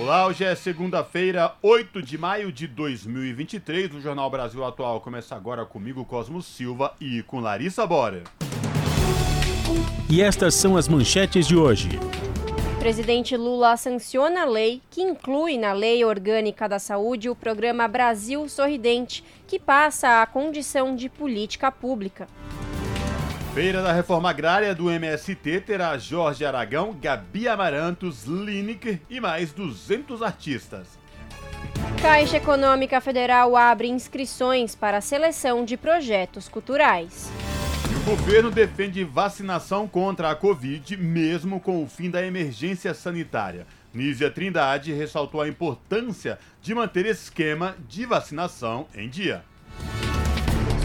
Olá, 0.00 0.28
hoje 0.28 0.44
é 0.44 0.54
segunda-feira, 0.54 1.54
8 1.60 2.00
de 2.00 2.16
maio 2.16 2.52
de 2.52 2.68
2023. 2.68 3.96
O 3.96 4.00
Jornal 4.00 4.30
Brasil 4.30 4.64
Atual 4.64 5.00
começa 5.00 5.34
agora 5.34 5.66
comigo, 5.66 6.04
Cosmo 6.04 6.40
Silva, 6.40 6.94
e 7.00 7.20
com 7.24 7.40
Larissa 7.40 7.84
Bora. 7.84 8.22
E 10.08 10.22
estas 10.22 10.54
são 10.54 10.76
as 10.76 10.86
manchetes 10.86 11.48
de 11.48 11.56
hoje. 11.56 11.88
Presidente 12.78 13.36
Lula 13.36 13.76
sanciona 13.76 14.42
a 14.42 14.44
lei 14.44 14.80
que 14.88 15.02
inclui 15.02 15.58
na 15.58 15.72
Lei 15.72 16.04
Orgânica 16.04 16.68
da 16.68 16.78
Saúde 16.78 17.28
o 17.28 17.34
programa 17.34 17.88
Brasil 17.88 18.48
Sorridente, 18.48 19.24
que 19.48 19.58
passa 19.58 20.22
a 20.22 20.26
condição 20.26 20.94
de 20.94 21.08
política 21.08 21.72
pública. 21.72 22.28
Feira 23.58 23.82
da 23.82 23.92
Reforma 23.92 24.30
Agrária 24.30 24.72
do 24.72 24.88
MST 24.88 25.62
terá 25.62 25.98
Jorge 25.98 26.44
Aragão, 26.44 26.96
Gabi 26.96 27.48
Amarantos, 27.48 28.22
Lineker 28.22 29.00
e 29.10 29.18
mais 29.20 29.50
200 29.50 30.22
artistas. 30.22 30.86
Caixa 32.00 32.36
Econômica 32.36 33.00
Federal 33.00 33.56
abre 33.56 33.88
inscrições 33.88 34.76
para 34.76 34.98
a 34.98 35.00
seleção 35.00 35.64
de 35.64 35.76
projetos 35.76 36.48
culturais. 36.48 37.28
O 38.06 38.10
governo 38.10 38.48
defende 38.48 39.02
vacinação 39.02 39.88
contra 39.88 40.30
a 40.30 40.36
Covid, 40.36 40.96
mesmo 40.96 41.58
com 41.58 41.82
o 41.82 41.88
fim 41.88 42.08
da 42.10 42.24
emergência 42.24 42.94
sanitária. 42.94 43.66
Nízia 43.92 44.30
Trindade 44.30 44.92
ressaltou 44.92 45.40
a 45.40 45.48
importância 45.48 46.38
de 46.62 46.72
manter 46.76 47.06
esquema 47.06 47.74
de 47.88 48.06
vacinação 48.06 48.86
em 48.94 49.08
dia. 49.08 49.42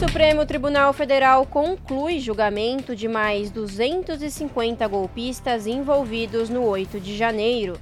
Supremo 0.05 0.45
Tribunal 0.45 0.91
Federal 0.91 1.45
conclui 1.45 2.19
julgamento 2.19 2.93
de 2.93 3.07
mais 3.07 3.49
250 3.49 4.85
golpistas 4.85 5.65
envolvidos 5.65 6.49
no 6.49 6.61
8 6.65 6.99
de 6.99 7.15
janeiro. 7.15 7.79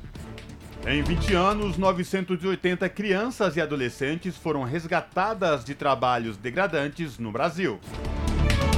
Em 0.86 1.02
20 1.02 1.34
anos, 1.34 1.78
980 1.80 2.88
crianças 2.90 3.58
e 3.58 3.62
adolescentes 3.62 4.38
foram 4.38 4.62
resgatadas 4.62 5.66
de 5.66 5.74
trabalhos 5.74 6.38
degradantes 6.38 7.18
no 7.18 7.32
Brasil. 7.32 7.80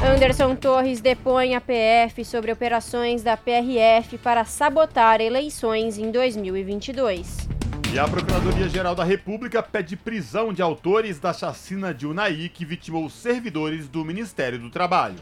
Anderson 0.02 0.55
Torres 0.55 1.02
depõe 1.02 1.53
a 1.53 1.59
PF 1.59 2.23
sobre 2.23 2.49
operações 2.49 3.23
da 3.23 3.36
PRF 3.36 4.17
para 4.19 4.45
sabotar 4.45 5.19
eleições 5.19 5.97
em 5.97 6.11
2022. 6.11 7.49
E 7.94 7.99
a 7.99 8.08
Procuradoria-Geral 8.08 8.95
da 8.95 9.03
República 9.03 9.61
pede 9.61 9.95
prisão 9.95 10.52
de 10.52 10.63
autores 10.63 11.19
da 11.19 11.31
chacina 11.31 11.94
de 11.94 12.08
Unai 12.08 12.49
que 12.52 12.66
vitimou 12.66 13.08
servidores 13.08 13.88
do 13.88 14.03
Ministério 14.03 14.58
do 14.58 14.72
Trabalho. 14.72 15.17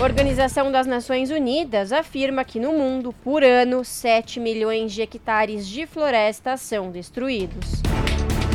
Organização 0.00 0.72
das 0.72 0.86
Nações 0.86 1.30
Unidas 1.30 1.92
afirma 1.92 2.46
que 2.46 2.58
no 2.58 2.72
mundo, 2.72 3.12
por 3.12 3.44
ano, 3.44 3.84
7 3.84 4.40
milhões 4.40 4.90
de 4.90 5.02
hectares 5.02 5.68
de 5.68 5.86
floresta 5.86 6.56
são 6.56 6.90
destruídos. 6.90 7.82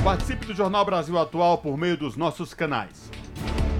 Participe 0.03 0.47
do 0.47 0.55
Jornal 0.55 0.83
Brasil 0.83 1.15
Atual 1.15 1.59
por 1.59 1.77
meio 1.77 1.95
dos 1.95 2.17
nossos 2.17 2.55
canais 2.55 3.06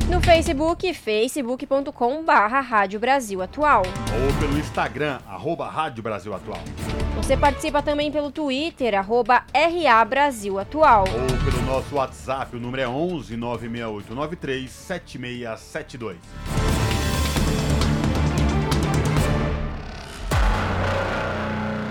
no 0.09 0.21
Facebook, 0.21 0.93
facebook.com 0.93 2.23
barra 2.23 2.61
Rádio 2.61 2.99
Brasil 2.99 3.41
Atual. 3.41 3.83
Ou 3.85 4.39
pelo 4.39 4.57
Instagram, 4.57 5.19
arroba 5.27 5.67
Rádio 5.67 6.01
Brasil 6.01 6.33
Atual. 6.33 6.61
Você 7.17 7.35
participa 7.35 7.81
também 7.81 8.11
pelo 8.11 8.31
Twitter, 8.31 8.97
arroba 8.97 9.43
RA 9.53 10.05
Brasil 10.05 10.57
Atual. 10.57 11.01
Ou 11.01 11.51
pelo 11.51 11.61
nosso 11.65 11.95
WhatsApp, 11.95 12.55
o 12.55 12.59
número 12.59 12.83
é 12.83 12.87
11 12.87 13.35
96893 13.35 14.71
7672. 14.71 16.17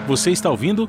Você 0.06 0.30
está 0.30 0.50
ouvindo? 0.50 0.88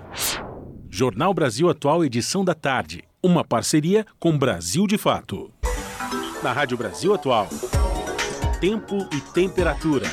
Jornal 0.89 1.33
Brasil 1.33 1.69
Atual, 1.69 2.05
edição 2.05 2.45
da 2.45 2.53
tarde. 2.53 3.03
Uma 3.21 3.43
parceria 3.43 4.05
com 4.19 4.37
Brasil 4.37 4.85
de 4.85 4.97
Fato 4.97 5.51
na 6.43 6.51
Rádio 6.51 6.77
Brasil 6.77 7.13
Atual. 7.13 7.47
Tempo 8.59 8.97
e 9.11 9.21
temperatura. 9.33 10.05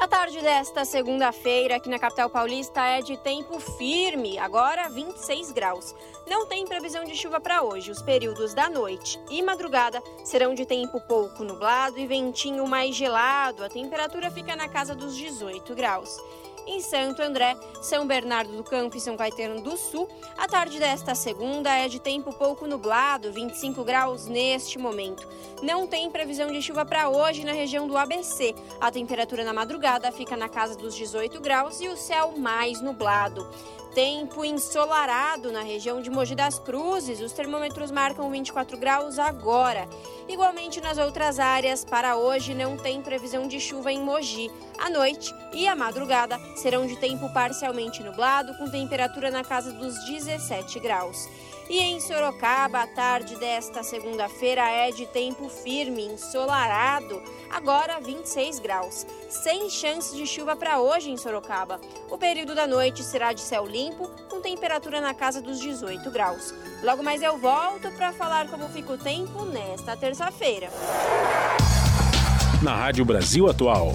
A 0.00 0.06
tarde 0.06 0.40
desta 0.40 0.84
segunda-feira 0.84 1.76
aqui 1.76 1.88
na 1.88 1.98
capital 1.98 2.30
paulista 2.30 2.80
é 2.82 3.00
de 3.00 3.16
tempo 3.16 3.58
firme, 3.58 4.38
agora 4.38 4.88
26 4.88 5.52
graus. 5.52 5.94
Não 6.26 6.46
tem 6.46 6.66
previsão 6.66 7.04
de 7.04 7.16
chuva 7.16 7.40
para 7.40 7.62
hoje. 7.62 7.90
Os 7.90 8.02
períodos 8.02 8.54
da 8.54 8.68
noite 8.68 9.18
e 9.30 9.42
madrugada 9.42 10.02
serão 10.24 10.54
de 10.54 10.64
tempo 10.64 11.00
pouco 11.00 11.42
nublado 11.42 11.98
e 11.98 12.06
ventinho 12.06 12.66
mais 12.66 12.94
gelado. 12.94 13.64
A 13.64 13.68
temperatura 13.68 14.30
fica 14.30 14.54
na 14.54 14.68
casa 14.68 14.94
dos 14.94 15.16
18 15.16 15.74
graus. 15.74 16.16
Em 16.66 16.80
Santo 16.80 17.20
André, 17.20 17.56
São 17.82 18.06
Bernardo 18.06 18.56
do 18.56 18.64
Campo 18.64 18.96
e 18.96 19.00
São 19.00 19.18
Caetano 19.18 19.60
do 19.60 19.76
Sul, 19.76 20.08
a 20.38 20.48
tarde 20.48 20.78
desta 20.78 21.14
segunda 21.14 21.70
é 21.70 21.88
de 21.88 22.00
tempo 22.00 22.32
pouco 22.32 22.66
nublado, 22.66 23.30
25 23.30 23.84
graus 23.84 24.26
neste 24.26 24.78
momento. 24.78 25.28
Não 25.62 25.86
tem 25.86 26.10
previsão 26.10 26.50
de 26.50 26.62
chuva 26.62 26.86
para 26.86 27.10
hoje 27.10 27.44
na 27.44 27.52
região 27.52 27.86
do 27.86 27.98
ABC. 27.98 28.54
A 28.80 28.90
temperatura 28.90 29.44
na 29.44 29.52
madrugada 29.52 30.10
fica 30.10 30.38
na 30.38 30.48
casa 30.48 30.74
dos 30.74 30.94
18 30.94 31.38
graus 31.38 31.82
e 31.82 31.88
o 31.88 31.96
céu 31.98 32.32
mais 32.38 32.80
nublado. 32.80 33.46
Tempo 33.94 34.44
ensolarado 34.44 35.52
na 35.52 35.62
região 35.62 36.02
de 36.02 36.10
Mogi 36.10 36.34
das 36.34 36.58
Cruzes. 36.58 37.20
Os 37.20 37.30
termômetros 37.30 37.92
marcam 37.92 38.28
24 38.28 38.76
graus 38.76 39.20
agora. 39.20 39.88
Igualmente 40.28 40.80
nas 40.80 40.98
outras 40.98 41.38
áreas, 41.38 41.84
para 41.84 42.16
hoje 42.16 42.54
não 42.54 42.76
tem 42.76 43.00
previsão 43.00 43.46
de 43.46 43.60
chuva 43.60 43.92
em 43.92 44.00
Mogi. 44.00 44.50
A 44.78 44.90
noite 44.90 45.32
e 45.52 45.68
a 45.68 45.76
madrugada 45.76 46.40
serão 46.56 46.88
de 46.88 46.96
tempo 46.96 47.32
parcialmente 47.32 48.02
nublado, 48.02 48.52
com 48.58 48.68
temperatura 48.68 49.30
na 49.30 49.44
casa 49.44 49.72
dos 49.72 50.04
17 50.06 50.80
graus. 50.80 51.28
E 51.68 51.80
em 51.80 51.98
Sorocaba, 51.98 52.82
a 52.82 52.86
tarde 52.86 53.36
desta 53.36 53.82
segunda-feira 53.82 54.68
é 54.70 54.90
de 54.90 55.06
tempo 55.06 55.48
firme, 55.48 56.04
ensolarado, 56.04 57.22
agora 57.50 57.98
26 58.00 58.58
graus. 58.58 59.06
Sem 59.30 59.70
chance 59.70 60.14
de 60.14 60.26
chuva 60.26 60.54
para 60.54 60.78
hoje 60.78 61.10
em 61.10 61.16
Sorocaba. 61.16 61.80
O 62.10 62.18
período 62.18 62.54
da 62.54 62.66
noite 62.66 63.02
será 63.02 63.32
de 63.32 63.40
céu 63.40 63.64
limpo, 63.66 64.10
com 64.28 64.42
temperatura 64.42 65.00
na 65.00 65.14
casa 65.14 65.40
dos 65.40 65.58
18 65.58 66.10
graus. 66.10 66.52
Logo 66.82 67.02
mais 67.02 67.22
eu 67.22 67.38
volto 67.38 67.90
para 67.92 68.12
falar 68.12 68.46
como 68.48 68.68
fica 68.68 68.92
o 68.92 68.98
tempo 68.98 69.46
nesta 69.46 69.96
terça-feira. 69.96 70.68
Na 72.62 72.76
Rádio 72.76 73.06
Brasil 73.06 73.48
Atual, 73.48 73.92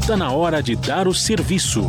está 0.00 0.16
na 0.16 0.30
hora 0.32 0.62
de 0.62 0.76
dar 0.76 1.08
o 1.08 1.14
serviço. 1.14 1.88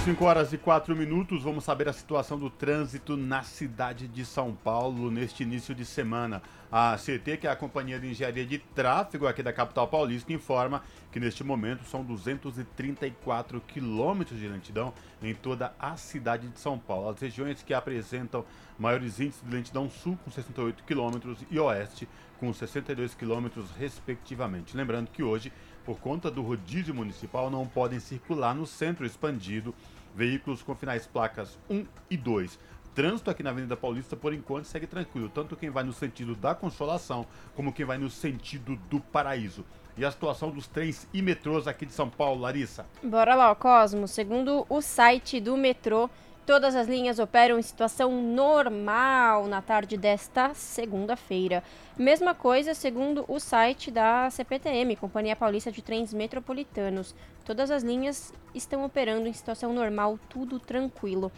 São 0.00 0.14
5 0.14 0.24
horas 0.24 0.50
e 0.54 0.56
4 0.56 0.96
minutos. 0.96 1.42
Vamos 1.42 1.62
saber 1.62 1.86
a 1.86 1.92
situação 1.92 2.38
do 2.38 2.48
trânsito 2.48 3.18
na 3.18 3.42
cidade 3.42 4.08
de 4.08 4.24
São 4.24 4.54
Paulo 4.54 5.10
neste 5.10 5.42
início 5.42 5.74
de 5.74 5.84
semana. 5.84 6.42
A 6.72 6.96
CT, 6.96 7.36
que 7.36 7.46
é 7.46 7.50
a 7.50 7.56
Companhia 7.56 8.00
de 8.00 8.08
Engenharia 8.08 8.46
de 8.46 8.56
Tráfego 8.58 9.26
aqui 9.26 9.42
da 9.42 9.52
capital 9.52 9.86
paulista, 9.88 10.32
informa 10.32 10.82
que 11.12 11.20
neste 11.20 11.44
momento 11.44 11.84
são 11.84 12.02
234 12.02 13.60
quilômetros 13.60 14.40
de 14.40 14.48
lentidão 14.48 14.94
em 15.22 15.34
toda 15.34 15.74
a 15.78 15.94
cidade 15.98 16.48
de 16.48 16.58
São 16.58 16.78
Paulo. 16.78 17.10
As 17.10 17.20
regiões 17.20 17.62
que 17.62 17.74
apresentam 17.74 18.42
maiores 18.78 19.20
índices 19.20 19.42
de 19.44 19.54
lentidão 19.54 19.90
sul 19.90 20.18
com 20.24 20.30
68 20.30 20.82
quilômetros 20.84 21.44
e 21.50 21.58
oeste 21.58 22.08
com 22.38 22.50
62 22.54 23.14
quilômetros 23.14 23.70
respectivamente. 23.72 24.74
Lembrando 24.74 25.10
que 25.10 25.22
hoje 25.22 25.52
por 25.84 25.98
conta 25.98 26.30
do 26.30 26.42
rodízio 26.42 26.94
municipal, 26.94 27.50
não 27.50 27.66
podem 27.66 28.00
circular 28.00 28.54
no 28.54 28.66
centro 28.66 29.04
expandido 29.06 29.74
veículos 30.14 30.62
com 30.62 30.74
finais 30.74 31.06
placas 31.06 31.58
1 31.68 31.84
e 32.10 32.16
2. 32.16 32.58
Trânsito 32.94 33.30
aqui 33.30 33.42
na 33.42 33.50
Avenida 33.50 33.76
Paulista, 33.76 34.16
por 34.16 34.34
enquanto, 34.34 34.64
segue 34.64 34.86
tranquilo, 34.86 35.28
tanto 35.28 35.56
quem 35.56 35.70
vai 35.70 35.84
no 35.84 35.92
sentido 35.92 36.34
da 36.34 36.54
Consolação, 36.54 37.24
como 37.54 37.72
quem 37.72 37.86
vai 37.86 37.98
no 37.98 38.10
sentido 38.10 38.76
do 38.90 39.00
Paraíso. 39.00 39.64
E 39.96 40.04
a 40.04 40.10
situação 40.10 40.50
dos 40.50 40.66
trens 40.66 41.06
e 41.12 41.22
metrôs 41.22 41.68
aqui 41.68 41.86
de 41.86 41.92
São 41.92 42.08
Paulo, 42.08 42.40
Larissa? 42.40 42.86
Bora 43.02 43.34
lá, 43.34 43.54
Cosmo. 43.54 44.08
Segundo 44.08 44.66
o 44.68 44.80
site 44.80 45.40
do 45.40 45.56
metrô, 45.56 46.08
Todas 46.46 46.74
as 46.74 46.88
linhas 46.88 47.18
operam 47.18 47.58
em 47.58 47.62
situação 47.62 48.10
normal 48.20 49.46
na 49.46 49.62
tarde 49.62 49.96
desta 49.96 50.52
segunda-feira. 50.54 51.62
Mesma 51.96 52.34
coisa 52.34 52.74
segundo 52.74 53.24
o 53.28 53.38
site 53.38 53.90
da 53.90 54.28
CPTM, 54.30 54.96
Companhia 54.96 55.36
Paulista 55.36 55.70
de 55.70 55.82
Trens 55.82 56.12
Metropolitanos. 56.12 57.14
Todas 57.44 57.70
as 57.70 57.82
linhas 57.82 58.32
estão 58.54 58.84
operando 58.84 59.28
em 59.28 59.32
situação 59.32 59.72
normal, 59.72 60.18
tudo 60.28 60.58
tranquilo. 60.58 61.30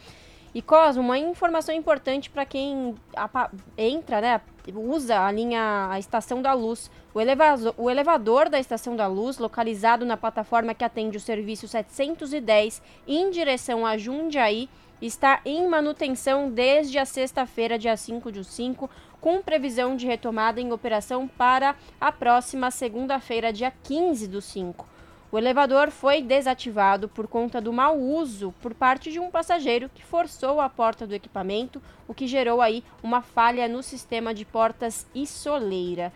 E 0.54 0.60
Cosmo, 0.60 1.02
uma 1.02 1.18
informação 1.18 1.74
importante 1.74 2.28
para 2.28 2.44
quem 2.44 2.94
entra, 3.76 4.20
né, 4.20 4.40
usa 4.74 5.20
a 5.20 5.32
linha 5.32 5.88
a 5.90 5.98
Estação 5.98 6.42
da 6.42 6.52
Luz. 6.52 6.90
O 7.14 7.20
elevador, 7.20 7.74
o 7.78 7.90
elevador 7.90 8.50
da 8.50 8.60
Estação 8.60 8.94
da 8.94 9.06
Luz, 9.06 9.38
localizado 9.38 10.04
na 10.04 10.16
plataforma 10.16 10.74
que 10.74 10.84
atende 10.84 11.16
o 11.16 11.20
serviço 11.20 11.66
710 11.66 12.82
em 13.08 13.30
direção 13.30 13.86
a 13.86 13.96
Jundiaí, 13.96 14.68
está 15.06 15.40
em 15.44 15.66
manutenção 15.66 16.48
desde 16.48 16.98
a 16.98 17.04
sexta-feira, 17.04 17.78
dia 17.78 17.96
5 17.96 18.30
de 18.30 18.44
5, 18.44 18.88
com 19.20 19.42
previsão 19.42 19.96
de 19.96 20.06
retomada 20.06 20.60
em 20.60 20.72
operação 20.72 21.26
para 21.26 21.74
a 22.00 22.12
próxima 22.12 22.70
segunda-feira, 22.70 23.52
dia 23.52 23.72
15 23.82 24.28
do 24.28 24.40
5. 24.40 24.92
O 25.32 25.38
elevador 25.38 25.90
foi 25.90 26.20
desativado 26.20 27.08
por 27.08 27.26
conta 27.26 27.60
do 27.60 27.72
mau 27.72 27.98
uso 27.98 28.54
por 28.60 28.74
parte 28.74 29.10
de 29.10 29.18
um 29.18 29.30
passageiro 29.30 29.88
que 29.88 30.04
forçou 30.04 30.60
a 30.60 30.68
porta 30.68 31.06
do 31.06 31.14
equipamento, 31.14 31.82
o 32.06 32.12
que 32.12 32.26
gerou 32.26 32.60
aí 32.60 32.84
uma 33.02 33.22
falha 33.22 33.66
no 33.66 33.82
sistema 33.82 34.34
de 34.34 34.44
portas 34.44 35.06
e 35.14 35.26
soleira. 35.26 36.12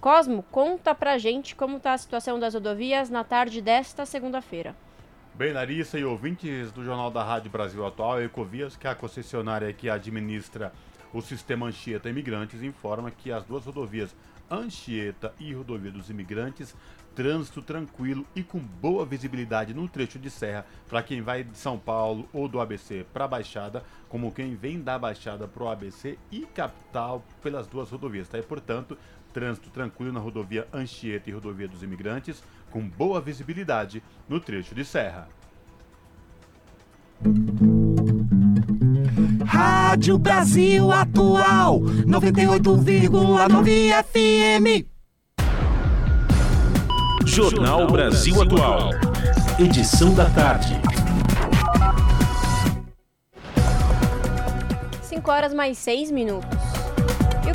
Cosmo, 0.00 0.44
conta 0.50 0.94
pra 0.94 1.18
gente 1.18 1.54
como 1.54 1.76
está 1.76 1.92
a 1.92 1.98
situação 1.98 2.38
das 2.38 2.54
rodovias 2.54 3.10
na 3.10 3.22
tarde 3.22 3.60
desta 3.60 4.06
segunda-feira. 4.06 4.74
Bem, 5.40 5.54
Larissa 5.54 5.98
e 5.98 6.04
ouvintes 6.04 6.70
do 6.70 6.84
Jornal 6.84 7.10
da 7.10 7.24
Rádio 7.24 7.50
Brasil 7.50 7.86
Atual, 7.86 8.18
a 8.18 8.22
Ecovias, 8.22 8.76
que 8.76 8.86
é 8.86 8.90
a 8.90 8.94
concessionária 8.94 9.72
que 9.72 9.88
administra 9.88 10.70
o 11.14 11.22
sistema 11.22 11.64
Anchieta 11.64 12.10
Imigrantes, 12.10 12.62
informa 12.62 13.10
que 13.10 13.32
as 13.32 13.42
duas 13.46 13.64
rodovias 13.64 14.14
Anchieta 14.50 15.32
e 15.40 15.54
Rodovia 15.54 15.90
dos 15.90 16.10
Imigrantes 16.10 16.76
trânsito 17.14 17.60
tranquilo 17.60 18.26
e 18.34 18.42
com 18.42 18.58
boa 18.58 19.04
visibilidade 19.04 19.74
no 19.74 19.88
trecho 19.88 20.18
de 20.18 20.30
serra 20.30 20.64
para 20.88 21.02
quem 21.02 21.20
vai 21.20 21.42
de 21.42 21.56
São 21.56 21.78
Paulo 21.78 22.28
ou 22.32 22.48
do 22.48 22.60
ABC 22.60 23.04
para 23.12 23.24
a 23.24 23.28
Baixada, 23.28 23.82
como 24.08 24.32
quem 24.32 24.54
vem 24.54 24.80
da 24.80 24.98
Baixada 24.98 25.48
para 25.48 25.62
o 25.62 25.68
ABC 25.68 26.18
e 26.30 26.46
capital 26.46 27.24
pelas 27.42 27.66
duas 27.66 27.90
rodovias. 27.90 28.28
Tá? 28.28 28.38
E, 28.38 28.42
portanto, 28.42 28.96
trânsito 29.32 29.70
tranquilo 29.70 30.12
na 30.12 30.20
rodovia 30.20 30.66
Anchieta 30.72 31.30
e 31.30 31.32
rodovia 31.32 31.68
dos 31.68 31.82
Imigrantes, 31.82 32.42
com 32.70 32.88
boa 32.88 33.20
visibilidade 33.20 34.02
no 34.28 34.40
trecho 34.40 34.74
de 34.74 34.84
serra. 34.84 35.28
Rádio 39.44 40.16
Brasil 40.16 40.90
Atual 40.90 41.80
98,9 41.80 44.04
FM 44.04 44.88
Jornal 47.26 47.86
Brasil 47.86 48.40
Atual. 48.42 48.90
Edição 49.58 50.14
da 50.14 50.24
tarde. 50.30 50.80
5 55.02 55.30
horas 55.30 55.52
mais 55.52 55.76
6 55.78 56.10
minutos. 56.10 56.59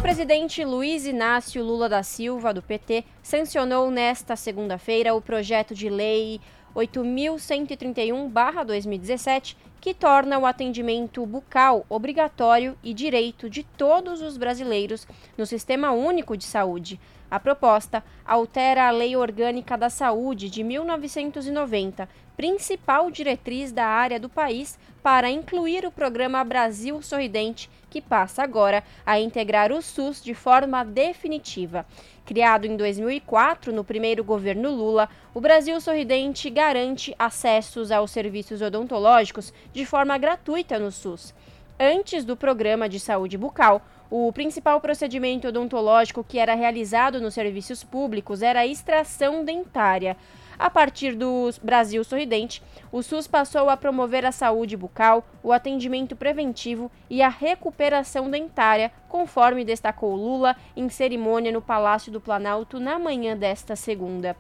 Presidente 0.06 0.62
Luiz 0.64 1.08
Inácio 1.08 1.64
Lula 1.64 1.90
da 1.90 2.04
Silva, 2.04 2.54
do 2.54 2.62
PT, 2.62 3.04
sancionou 3.24 3.90
nesta 3.90 4.36
segunda-feira 4.36 5.16
o 5.16 5.22
projeto 5.22 5.74
de 5.74 5.90
lei 5.90 6.40
8.131-2017, 6.76 9.58
que 9.82 9.96
torna 9.96 10.38
o 10.38 10.46
atendimento 10.46 11.26
bucal 11.26 11.88
obrigatório 11.90 12.78
e 12.84 12.94
direito 12.94 13.50
de 13.50 13.64
todos 13.64 14.22
os 14.22 14.38
brasileiros 14.38 15.08
no 15.36 15.48
Sistema 15.48 15.90
Único 15.90 16.38
de 16.38 16.44
Saúde. 16.44 17.00
A 17.32 17.40
proposta 17.40 18.04
altera 18.24 18.88
a 18.88 18.92
Lei 18.92 19.16
Orgânica 19.16 19.76
da 19.76 19.90
Saúde 19.90 20.52
de 20.52 20.64
1990, 20.64 22.08
principal 22.38 23.10
diretriz 23.10 23.72
da 23.72 23.88
área 23.88 24.20
do 24.20 24.30
país, 24.30 24.78
para 25.02 25.32
incluir 25.32 25.84
o 25.84 25.92
programa 25.92 26.44
Brasil 26.44 27.02
Sorridente, 27.02 27.72
que 27.96 28.02
passa 28.02 28.44
agora 28.44 28.84
a 29.06 29.18
integrar 29.22 29.72
o 29.72 29.82
SUS 29.82 30.22
de 30.22 30.34
forma 30.34 30.84
definitiva. 30.84 31.86
Criado 32.26 32.68
em 32.68 32.76
2004, 32.76 33.72
no 33.72 33.86
primeiro 33.86 34.22
governo 34.22 34.70
Lula, 34.70 35.08
o 35.34 35.40
Brasil 35.40 35.80
Sorridente 35.80 36.50
garante 36.50 37.16
acessos 37.18 37.94
aos 37.94 38.12
serviços 38.12 38.62
odontológicos 38.62 39.54
de 39.72 39.86
forma 39.86 40.18
gratuita 40.18 40.78
no 40.78 40.92
SUS. 40.92 41.34
Antes 41.80 42.26
do 42.26 42.36
programa 42.36 42.90
de 42.90 43.00
saúde 43.00 43.38
bucal, 43.38 43.82
o 44.12 44.30
principal 44.34 44.82
procedimento 44.82 45.48
odontológico 45.48 46.22
que 46.22 46.38
era 46.38 46.54
realizado 46.54 47.22
nos 47.22 47.34
serviços 47.34 47.82
públicos 47.82 48.42
era 48.42 48.60
a 48.60 48.68
extração 48.68 49.46
dentária. 49.46 50.18
A 50.58 50.70
partir 50.70 51.16
do 51.16 51.50
Brasil 51.62 52.04
Sorridente, 52.04 52.64
o 52.92 53.04
SUS 53.04 53.28
passou 53.28 53.70
a 53.70 53.76
promover 53.76 54.26
a 54.26 54.32
saúde 54.32 54.78
bucal, 54.78 55.26
o 55.44 55.52
atendimento 55.52 56.16
preventivo 56.16 56.90
e 57.10 57.22
a 57.22 57.28
recuperação 57.28 58.30
dentária, 58.30 58.92
conforme 59.10 59.66
destacou 59.66 60.16
Lula 60.16 60.56
em 60.76 60.88
cerimônia 60.88 61.52
no 61.52 61.62
Palácio 61.62 62.12
do 62.12 62.22
Planalto 62.22 62.80
na 62.80 62.98
manhã 62.98 63.36
desta 63.36 63.76
segunda. 63.76 64.36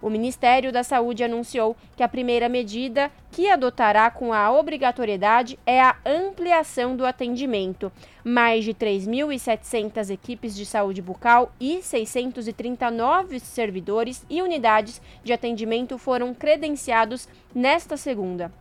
O 0.00 0.08
Ministério 0.08 0.70
da 0.70 0.84
Saúde 0.84 1.24
anunciou 1.24 1.76
que 1.96 2.02
a 2.02 2.08
primeira 2.08 2.48
medida 2.48 3.10
que 3.32 3.50
adotará 3.50 4.10
com 4.10 4.32
a 4.32 4.50
obrigatoriedade 4.52 5.58
é 5.66 5.80
a 5.80 5.96
ampliação 6.06 6.96
do 6.96 7.04
atendimento. 7.04 7.90
Mais 8.22 8.64
de 8.64 8.72
3.700 8.72 10.10
equipes 10.10 10.54
de 10.54 10.64
saúde 10.64 11.02
bucal 11.02 11.52
e 11.60 11.82
639 11.82 13.40
servidores 13.40 14.24
e 14.30 14.40
unidades 14.40 15.02
de 15.24 15.32
atendimento 15.32 15.98
foram 15.98 16.32
credenciados 16.32 17.28
nesta 17.52 17.96
segunda. 17.96 18.52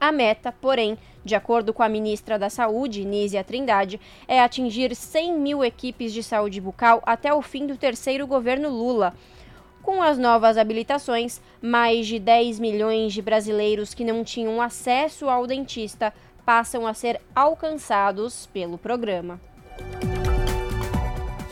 A 0.00 0.12
meta, 0.12 0.52
porém, 0.52 0.96
de 1.24 1.34
acordo 1.34 1.74
com 1.74 1.82
a 1.82 1.88
ministra 1.88 2.38
da 2.38 2.48
Saúde, 2.48 3.04
Nízia 3.04 3.42
Trindade, 3.42 4.00
é 4.28 4.40
atingir 4.40 4.94
100 4.94 5.34
mil 5.38 5.64
equipes 5.64 6.12
de 6.12 6.22
saúde 6.22 6.60
bucal 6.60 7.02
até 7.04 7.34
o 7.34 7.42
fim 7.42 7.66
do 7.66 7.76
terceiro 7.76 8.26
governo 8.26 8.68
Lula. 8.68 9.12
Com 9.82 10.02
as 10.02 10.18
novas 10.18 10.58
habilitações, 10.58 11.40
mais 11.62 12.06
de 12.06 12.18
10 12.18 12.58
milhões 12.58 13.12
de 13.12 13.22
brasileiros 13.22 13.94
que 13.94 14.04
não 14.04 14.22
tinham 14.22 14.60
acesso 14.60 15.28
ao 15.28 15.46
dentista 15.46 16.12
passam 16.44 16.86
a 16.86 16.94
ser 16.94 17.20
alcançados 17.34 18.46
pelo 18.46 18.78
programa. 18.78 19.40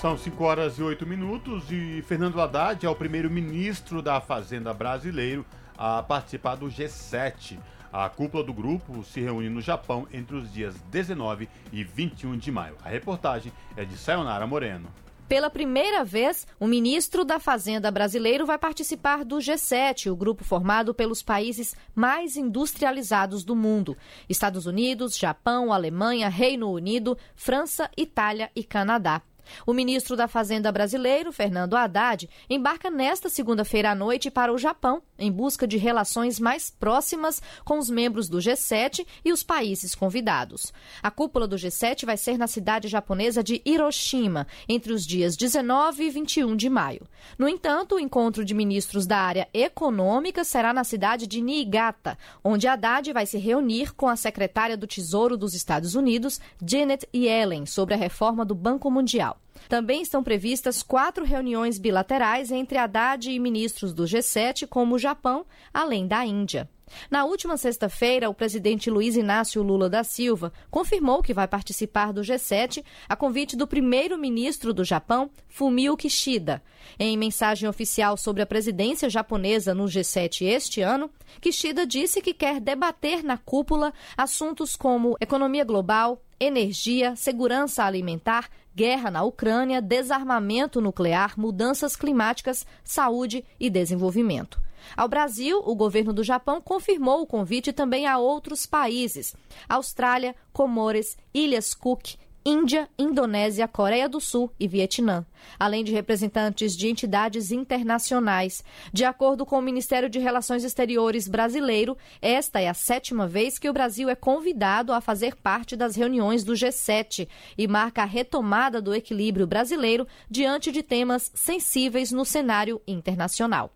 São 0.01 0.17
5 0.17 0.45
horas 0.45 0.79
e 0.79 0.83
8 0.83 1.07
minutos 1.07 1.65
e 1.71 2.03
Fernando 2.03 2.41
Haddad 2.41 2.85
é 2.85 2.89
o 2.89 2.95
primeiro-ministro 2.95 4.03
da 4.03 4.21
Fazenda 4.21 4.73
brasileiro 4.73 5.45
a 5.77 6.03
participar 6.03 6.55
do 6.55 6.67
G7. 6.67 7.59
A 7.93 8.09
cúpula 8.09 8.45
do 8.45 8.53
grupo 8.53 9.03
se 9.05 9.21
reúne 9.21 9.49
no 9.49 9.61
Japão 9.61 10.07
entre 10.13 10.37
os 10.37 10.53
dias 10.53 10.75
19 10.91 11.49
e 11.73 11.83
21 11.83 12.37
de 12.37 12.53
maio. 12.53 12.77
A 12.85 12.89
reportagem 12.89 13.53
é 13.77 13.85
de 13.85 13.97
Sayonara 13.97 14.47
Moreno. 14.47 14.89
Pela 15.29 15.51
primeira 15.51 16.05
vez, 16.05 16.47
o 16.59 16.69
ministro 16.69 17.25
da 17.25 17.41
Fazenda 17.41 17.91
brasileiro 17.91 18.47
vai 18.47 18.57
participar 18.57 19.25
do 19.25 19.39
G7, 19.39 20.09
o 20.09 20.15
grupo 20.15 20.45
formado 20.45 20.95
pelos 20.95 21.21
países 21.21 21.75
mais 21.97 22.37
industrializados 22.37 23.43
do 23.43 23.57
mundo: 23.57 23.97
Estados 24.29 24.67
Unidos, 24.67 25.19
Japão, 25.19 25.73
Alemanha, 25.73 26.29
Reino 26.29 26.71
Unido, 26.71 27.19
França, 27.35 27.91
Itália 27.97 28.53
e 28.55 28.63
Canadá. 28.63 29.21
O 29.67 29.73
ministro 29.73 30.17
da 30.17 30.29
Fazenda 30.29 30.71
brasileiro, 30.73 31.33
Fernando 31.33 31.77
Haddad, 31.77 32.29
embarca 32.49 32.91
nesta 32.91 33.29
segunda-feira 33.29 33.91
à 33.91 33.95
noite 33.95 34.31
para 34.31 34.53
o 34.53 34.59
Japão, 34.59 35.03
em 35.19 35.31
busca 35.31 35.67
de 35.67 35.77
relações 35.77 36.39
mais 36.39 36.71
próximas 36.71 37.43
com 37.65 37.79
os 37.79 37.91
membros 37.91 38.29
do 38.29 38.39
G7 38.39 39.07
e 39.25 39.33
os 39.33 39.43
países 39.43 39.95
convidados. 39.95 40.73
A 41.03 41.11
cúpula 41.11 41.47
do 41.47 41.57
G7 41.57 42.05
vai 42.05 42.17
ser 42.17 42.39
na 42.39 42.47
cidade 42.47 42.89
japonesa 42.89 43.43
de 43.43 43.63
Hiroshima, 43.65 44.47
entre 44.69 44.93
os 44.93 45.07
dias 45.07 45.37
19 45.37 46.05
e 46.05 46.11
21 46.11 46.57
de 46.57 46.69
maio. 46.69 47.07
No 47.39 47.49
entanto, 47.49 47.97
o 47.97 48.01
encontro 48.01 48.45
de 48.45 48.55
ministros 48.55 49.07
da 49.07 49.19
área 49.19 49.49
econômica 49.53 50.45
será 50.45 50.73
na 50.73 50.85
cidade 50.85 51.27
de 51.27 51.41
Niigata, 51.41 52.19
onde 52.43 52.67
Haddad 52.67 53.13
vai 53.13 53.27
se 53.27 53.39
reunir 53.39 53.95
com 53.95 54.09
a 54.09 54.17
secretária 54.17 54.77
do 54.77 54.87
Tesouro 54.87 55.37
dos 55.37 55.55
Estados 55.55 55.95
Unidos, 55.95 56.41
Janet 56.65 57.09
Yellen, 57.15 57.67
sobre 57.67 57.95
a 57.95 57.99
reforma 57.99 58.45
do 58.45 58.55
Banco 58.55 58.91
Mundial. 58.91 59.41
Também 59.69 60.03
estão 60.03 60.23
previstas 60.23 60.83
quatro 60.83 61.25
reuniões 61.25 61.79
bilaterais 61.79 62.51
entre 62.51 62.79
Haddad 62.79 63.31
e 63.31 63.39
ministros 63.39 63.93
do 63.93 64.05
G7, 64.05 64.67
como 64.67 64.95
o 64.95 64.99
Japão, 64.99 65.45
além 65.73 66.07
da 66.07 66.25
Índia. 66.25 66.69
Na 67.11 67.25
última 67.25 67.57
sexta-feira, 67.57 68.31
o 68.31 68.35
presidente 68.35 68.91
Luiz 68.91 69.17
Inácio 69.17 69.63
Lula 69.63 69.91
da 69.91 70.05
Silva 70.05 70.53
confirmou 70.71 71.23
que 71.23 71.35
vai 71.35 71.49
participar 71.49 72.13
do 72.13 72.21
G7 72.21 72.85
a 73.09 73.17
convite 73.17 73.57
do 73.57 73.67
primeiro-ministro 73.67 74.73
do 74.73 74.85
Japão, 74.85 75.31
Fumio 75.49 75.97
Kishida. 75.97 76.63
Em 76.99 77.17
mensagem 77.17 77.69
oficial 77.69 78.17
sobre 78.17 78.43
a 78.43 78.47
presidência 78.47 79.11
japonesa 79.11 79.75
no 79.75 79.85
G7 79.85 80.47
este 80.47 80.81
ano, 80.81 81.11
Kishida 81.41 81.85
disse 81.85 82.21
que 82.21 82.33
quer 82.33 82.61
debater 82.61 83.23
na 83.25 83.37
cúpula 83.37 83.93
assuntos 84.17 84.77
como 84.77 85.17
economia 85.21 85.65
global, 85.65 86.23
energia, 86.39 87.17
segurança 87.17 87.85
alimentar, 87.85 88.49
guerra 88.75 89.11
na 89.11 89.23
Ucrânia, 89.23 89.81
desarmamento 89.81 90.81
nuclear, 90.81 91.39
mudanças 91.39 91.97
climáticas, 91.97 92.67
saúde 92.85 93.45
e 93.59 93.71
desenvolvimento. 93.71 94.61
Ao 94.95 95.09
Brasil, 95.09 95.63
o 95.65 95.75
governo 95.75 96.13
do 96.13 96.23
Japão 96.23 96.61
confirmou 96.61 97.23
o 97.23 97.27
convite 97.27 97.73
também 97.73 98.07
a 98.07 98.19
outros 98.19 98.67
países: 98.67 99.35
Austrália, 99.69 100.35
Comores, 100.53 101.17
Ilhas 101.33 101.75
Cook, 101.75 102.17
Índia, 102.47 102.89
Indonésia, 102.97 103.67
Coreia 103.67 104.09
do 104.09 104.21
Sul 104.21 104.53
e 104.59 104.69
Vietnã, 104.69 105.27
além 105.59 105.83
de 105.83 105.91
representantes 105.91 106.77
de 106.77 106.87
entidades 106.87 107.51
internacionais. 107.51 108.63
De 108.93 109.05
acordo 109.05 109.45
com 109.45 109.59
o 109.59 109.63
Ministério 109.63 110.09
de 110.09 110.21
Relações 110.21 110.63
Exteriores 110.63 111.27
brasileiro, 111.27 111.99
esta 112.23 112.61
é 112.61 112.69
a 112.69 112.75
sétima 112.75 113.27
vez 113.27 113.59
que 113.59 113.69
o 113.69 113.73
Brasil 113.73 114.09
é 114.09 114.15
convidado 114.15 114.93
a 114.93 115.01
fazer 115.01 115.35
parte 115.35 115.75
das 115.75 115.97
reuniões 115.97 116.45
do 116.45 116.53
G7 116.53 117.27
e 117.59 117.67
marca 117.67 118.03
a 118.03 118.07
retomada 118.07 118.81
do 118.81 118.95
equilíbrio 118.95 119.45
brasileiro 119.45 120.07
diante 120.31 120.71
de 120.71 120.85
temas 120.85 121.33
sensíveis 121.35 122.13
no 122.13 122.25
cenário 122.25 122.81
internacional. 122.87 123.73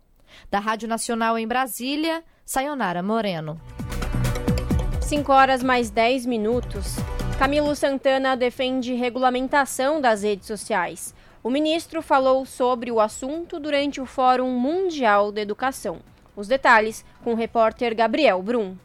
Da 0.49 0.59
Rádio 0.59 0.87
Nacional 0.87 1.37
em 1.37 1.45
Brasília, 1.45 2.23
Sayonara 2.45 3.03
Moreno. 3.03 3.59
5 5.01 5.29
horas 5.29 5.61
mais 5.61 5.89
10 5.89 6.25
minutos. 6.25 6.95
Camilo 7.41 7.75
Santana 7.75 8.37
defende 8.37 8.93
regulamentação 8.93 9.99
das 9.99 10.21
redes 10.21 10.45
sociais. 10.45 11.11
O 11.43 11.49
ministro 11.49 11.99
falou 11.99 12.45
sobre 12.45 12.91
o 12.91 12.99
assunto 12.99 13.59
durante 13.59 13.99
o 13.99 14.05
Fórum 14.05 14.51
Mundial 14.51 15.31
da 15.31 15.41
Educação. 15.41 16.01
Os 16.35 16.47
detalhes 16.47 17.03
com 17.23 17.33
o 17.33 17.35
repórter 17.35 17.95
Gabriel 17.95 18.43
Brum. 18.43 18.75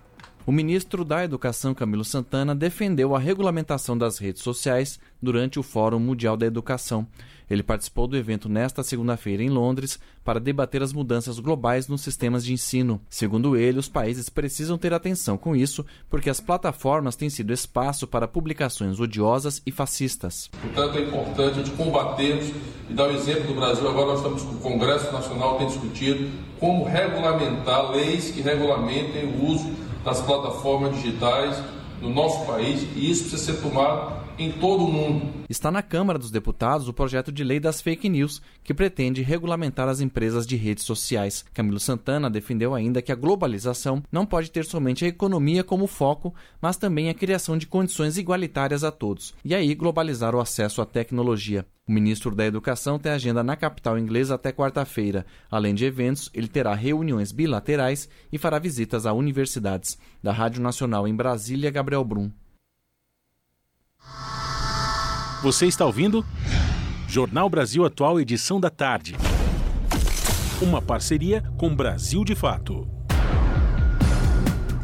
O 0.46 0.50
ministro 0.50 1.04
da 1.04 1.22
Educação, 1.22 1.74
Camilo 1.74 2.02
Santana, 2.02 2.54
defendeu 2.54 3.14
a 3.14 3.18
regulamentação 3.18 3.98
das 3.98 4.16
redes 4.16 4.40
sociais 4.40 4.98
durante 5.20 5.58
o 5.58 5.62
Fórum 5.62 5.98
Mundial 5.98 6.34
da 6.34 6.46
Educação. 6.46 7.06
Ele 7.48 7.62
participou 7.62 8.06
do 8.06 8.16
evento 8.16 8.48
nesta 8.48 8.82
segunda-feira 8.82 9.42
em 9.42 9.48
Londres 9.48 9.98
para 10.24 10.40
debater 10.40 10.82
as 10.82 10.92
mudanças 10.92 11.38
globais 11.38 11.86
nos 11.86 12.00
sistemas 12.00 12.44
de 12.44 12.52
ensino. 12.52 13.00
Segundo 13.08 13.56
ele, 13.56 13.78
os 13.78 13.88
países 13.88 14.28
precisam 14.28 14.76
ter 14.76 14.92
atenção 14.92 15.38
com 15.38 15.54
isso, 15.54 15.84
porque 16.10 16.28
as 16.28 16.40
plataformas 16.40 17.14
têm 17.14 17.30
sido 17.30 17.52
espaço 17.52 18.06
para 18.06 18.26
publicações 18.26 18.98
odiosas 18.98 19.62
e 19.64 19.70
fascistas. 19.70 20.50
Portanto, 20.60 20.98
é 20.98 21.02
importante 21.02 21.60
a 21.60 21.62
gente 21.62 21.70
e 22.90 22.94
dar 22.94 23.08
o 23.08 23.12
exemplo 23.12 23.44
do 23.44 23.54
Brasil. 23.54 23.88
Agora 23.88 24.06
nós 24.06 24.18
estamos 24.18 24.42
o 24.42 24.58
Congresso 24.58 25.12
Nacional 25.12 25.58
tem 25.58 25.66
discutido 25.66 26.28
como 26.58 26.84
regulamentar 26.84 27.90
leis 27.90 28.30
que 28.30 28.40
regulamentem 28.40 29.26
o 29.26 29.46
uso 29.46 29.70
das 30.04 30.20
plataformas 30.20 30.94
digitais 30.96 31.62
no 32.00 32.10
nosso 32.10 32.44
país 32.46 32.82
e 32.94 33.10
isso 33.10 33.28
precisa 33.28 33.52
ser 33.52 33.60
tomado 33.60 34.25
em 34.38 34.52
todo 34.52 34.84
o 34.84 34.92
mundo. 34.92 35.44
Está 35.48 35.70
na 35.70 35.82
Câmara 35.82 36.18
dos 36.18 36.30
Deputados 36.30 36.88
o 36.88 36.92
projeto 36.92 37.32
de 37.32 37.44
lei 37.44 37.60
das 37.60 37.80
fake 37.80 38.08
news, 38.08 38.42
que 38.62 38.74
pretende 38.74 39.22
regulamentar 39.22 39.88
as 39.88 40.00
empresas 40.00 40.46
de 40.46 40.56
redes 40.56 40.84
sociais. 40.84 41.44
Camilo 41.54 41.80
Santana 41.80 42.30
defendeu 42.30 42.74
ainda 42.74 43.02
que 43.02 43.12
a 43.12 43.16
globalização 43.16 44.02
não 44.10 44.26
pode 44.26 44.50
ter 44.50 44.64
somente 44.64 45.04
a 45.04 45.08
economia 45.08 45.64
como 45.64 45.86
foco, 45.86 46.34
mas 46.60 46.76
também 46.76 47.08
a 47.08 47.14
criação 47.14 47.56
de 47.56 47.66
condições 47.66 48.18
igualitárias 48.18 48.84
a 48.84 48.90
todos, 48.90 49.34
e 49.44 49.54
aí 49.54 49.74
globalizar 49.74 50.34
o 50.34 50.40
acesso 50.40 50.82
à 50.82 50.86
tecnologia. 50.86 51.64
O 51.88 51.92
ministro 51.92 52.34
da 52.34 52.44
Educação 52.44 52.98
tem 52.98 53.12
agenda 53.12 53.44
na 53.44 53.54
capital 53.54 53.96
inglesa 53.96 54.34
até 54.34 54.50
quarta-feira. 54.50 55.24
Além 55.48 55.72
de 55.72 55.84
eventos, 55.84 56.28
ele 56.34 56.48
terá 56.48 56.74
reuniões 56.74 57.30
bilaterais 57.30 58.08
e 58.32 58.38
fará 58.38 58.58
visitas 58.58 59.06
a 59.06 59.12
universidades. 59.12 59.96
Da 60.20 60.32
Rádio 60.32 60.60
Nacional 60.60 61.06
em 61.06 61.14
Brasília, 61.14 61.70
Gabriel 61.70 62.04
Brum. 62.04 62.32
Você 65.42 65.66
está 65.66 65.84
ouvindo? 65.84 66.24
Jornal 67.08 67.48
Brasil 67.48 67.84
Atual, 67.84 68.20
edição 68.20 68.58
da 68.58 68.70
tarde. 68.70 69.14
Uma 70.60 70.82
parceria 70.82 71.42
com 71.56 71.74
Brasil 71.74 72.24
de 72.24 72.34
Fato. 72.34 72.88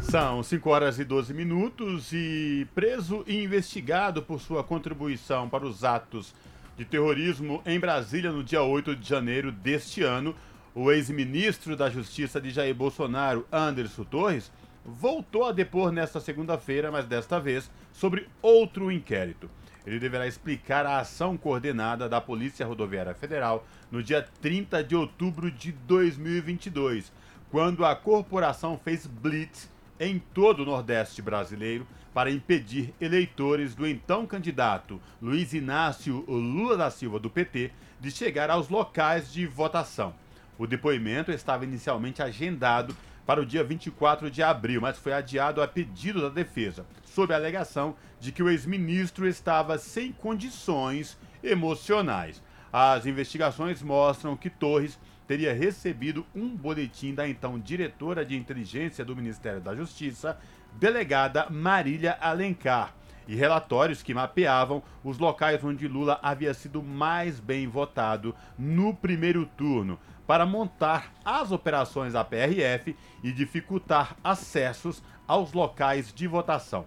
São 0.01 0.43
5 0.43 0.69
horas 0.69 0.99
e 0.99 1.03
12 1.03 1.33
minutos 1.33 2.13
e 2.13 2.67
preso 2.75 3.23
e 3.25 3.43
investigado 3.43 4.21
por 4.21 4.39
sua 4.39 4.63
contribuição 4.63 5.49
para 5.49 5.65
os 5.65 5.83
atos 5.83 6.33
de 6.77 6.85
terrorismo 6.85 7.61
em 7.65 7.79
Brasília 7.79 8.31
no 8.31 8.43
dia 8.43 8.61
8 8.61 8.95
de 8.95 9.09
janeiro 9.09 9.51
deste 9.51 10.03
ano, 10.03 10.35
o 10.75 10.91
ex-ministro 10.91 11.75
da 11.75 11.89
Justiça 11.89 12.39
de 12.39 12.51
Jair 12.51 12.75
Bolsonaro, 12.75 13.45
Anderson 13.51 14.03
Torres, 14.03 14.51
voltou 14.85 15.45
a 15.45 15.51
depor 15.51 15.91
nesta 15.91 16.19
segunda-feira, 16.19 16.91
mas 16.91 17.05
desta 17.05 17.39
vez 17.39 17.71
sobre 17.91 18.27
outro 18.41 18.91
inquérito. 18.91 19.49
Ele 19.85 19.99
deverá 19.99 20.27
explicar 20.27 20.85
a 20.85 20.99
ação 20.99 21.35
coordenada 21.35 22.07
da 22.07 22.21
Polícia 22.21 22.65
Rodoviária 22.65 23.13
Federal 23.13 23.65
no 23.91 24.01
dia 24.01 24.25
30 24.41 24.83
de 24.83 24.95
outubro 24.95 25.51
de 25.51 25.71
2022, 25.71 27.11
quando 27.51 27.85
a 27.85 27.95
corporação 27.95 28.79
fez 28.81 29.05
blitz 29.05 29.69
em 29.99 30.19
todo 30.19 30.61
o 30.61 30.65
Nordeste 30.65 31.21
brasileiro 31.21 31.85
para 32.13 32.31
impedir 32.31 32.93
eleitores 33.01 33.75
do 33.75 33.87
então 33.87 34.25
candidato 34.25 35.01
Luiz 35.21 35.53
Inácio 35.53 36.23
Lula 36.27 36.77
da 36.77 36.89
Silva 36.89 37.19
do 37.19 37.29
PT 37.29 37.71
de 37.99 38.11
chegar 38.11 38.49
aos 38.49 38.69
locais 38.69 39.31
de 39.31 39.45
votação. 39.45 40.13
O 40.57 40.67
depoimento 40.67 41.31
estava 41.31 41.63
inicialmente 41.63 42.21
agendado 42.21 42.95
para 43.25 43.41
o 43.41 43.45
dia 43.45 43.63
24 43.63 44.29
de 44.29 44.43
abril, 44.43 44.81
mas 44.81 44.97
foi 44.97 45.13
adiado 45.13 45.61
a 45.61 45.67
pedido 45.67 46.21
da 46.21 46.29
defesa, 46.29 46.85
sob 47.03 47.33
a 47.33 47.37
alegação 47.37 47.95
de 48.19 48.31
que 48.31 48.43
o 48.43 48.49
ex-ministro 48.49 49.27
estava 49.27 49.77
sem 49.77 50.11
condições 50.11 51.17
emocionais. 51.41 52.41
As 52.71 53.05
investigações 53.05 53.81
mostram 53.81 54.35
que 54.35 54.49
Torres 54.49 54.99
teria 55.27 55.53
recebido 55.53 56.25
um 56.35 56.49
boletim 56.49 57.13
da 57.13 57.27
então 57.27 57.59
diretora 57.59 58.25
de 58.25 58.35
inteligência 58.35 59.05
do 59.05 59.15
Ministério 59.15 59.61
da 59.61 59.75
Justiça, 59.75 60.37
delegada 60.73 61.47
Marília 61.49 62.17
Alencar, 62.19 62.93
e 63.27 63.35
relatórios 63.35 64.03
que 64.03 64.13
mapeavam 64.13 64.83
os 65.03 65.17
locais 65.17 65.63
onde 65.63 65.87
Lula 65.87 66.19
havia 66.21 66.53
sido 66.53 66.83
mais 66.83 67.39
bem 67.39 67.67
votado 67.67 68.35
no 68.57 68.93
primeiro 68.93 69.45
turno, 69.45 69.97
para 70.25 70.45
montar 70.45 71.13
as 71.23 71.51
operações 71.51 72.13
da 72.13 72.23
PRF 72.23 72.95
e 73.23 73.31
dificultar 73.31 74.15
acessos 74.23 75.03
aos 75.27 75.53
locais 75.53 76.13
de 76.13 76.27
votação. 76.27 76.85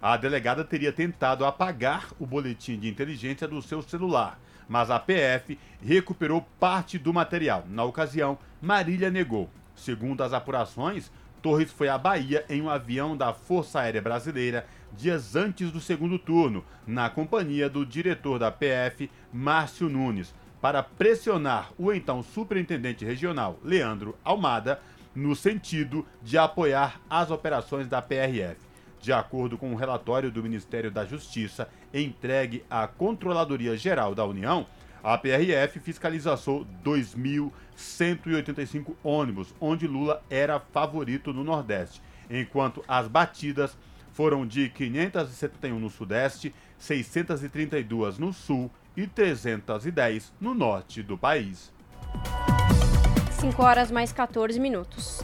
A 0.00 0.16
delegada 0.16 0.64
teria 0.64 0.92
tentado 0.92 1.44
apagar 1.44 2.08
o 2.18 2.26
boletim 2.26 2.78
de 2.78 2.88
inteligência 2.88 3.48
do 3.48 3.60
seu 3.60 3.82
celular, 3.82 4.38
mas 4.68 4.90
a 4.90 4.98
PF 4.98 5.58
recuperou 5.82 6.46
parte 6.60 6.98
do 6.98 7.12
material. 7.12 7.64
Na 7.68 7.84
ocasião, 7.84 8.38
Marília 8.60 9.10
negou. 9.10 9.50
Segundo 9.74 10.22
as 10.22 10.32
apurações, 10.32 11.10
Torres 11.42 11.70
foi 11.70 11.88
à 11.88 11.96
Bahia 11.96 12.44
em 12.48 12.60
um 12.60 12.68
avião 12.68 13.16
da 13.16 13.32
Força 13.32 13.80
Aérea 13.80 14.02
Brasileira 14.02 14.66
dias 14.92 15.36
antes 15.36 15.70
do 15.70 15.80
segundo 15.80 16.18
turno, 16.18 16.64
na 16.86 17.10
companhia 17.10 17.68
do 17.68 17.84
diretor 17.84 18.38
da 18.38 18.50
PF, 18.50 19.10
Márcio 19.32 19.88
Nunes 19.88 20.34
para 20.60 20.82
pressionar 20.82 21.70
o 21.78 21.92
então 21.92 22.22
superintendente 22.22 23.04
regional, 23.04 23.58
Leandro 23.62 24.16
Almada, 24.24 24.80
no 25.14 25.34
sentido 25.34 26.06
de 26.22 26.38
apoiar 26.38 27.00
as 27.08 27.30
operações 27.30 27.88
da 27.88 28.02
PRF. 28.02 28.56
De 29.00 29.12
acordo 29.12 29.56
com 29.56 29.70
o 29.70 29.72
um 29.72 29.76
relatório 29.76 30.30
do 30.30 30.42
Ministério 30.42 30.90
da 30.90 31.04
Justiça 31.04 31.68
entregue 31.94 32.64
à 32.68 32.88
Controladoria 32.88 33.76
Geral 33.76 34.14
da 34.14 34.24
União, 34.24 34.66
a 35.02 35.16
PRF 35.16 35.80
fiscalizou 35.80 36.66
2.185 36.84 38.94
ônibus, 39.02 39.54
onde 39.60 39.86
Lula 39.86 40.22
era 40.28 40.58
favorito 40.58 41.32
no 41.32 41.44
Nordeste, 41.44 42.02
enquanto 42.28 42.84
as 42.88 43.06
batidas 43.06 43.78
foram 44.18 44.44
de 44.44 44.68
571 44.70 45.78
no 45.78 45.88
Sudeste, 45.88 46.52
632 46.76 48.18
no 48.18 48.32
Sul 48.32 48.68
e 48.96 49.06
310 49.06 50.32
no 50.40 50.54
norte 50.54 51.04
do 51.04 51.16
país. 51.16 51.72
5 53.38 53.62
horas 53.62 53.92
mais 53.92 54.12
14 54.12 54.58
minutos. 54.58 55.20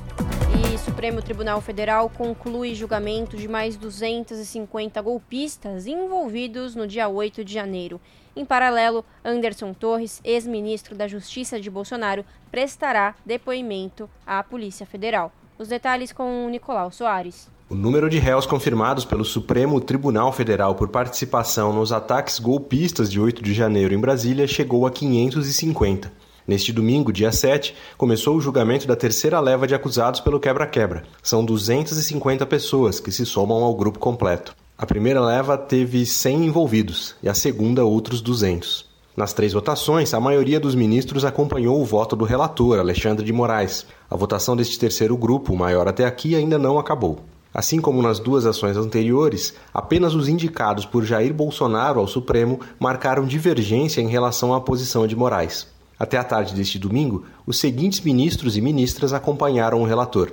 E 0.73 0.79
Supremo 0.79 1.21
Tribunal 1.21 1.61
Federal 1.61 2.09
conclui 2.09 2.73
julgamento 2.77 3.37
de 3.37 3.49
mais 3.49 3.77
250 3.77 5.03
golpistas 5.03 5.89
envolvidos 5.89 6.77
no 6.77 6.87
dia 6.87 7.09
8 7.09 7.45
de 7.45 7.53
janeiro. 7.53 8.01
Em 8.37 8.45
paralelo, 8.45 9.05
Anderson 9.25 9.75
Torres, 9.75 10.21
ex-ministro 10.23 10.95
da 10.95 11.09
Justiça 11.09 11.61
de 11.61 11.69
Bolsonaro, 11.69 12.25
prestará 12.49 13.17
depoimento 13.27 14.09
à 14.25 14.41
Polícia 14.45 14.87
Federal. 14.87 15.33
Os 15.59 15.67
detalhes 15.67 16.13
com 16.13 16.49
Nicolau 16.49 16.93
Soares. 16.93 17.53
O 17.67 17.75
número 17.75 18.11
de 18.11 18.19
réus 18.19 18.45
confirmados 18.45 19.07
pelo 19.07 19.25
Supremo 19.25 19.81
Tribunal 19.81 20.31
Federal 20.33 20.75
por 20.75 20.89
participação 20.89 21.73
nos 21.73 21.93
ataques 21.93 22.39
golpistas 22.39 23.11
de 23.11 23.19
8 23.19 23.43
de 23.43 23.55
janeiro 23.55 23.95
em 23.95 23.99
Brasília 23.99 24.47
chegou 24.47 24.87
a 24.87 24.91
550. 24.91 26.13
Neste 26.47 26.75
domingo, 26.75 27.11
dia 27.11 27.33
7, 27.33 27.75
começou 27.97 28.37
o 28.37 28.41
julgamento 28.41 28.87
da 28.87 28.95
terceira 28.95 29.41
leva 29.41 29.67
de 29.67 29.75
acusados 29.75 30.21
pelo 30.21 30.39
quebra-quebra. 30.39 31.05
São 31.23 31.43
250 31.43 32.45
pessoas 32.45 33.01
que 33.01 33.11
se 33.11 33.25
somam 33.25 33.65
ao 33.65 33.75
grupo 33.75 33.99
completo. 33.99 34.55
A 34.77 34.85
primeira 34.85 35.25
leva 35.25 35.57
teve 35.57 36.05
100 36.05 36.45
envolvidos 36.45 37.17
e 37.23 37.31
a 37.31 37.35
segunda 37.35 37.83
outros 37.83 38.21
200. 38.21 38.85
Nas 39.17 39.33
três 39.33 39.55
votações, 39.55 40.13
a 40.13 40.21
maioria 40.21 40.61
dos 40.61 40.75
ministros 40.75 41.25
acompanhou 41.25 41.81
o 41.81 41.85
voto 41.85 42.15
do 42.15 42.27
relator, 42.27 42.79
Alexandre 42.79 43.25
de 43.25 43.33
Moraes. 43.33 43.87
A 44.11 44.17
votação 44.17 44.55
deste 44.55 44.79
terceiro 44.79 45.17
grupo, 45.17 45.57
maior 45.57 45.89
até 45.89 46.05
aqui, 46.05 46.35
ainda 46.37 46.59
não 46.59 46.79
acabou. 46.79 47.21
Assim 47.55 47.81
como 47.81 48.03
nas 48.03 48.19
duas 48.19 48.47
ações 48.47 48.77
anteriores, 48.77 49.55
apenas 49.73 50.13
os 50.13 50.29
indicados 50.29 50.85
por 50.85 51.05
Jair 51.05 51.33
Bolsonaro 51.33 52.01
ao 52.01 52.09
Supremo 52.09 52.59
marcaram 52.81 53.25
divergência 53.25 54.01
em 54.01 54.09
relação 54.09 54.53
à 54.53 54.61
posição 54.61 55.07
de 55.07 55.15
Moraes. 55.15 55.69
Até 55.97 56.19
a 56.19 56.25
tarde 56.25 56.53
deste 56.53 56.81
domingo, 56.81 57.25
os 57.47 57.61
seguintes 57.61 58.01
ministros 58.01 58.57
e 58.57 58.61
ministras 58.61 59.13
acompanharam 59.13 59.81
o 59.81 59.87
relator: 59.87 60.33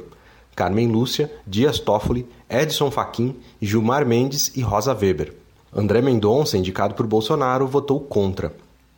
Carmen 0.56 0.88
Lúcia, 0.88 1.32
Dias 1.46 1.78
Toffoli, 1.78 2.28
Edson 2.50 2.90
Fachin, 2.90 3.36
Gilmar 3.62 4.04
Mendes 4.04 4.52
e 4.56 4.62
Rosa 4.62 4.98
Weber. 5.00 5.36
André 5.72 6.02
Mendonça, 6.02 6.58
indicado 6.58 6.96
por 6.96 7.06
Bolsonaro, 7.06 7.68
votou 7.68 8.00
contra. 8.00 8.56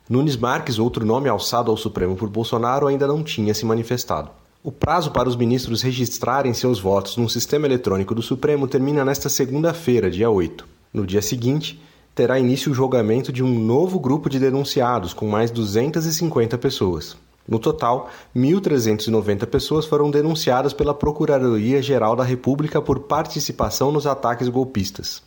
Nunes 0.08 0.36
Marques, 0.36 0.78
outro 0.78 1.04
nome 1.04 1.28
alçado 1.28 1.70
ao 1.70 1.76
Supremo 1.76 2.16
por 2.16 2.30
Bolsonaro, 2.30 2.86
ainda 2.86 3.06
não 3.06 3.22
tinha 3.22 3.52
se 3.52 3.66
manifestado. 3.66 4.30
O 4.66 4.72
prazo 4.72 5.10
para 5.10 5.28
os 5.28 5.36
ministros 5.36 5.82
registrarem 5.82 6.54
seus 6.54 6.80
votos 6.80 7.18
no 7.18 7.28
sistema 7.28 7.66
eletrônico 7.66 8.14
do 8.14 8.22
Supremo 8.22 8.66
termina 8.66 9.04
nesta 9.04 9.28
segunda-feira, 9.28 10.10
dia 10.10 10.30
8. 10.30 10.66
No 10.90 11.06
dia 11.06 11.20
seguinte, 11.20 11.78
terá 12.14 12.38
início 12.38 12.72
o 12.72 12.74
julgamento 12.74 13.30
de 13.30 13.44
um 13.44 13.58
novo 13.58 14.00
grupo 14.00 14.30
de 14.30 14.38
denunciados, 14.38 15.12
com 15.12 15.28
mais 15.28 15.50
250 15.50 16.56
pessoas. 16.56 17.14
No 17.46 17.58
total, 17.58 18.08
1.390 18.34 19.44
pessoas 19.44 19.84
foram 19.84 20.10
denunciadas 20.10 20.72
pela 20.72 20.94
Procuradoria-Geral 20.94 22.16
da 22.16 22.24
República 22.24 22.80
por 22.80 23.00
participação 23.00 23.92
nos 23.92 24.06
ataques 24.06 24.48
golpistas. 24.48 25.22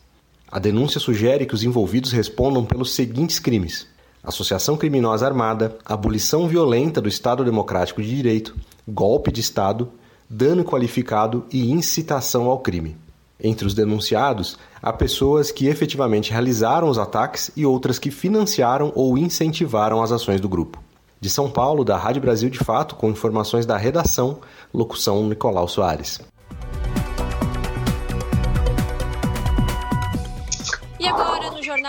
A 0.52 0.58
denúncia 0.58 1.00
sugere 1.00 1.46
que 1.46 1.54
os 1.54 1.62
envolvidos 1.62 2.12
respondam 2.12 2.66
pelos 2.66 2.96
seguintes 2.96 3.38
crimes: 3.38 3.86
associação 4.28 4.76
criminosa 4.76 5.26
armada, 5.26 5.78
abolição 5.86 6.48
violenta 6.48 7.00
do 7.00 7.08
Estado 7.08 7.46
Democrático 7.46 8.02
de 8.02 8.14
Direito, 8.14 8.54
golpe 8.86 9.32
de 9.32 9.40
Estado, 9.40 9.90
dano 10.30 10.66
qualificado 10.66 11.46
e 11.50 11.72
incitação 11.72 12.50
ao 12.50 12.60
crime. 12.60 12.98
Entre 13.42 13.66
os 13.66 13.74
denunciados, 13.74 14.58
há 14.82 14.92
pessoas 14.92 15.50
que 15.50 15.68
efetivamente 15.68 16.32
realizaram 16.32 16.90
os 16.90 16.98
ataques 16.98 17.52
e 17.56 17.66
outras 17.66 17.98
que 17.98 18.12
financiaram 18.12 18.92
ou 18.94 19.18
incentivaram 19.18 20.02
as 20.02 20.12
ações 20.12 20.42
do 20.42 20.50
grupo. 20.50 20.84
De 21.22 21.30
São 21.30 21.50
Paulo, 21.50 21.86
da 21.86 21.98
Rádio 21.98 22.22
Brasil 22.22 22.50
de 22.50 22.60
Fato, 22.60 22.96
com 22.96 23.10
informações 23.10 23.66
da 23.66 23.78
redação, 23.78 24.40
locução 24.74 25.28
Nicolau 25.28 25.68
Soares. 25.68 26.20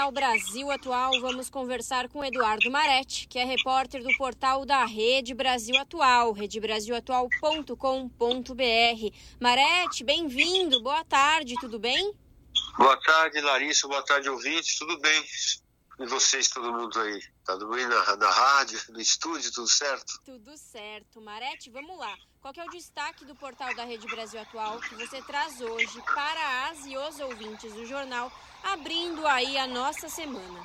Jornal 0.09 0.12
Brasil 0.12 0.71
Atual, 0.71 1.21
vamos 1.21 1.50
conversar 1.50 2.09
com 2.09 2.25
Eduardo 2.25 2.71
Maretti, 2.71 3.27
que 3.29 3.38
é 3.38 3.45
repórter 3.45 4.03
do 4.03 4.09
portal 4.17 4.65
da 4.65 4.85
Rede 4.85 5.35
Brasil 5.35 5.77
Atual, 5.77 6.33
redebrasilatual.com.br. 6.33 9.17
Maretti, 9.41 10.05
bem-vindo, 10.05 10.83
boa 10.83 11.05
tarde, 11.05 11.55
tudo 11.61 11.79
bem? 11.79 12.15
Boa 12.79 12.97
tarde, 13.03 13.41
Larissa, 13.41 13.87
boa 13.87 14.03
tarde, 14.03 14.31
ouvintes, 14.31 14.79
tudo 14.79 14.99
bem? 14.99 15.25
E 16.00 16.07
vocês, 16.07 16.49
todo 16.49 16.73
mundo 16.73 16.99
aí? 17.00 17.21
Tá 17.45 17.55
tudo 17.55 17.69
bem 17.69 17.87
na, 17.87 18.17
na 18.17 18.31
rádio, 18.31 18.81
no 18.91 19.00
estúdio, 19.00 19.53
tudo 19.53 19.69
certo? 19.69 20.21
Tudo 20.25 20.57
certo. 20.57 21.21
Marete, 21.21 21.71
vamos 21.71 21.99
lá. 21.99 22.17
Qual 22.40 22.54
é 22.57 22.64
o 22.64 22.71
destaque 22.71 23.25
do 23.25 23.35
portal 23.35 23.75
da 23.75 23.85
Rede 23.85 24.07
Brasil 24.07 24.40
Atual 24.40 24.78
que 24.80 24.95
você 24.95 25.21
traz 25.23 25.61
hoje 25.61 26.00
para 26.02 26.68
as 26.68 26.87
e 26.87 26.97
os 26.97 27.18
ouvintes 27.18 27.73
do 27.73 27.85
jornal, 27.85 28.33
abrindo 28.62 29.26
aí 29.26 29.59
a 29.59 29.66
nossa 29.66 30.09
semana? 30.09 30.64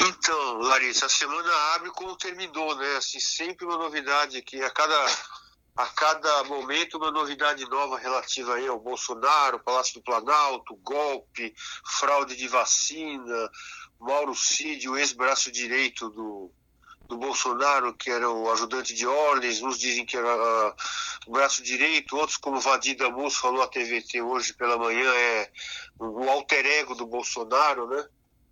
Então, 0.00 0.58
Larissa, 0.58 1.06
a 1.06 1.08
semana 1.08 1.52
abre 1.74 1.90
como 1.90 2.16
terminou, 2.16 2.76
né? 2.76 2.96
Assim, 2.96 3.18
sempre 3.18 3.64
uma 3.66 3.76
novidade 3.76 4.36
aqui. 4.36 4.62
A 4.62 4.70
cada 4.70 4.94
a 5.74 5.86
cada 5.86 6.44
momento 6.44 6.98
uma 6.98 7.10
novidade 7.10 7.64
nova 7.68 7.98
relativa 7.98 8.54
aí 8.54 8.68
ao 8.68 8.78
Bolsonaro, 8.78 9.64
Palácio 9.64 9.94
do 9.94 10.02
Planalto, 10.02 10.76
golpe, 10.76 11.54
fraude 11.98 12.36
de 12.36 12.46
vacina, 12.46 13.50
Mauro 13.98 14.34
Cid, 14.34 14.86
o 14.88 14.98
ex-braço 14.98 15.50
direito 15.50 16.10
do, 16.10 16.52
do 17.08 17.16
Bolsonaro, 17.16 17.94
que 17.94 18.10
era 18.10 18.28
o 18.30 18.50
ajudante 18.52 18.94
de 18.94 19.06
ordens, 19.06 19.62
uns 19.62 19.78
dizem 19.78 20.06
que 20.06 20.16
era 20.16 20.34
uh, 20.34 20.74
o 21.26 21.32
braço 21.32 21.62
direito, 21.62 22.16
outros, 22.16 22.36
como 22.36 22.60
Vadir 22.60 22.96
Damus 22.96 23.36
falou 23.36 23.62
à 23.62 23.68
TVT 23.68 24.22
hoje 24.22 24.54
pela 24.54 24.78
manhã, 24.78 25.10
é 25.12 25.50
o 25.98 26.28
alter 26.28 26.64
ego 26.64 26.94
do 26.94 27.06
Bolsonaro, 27.06 27.86
né? 27.88 28.08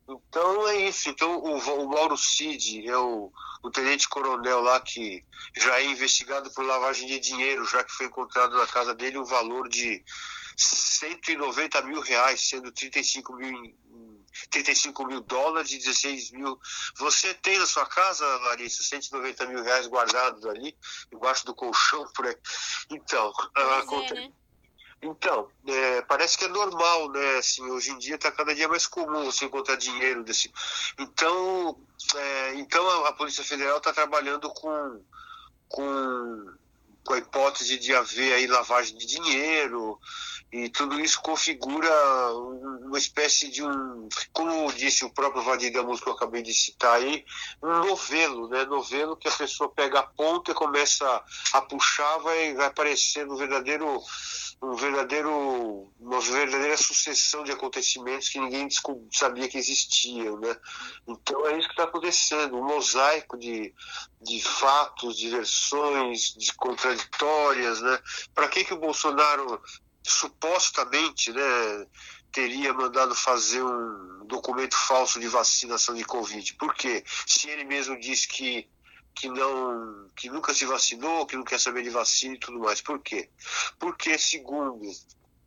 Então 0.09 0.69
é 0.69 0.89
isso. 0.89 1.09
Então 1.09 1.39
o, 1.39 1.59
o 1.59 1.89
Mauro 1.89 2.17
Cid 2.17 2.87
é 2.89 2.99
o, 2.99 3.33
o 3.63 3.71
tenente-coronel 3.71 4.61
lá 4.61 4.81
que 4.81 5.25
já 5.57 5.81
é 5.81 5.87
investigado 5.87 6.51
por 6.53 6.65
lavagem 6.65 7.07
de 7.07 7.21
dinheiro, 7.21 7.65
já 7.65 7.85
que 7.85 7.93
foi 7.93 8.07
encontrado 8.07 8.57
na 8.57 8.67
casa 8.67 8.95
dele 8.95 9.19
um 9.19 9.25
valor 9.25 9.69
de 9.69 10.03
190 10.57 11.83
mil 11.83 12.01
reais, 12.01 12.49
sendo 12.49 12.73
35 12.73 13.35
mil 13.37 13.75
35 14.51 15.07
mil 15.07 15.21
dólares 15.21 15.73
e 15.73 15.79
16 15.79 16.31
mil. 16.33 16.59
Você 16.97 17.35
tem 17.35 17.59
na 17.59 17.67
sua 17.67 17.87
casa, 17.87 18.25
Larissa, 18.39 18.83
190 18.83 19.47
mil 19.47 19.63
reais 19.63 19.87
guardados 19.87 20.45
ali, 20.47 20.77
embaixo 21.13 21.47
do 21.47 21.55
colchão, 21.55 22.07
por 22.15 22.27
aí. 22.27 22.37
Então, 22.91 23.33
pois 23.89 24.11
é, 24.11 24.15
né? 24.15 24.33
Então, 25.03 25.49
é, 25.67 26.03
parece 26.03 26.37
que 26.37 26.45
é 26.45 26.49
normal, 26.49 27.11
né? 27.11 27.39
Assim, 27.39 27.65
hoje 27.71 27.91
em 27.91 27.99
dia 27.99 28.17
está 28.17 28.31
cada 28.31 28.55
dia 28.55 28.69
mais 28.69 28.87
comum 28.87 29.25
você 29.25 29.47
encontrar 29.47 29.77
dinheiro 29.77 30.23
desse. 30.23 30.53
Então, 30.99 31.81
é, 32.15 32.55
então 32.57 32.87
a, 32.87 33.09
a, 33.09 33.13
Polícia 33.13 33.43
Federal 33.43 33.79
está 33.79 33.95
trabalhando 33.95 34.51
com, 34.51 35.03
com, 35.69 36.55
com 37.11 37.15
a 37.15 37.19
hipótese 37.19 37.77
de 37.77 37.93
haver 37.93 38.35
aí 38.35 38.47
lavagem 38.47 38.97
de 38.97 39.05
dinheiro 39.05 39.99
e 40.53 40.69
tudo 40.69 41.01
isso 41.01 41.21
configura 41.21 41.91
uma 42.85 42.99
espécie 42.99 43.49
de 43.49 43.65
um, 43.65 44.09
como 44.33 44.73
disse 44.73 45.05
o 45.05 45.11
próprio 45.11 45.43
Vadir 45.43 45.73
Gamus 45.73 46.01
que 46.01 46.09
eu 46.09 46.13
acabei 46.13 46.41
de 46.41 46.55
citar 46.55 46.97
aí, 46.97 47.25
um 47.61 47.89
novelo, 47.89 48.49
né? 48.49 48.65
Novelo 48.65 49.17
que 49.17 49.29
a 49.29 49.33
pessoa 49.33 49.69
pega 49.69 49.99
a 49.99 50.03
ponta 50.05 50.53
e 50.53 50.55
começa 50.55 51.05
a 51.53 51.63
puxar, 51.63 52.19
vai, 52.19 52.55
vai 52.55 52.67
aparecendo 52.67 53.35
um 53.35 53.37
verdadeiro 53.37 54.01
um 54.63 54.75
verdadeiro, 54.75 55.91
uma 55.99 56.21
verdadeira 56.21 56.77
sucessão 56.77 57.43
de 57.43 57.53
acontecimentos 57.53 58.29
que 58.29 58.39
ninguém 58.39 58.69
sabia 59.11 59.49
que 59.49 59.57
existiam, 59.57 60.39
né? 60.39 60.55
Então 61.09 61.47
é 61.47 61.59
isso 61.59 61.67
que 61.67 61.73
está 61.73 61.85
acontecendo, 61.85 62.59
um 62.59 62.67
mosaico 62.67 63.39
de, 63.39 63.75
de 64.21 64.43
fatos, 64.43 65.17
de 65.17 65.31
versões, 65.31 66.35
de 66.37 66.53
contraditórias, 66.55 67.81
né? 67.81 67.99
Para 68.35 68.49
que 68.49 68.65
que 68.65 68.75
o 68.75 68.79
Bolsonaro 68.79 69.63
supostamente, 70.03 71.33
né, 71.33 71.87
teria 72.33 72.73
mandado 72.73 73.15
fazer 73.15 73.63
um 73.63 74.27
documento 74.27 74.77
falso 74.77 75.19
de 75.19 75.29
vacinação 75.29 75.95
de 75.95 76.05
Covid? 76.05 76.55
Por 76.55 76.75
quê? 76.75 77.03
Se 77.27 77.49
ele 77.49 77.65
mesmo 77.65 77.99
disse 77.99 78.29
que 78.29 78.69
que 79.15 79.29
não 79.29 80.09
que 80.17 80.29
nunca 80.29 80.53
se 80.53 80.67
vacinou, 80.67 81.27
que 81.27 81.37
não 81.37 81.45
quer 81.45 81.59
saber 81.59 81.83
de 81.83 81.91
vacina 81.91 82.35
e 82.35 82.39
tudo 82.39 82.59
mais. 82.59 82.81
Por 82.81 82.99
quê? 83.01 83.29
Porque 83.79 84.19
segundo 84.19 84.81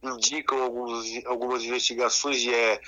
indicam 0.02 0.62
alguns, 0.62 1.26
algumas 1.26 1.64
investigações 1.64 2.38
e 2.38 2.54
é 2.54 2.82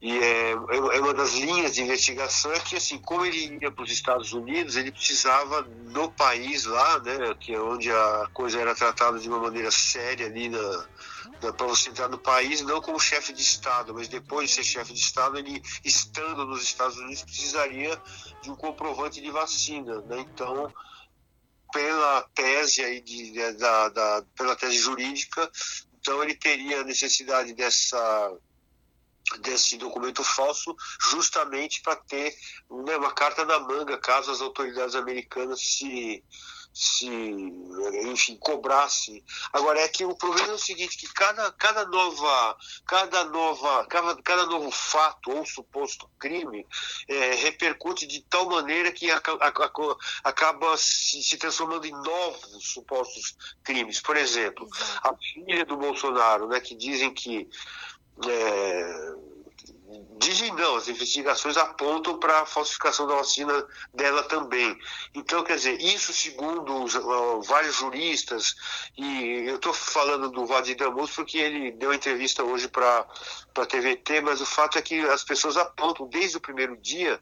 e 0.00 0.16
é, 0.16 0.52
é 0.52 1.00
uma 1.00 1.12
das 1.12 1.32
linhas 1.34 1.74
de 1.74 1.82
investigação 1.82 2.52
é 2.52 2.60
que 2.60 2.76
assim 2.76 2.98
como 2.98 3.26
ele 3.26 3.58
ia 3.60 3.70
para 3.70 3.82
os 3.82 3.90
Estados 3.90 4.32
Unidos 4.32 4.76
ele 4.76 4.92
precisava 4.92 5.62
no 5.62 6.08
país 6.12 6.66
lá 6.66 7.00
né 7.00 7.34
que 7.40 7.52
é 7.52 7.60
onde 7.60 7.90
a 7.90 8.30
coisa 8.32 8.60
era 8.60 8.76
tratada 8.76 9.18
de 9.18 9.28
uma 9.28 9.40
maneira 9.40 9.72
séria 9.72 10.26
ali 10.26 10.48
na 10.48 10.86
para 11.40 11.66
você 11.66 11.90
entrar 11.90 12.08
no 12.08 12.18
país, 12.18 12.60
não 12.62 12.80
como 12.80 12.98
chefe 12.98 13.32
de 13.32 13.42
Estado, 13.42 13.94
mas 13.94 14.08
depois 14.08 14.50
de 14.50 14.56
ser 14.56 14.64
chefe 14.64 14.92
de 14.92 15.00
Estado, 15.00 15.38
ele, 15.38 15.62
estando 15.84 16.44
nos 16.44 16.62
Estados 16.62 16.96
Unidos, 16.96 17.22
precisaria 17.22 18.00
de 18.42 18.50
um 18.50 18.56
comprovante 18.56 19.20
de 19.20 19.30
vacina. 19.30 20.00
Né? 20.02 20.20
Então, 20.20 20.72
pela 21.72 22.22
tese 22.34 22.82
aí 22.82 23.00
de, 23.00 23.32
de, 23.32 23.52
da, 23.52 23.88
da, 23.88 24.24
pela 24.36 24.56
tese 24.56 24.78
jurídica, 24.78 25.50
então 26.00 26.22
ele 26.22 26.34
teria 26.34 26.84
necessidade 26.84 27.52
dessa 27.54 28.36
desse 29.40 29.76
documento 29.76 30.24
falso 30.24 30.74
justamente 30.98 31.82
para 31.82 31.96
ter 31.96 32.34
né, 32.70 32.96
uma 32.96 33.12
carta 33.12 33.44
na 33.44 33.58
manga 33.58 33.98
caso 33.98 34.30
as 34.30 34.40
autoridades 34.40 34.94
americanas 34.94 35.60
se 35.60 36.24
se, 36.80 37.08
enfim, 38.04 38.36
cobrasse. 38.36 39.24
Agora 39.52 39.80
é 39.80 39.88
que 39.88 40.04
o 40.04 40.14
problema 40.14 40.50
é 40.50 40.52
o 40.52 40.58
seguinte, 40.58 40.96
que 40.96 41.12
cada, 41.12 41.50
cada 41.50 41.84
nova, 41.86 42.56
cada 42.86 43.24
nova, 43.24 43.84
cada, 43.86 44.22
cada 44.22 44.46
novo 44.46 44.70
fato 44.70 45.32
ou 45.32 45.44
suposto 45.44 46.08
crime 46.20 46.64
é, 47.08 47.34
repercute 47.34 48.06
de 48.06 48.20
tal 48.20 48.48
maneira 48.48 48.92
que 48.92 49.10
acaba 49.10 50.76
se, 50.76 51.20
se 51.20 51.36
transformando 51.36 51.84
em 51.84 51.90
novos 51.90 52.64
supostos 52.64 53.36
crimes. 53.64 54.00
Por 54.00 54.16
exemplo, 54.16 54.68
a 55.02 55.12
filha 55.16 55.66
do 55.66 55.76
Bolsonaro, 55.76 56.46
né, 56.46 56.60
que 56.60 56.76
dizem 56.76 57.12
que 57.12 57.48
é, 58.24 59.14
Dizem 60.18 60.52
não, 60.52 60.76
as 60.76 60.86
investigações 60.88 61.56
apontam 61.56 62.18
para 62.18 62.40
a 62.40 62.46
falsificação 62.46 63.06
da 63.06 63.14
vacina 63.14 63.66
dela 63.94 64.22
também. 64.22 64.78
Então, 65.14 65.42
quer 65.42 65.56
dizer, 65.56 65.80
isso 65.80 66.12
segundo 66.12 66.84
os, 66.84 66.94
uh, 66.94 67.40
vários 67.42 67.76
juristas, 67.76 68.54
e 68.98 69.44
eu 69.46 69.56
estou 69.56 69.72
falando 69.72 70.28
do 70.30 70.44
Vadir 70.44 70.76
Damus 70.76 71.12
porque 71.12 71.38
ele 71.38 71.72
deu 71.72 71.94
entrevista 71.94 72.44
hoje 72.44 72.68
para 72.68 73.06
a 73.56 73.66
TVT, 73.66 74.20
mas 74.20 74.42
o 74.42 74.46
fato 74.46 74.76
é 74.76 74.82
que 74.82 75.00
as 75.08 75.24
pessoas 75.24 75.56
apontam 75.56 76.06
desde 76.06 76.36
o 76.36 76.40
primeiro 76.40 76.76
dia 76.76 77.18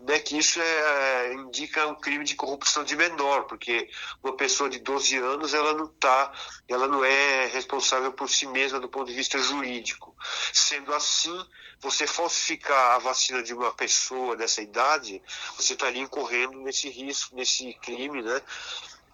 né, 0.00 0.18
que 0.18 0.36
isso 0.38 0.60
é, 0.60 1.34
indica 1.34 1.86
um 1.86 1.94
crime 1.94 2.24
de 2.24 2.34
corrupção 2.34 2.84
de 2.84 2.94
menor, 2.96 3.44
porque 3.44 3.88
uma 4.22 4.36
pessoa 4.36 4.68
de 4.68 4.78
12 4.78 5.16
anos 5.16 5.54
ela 5.54 5.72
não 5.72 5.86
tá, 5.86 6.32
ela 6.68 6.86
não 6.86 7.04
é 7.04 7.46
responsável 7.46 8.12
por 8.12 8.28
si 8.28 8.46
mesma 8.46 8.78
do 8.78 8.88
ponto 8.88 9.06
de 9.06 9.14
vista 9.14 9.38
jurídico. 9.38 10.14
Sendo 10.52 10.92
assim, 10.94 11.36
você 11.80 12.05
falsificar 12.06 12.96
a 12.96 12.98
vacina 12.98 13.42
de 13.42 13.54
uma 13.54 13.72
pessoa 13.72 14.36
dessa 14.36 14.62
idade, 14.62 15.22
você 15.56 15.72
estaria 15.72 16.02
incorrendo 16.02 16.60
nesse 16.60 16.88
risco, 16.88 17.34
nesse 17.34 17.74
crime, 17.74 18.22
né? 18.22 18.42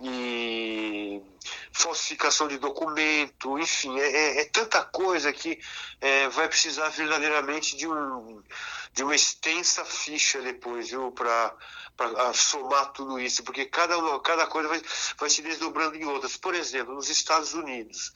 e 0.02 1.22
falsificação 1.72 2.48
de 2.48 2.59
documento, 2.59 3.59
enfim, 3.59 3.98
é, 4.00 4.11
é, 4.11 4.40
é 4.40 4.44
tanta 4.46 4.83
coisa 4.83 5.33
que 5.33 5.61
é, 6.00 6.28
vai 6.28 6.48
precisar 6.48 6.88
verdadeiramente 6.88 7.76
de, 7.76 7.87
um, 7.87 8.42
de 8.92 9.05
uma 9.05 9.14
extensa 9.14 9.85
ficha 9.85 10.40
depois, 10.42 10.90
viu, 10.90 11.12
para 11.12 11.55
somar 12.35 12.92
tudo 12.92 13.20
isso, 13.20 13.44
porque 13.44 13.66
cada, 13.66 13.94
cada 14.20 14.46
coisa 14.48 14.68
vai, 14.68 14.83
vai 15.16 15.31
se 15.31 15.40
desdobrando 15.40 15.96
em 15.96 16.05
outras. 16.05 16.37
Por 16.37 16.55
exemplo, 16.55 16.94
nos 16.94 17.09
Estados 17.09 17.55
Unidos, 17.55 18.12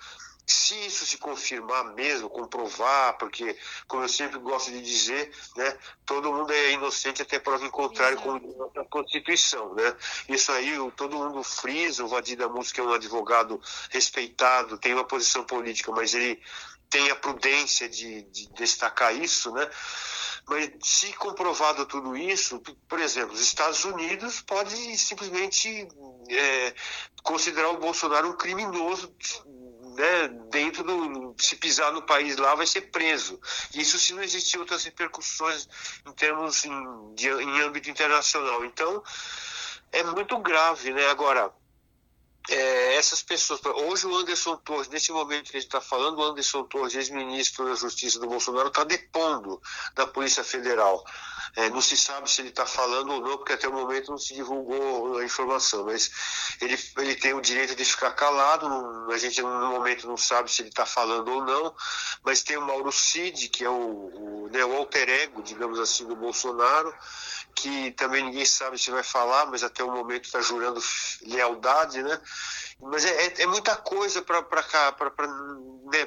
se 0.47 0.87
isso 0.87 1.05
se 1.05 1.19
confirmar 1.19 1.93
mesmo, 1.95 2.31
comprovar, 2.31 3.19
porque, 3.19 3.57
como 3.89 4.05
eu 4.05 4.09
sempre 4.09 4.39
gosto 4.39 4.71
de 4.71 4.81
dizer, 4.81 5.33
né, 5.57 5.77
todo 6.05 6.33
mundo 6.33 6.53
é 6.53 6.73
inocente 6.73 7.21
até 7.21 7.39
prova 7.39 7.65
em 7.65 7.71
contrário 7.71 8.17
com 8.19 8.37
a 8.79 8.85
Constituição. 8.85 9.75
Né? 9.75 9.97
Isso 10.29 10.53
aí 10.53 10.77
todo 10.97 11.17
mundo 11.17 11.43
frisa, 11.43 12.05
o 12.05 12.09
Vadir 12.09 12.37
da 12.37 12.49
Música 12.49 12.81
é 12.81 12.85
um 12.85 12.93
advogado 12.93 13.61
respeitado, 13.91 14.79
tem 14.79 14.95
uma 14.95 15.05
posição 15.05 15.43
política, 15.45 15.91
mas 15.91 16.15
ele 16.15 16.41
tem 16.89 17.11
a 17.11 17.17
prudência 17.17 17.89
de, 17.89 18.23
de 18.23 18.49
destacar 18.53 19.15
isso, 19.15 19.51
né? 19.51 19.69
Mas 20.49 20.71
se 20.81 21.13
comprovado 21.15 21.85
tudo 21.87 22.17
isso, 22.17 22.61
por 22.89 23.01
exemplo, 23.01 23.35
os 23.35 23.41
Estados 23.41 23.85
Unidos 23.85 24.41
pode 24.43 24.97
simplesmente 24.97 25.89
é, 26.31 26.75
considerar 27.25 27.71
o 27.71 27.79
Bolsonaro 27.79 28.29
um 28.29 28.37
criminoso 28.37 29.13
né, 29.97 30.29
dentro 30.51 30.85
do. 30.85 31.35
Se 31.39 31.57
pisar 31.57 31.93
no 31.93 32.03
país 32.03 32.37
lá, 32.37 32.55
vai 32.55 32.67
ser 32.67 32.83
preso. 32.83 33.41
Isso 33.75 33.99
se 33.99 34.13
não 34.13 34.23
existir 34.23 34.59
outras 34.59 34.85
repercussões 34.85 35.69
em 36.07 36.13
termos 36.13 36.65
em, 36.65 37.15
de, 37.15 37.29
em 37.29 37.61
âmbito 37.61 37.91
internacional. 37.91 38.65
Então, 38.65 39.03
é 39.93 40.03
muito 40.05 40.39
grave, 40.39 40.93
né? 40.93 41.09
Agora, 41.09 41.53
é, 42.49 42.95
essas 42.95 43.23
pessoas. 43.23 43.61
Hoje 43.65 44.07
o 44.07 44.17
Anderson 44.17 44.57
Torres, 44.57 44.89
nesse 44.89 45.11
momento 45.13 45.51
que 45.51 45.57
a 45.57 45.61
gente 45.61 45.69
está 45.69 45.81
falando, 45.81 46.19
o 46.19 46.23
Anderson 46.23 46.65
Torres, 46.65 46.95
ex-ministro 46.95 47.69
da 47.69 47.75
Justiça 47.75 48.19
do 48.19 48.27
Bolsonaro, 48.27 48.69
está 48.69 48.85
depondo 48.85 49.61
da 49.95 50.07
Polícia 50.07 50.45
Federal. 50.45 51.05
É, 51.57 51.71
não 51.71 51.81
se 51.81 51.97
sabe 51.97 52.31
se 52.31 52.43
ele 52.43 52.51
está 52.51 52.67
falando 52.67 53.13
ou 53.13 53.21
não, 53.21 53.39
porque 53.39 53.55
até 53.55 53.67
o 53.67 53.73
momento 53.73 54.11
não 54.11 54.19
se 54.19 54.35
divulgou 54.35 55.19
a 55.19 55.25
informação, 55.25 55.85
mas 55.85 56.11
ele, 56.61 56.79
ele 56.99 57.17
tem 57.17 57.33
o 57.33 57.41
direito 57.41 57.75
de 57.75 57.85
ficar 57.85 58.13
calado, 58.13 58.69
não, 58.69 59.11
a 59.11 59.19
gente 59.19 59.41
no 59.41 59.71
momento 59.71 60.07
não 60.07 60.17
sabe 60.17 60.51
se 60.51 60.63
ele 60.63 60.69
está 60.69 60.85
falando 60.85 61.29
ou 61.29 61.45
não, 61.45 61.75
mas 62.23 62.43
tem 62.43 62.57
o 62.57 62.63
Mauro 62.63 62.93
Cid, 62.93 63.49
que 63.49 63.65
é 63.65 63.71
o, 63.71 63.73
o, 63.73 64.49
né, 64.53 64.65
o 64.65 64.77
alter 64.77 65.09
ego, 65.09 65.43
digamos 65.43 65.81
assim, 65.81 66.07
do 66.07 66.15
Bolsonaro, 66.15 66.95
que 67.57 67.91
também 67.93 68.23
ninguém 68.23 68.45
sabe 68.45 68.79
se 68.79 68.91
vai 68.91 69.03
falar, 69.03 69.47
mas 69.47 69.65
até 69.65 69.83
o 69.83 69.91
momento 69.91 70.27
está 70.27 70.43
jurando 70.43 70.79
lealdade, 71.23 72.03
né? 72.03 72.21
Mas 72.79 73.07
é, 73.07 73.27
é, 73.27 73.43
é 73.43 73.47
muita 73.47 73.75
coisa 73.77 74.21
para 74.21 74.43
né, 75.87 76.07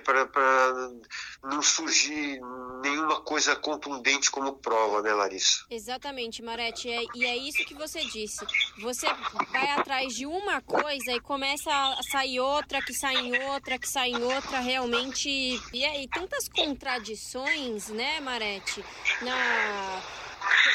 não 1.44 1.62
surgir 1.64 2.40
nenhuma 2.84 3.22
coisa 3.22 3.56
contundente 3.56 4.30
como 4.30 4.54
prova, 4.58 5.02
né, 5.02 5.12
Larissa? 5.12 5.66
Exatamente, 5.72 6.44
Marete. 6.44 6.92
É, 6.92 7.02
e 7.16 7.26
é 7.26 7.36
isso 7.36 7.66
que 7.66 7.74
você 7.74 8.06
disse. 8.06 8.46
Você 8.82 9.08
vai 9.52 9.72
atrás 9.72 10.14
de 10.14 10.28
uma 10.28 10.62
coisa 10.62 11.14
e 11.14 11.20
começa 11.20 11.72
a 11.72 12.04
sair 12.12 12.40
outra, 12.40 12.80
que 12.80 12.94
sai 12.94 13.16
em 13.16 13.44
outra, 13.50 13.80
que 13.80 13.90
sai 13.90 14.10
em 14.12 14.24
outra, 14.24 14.60
realmente. 14.60 15.30
E 15.74 15.84
aí, 15.84 16.08
tantas 16.08 16.48
contradições, 16.48 17.90
né, 17.90 18.20
Marete? 18.20 18.86
Na 19.24 20.29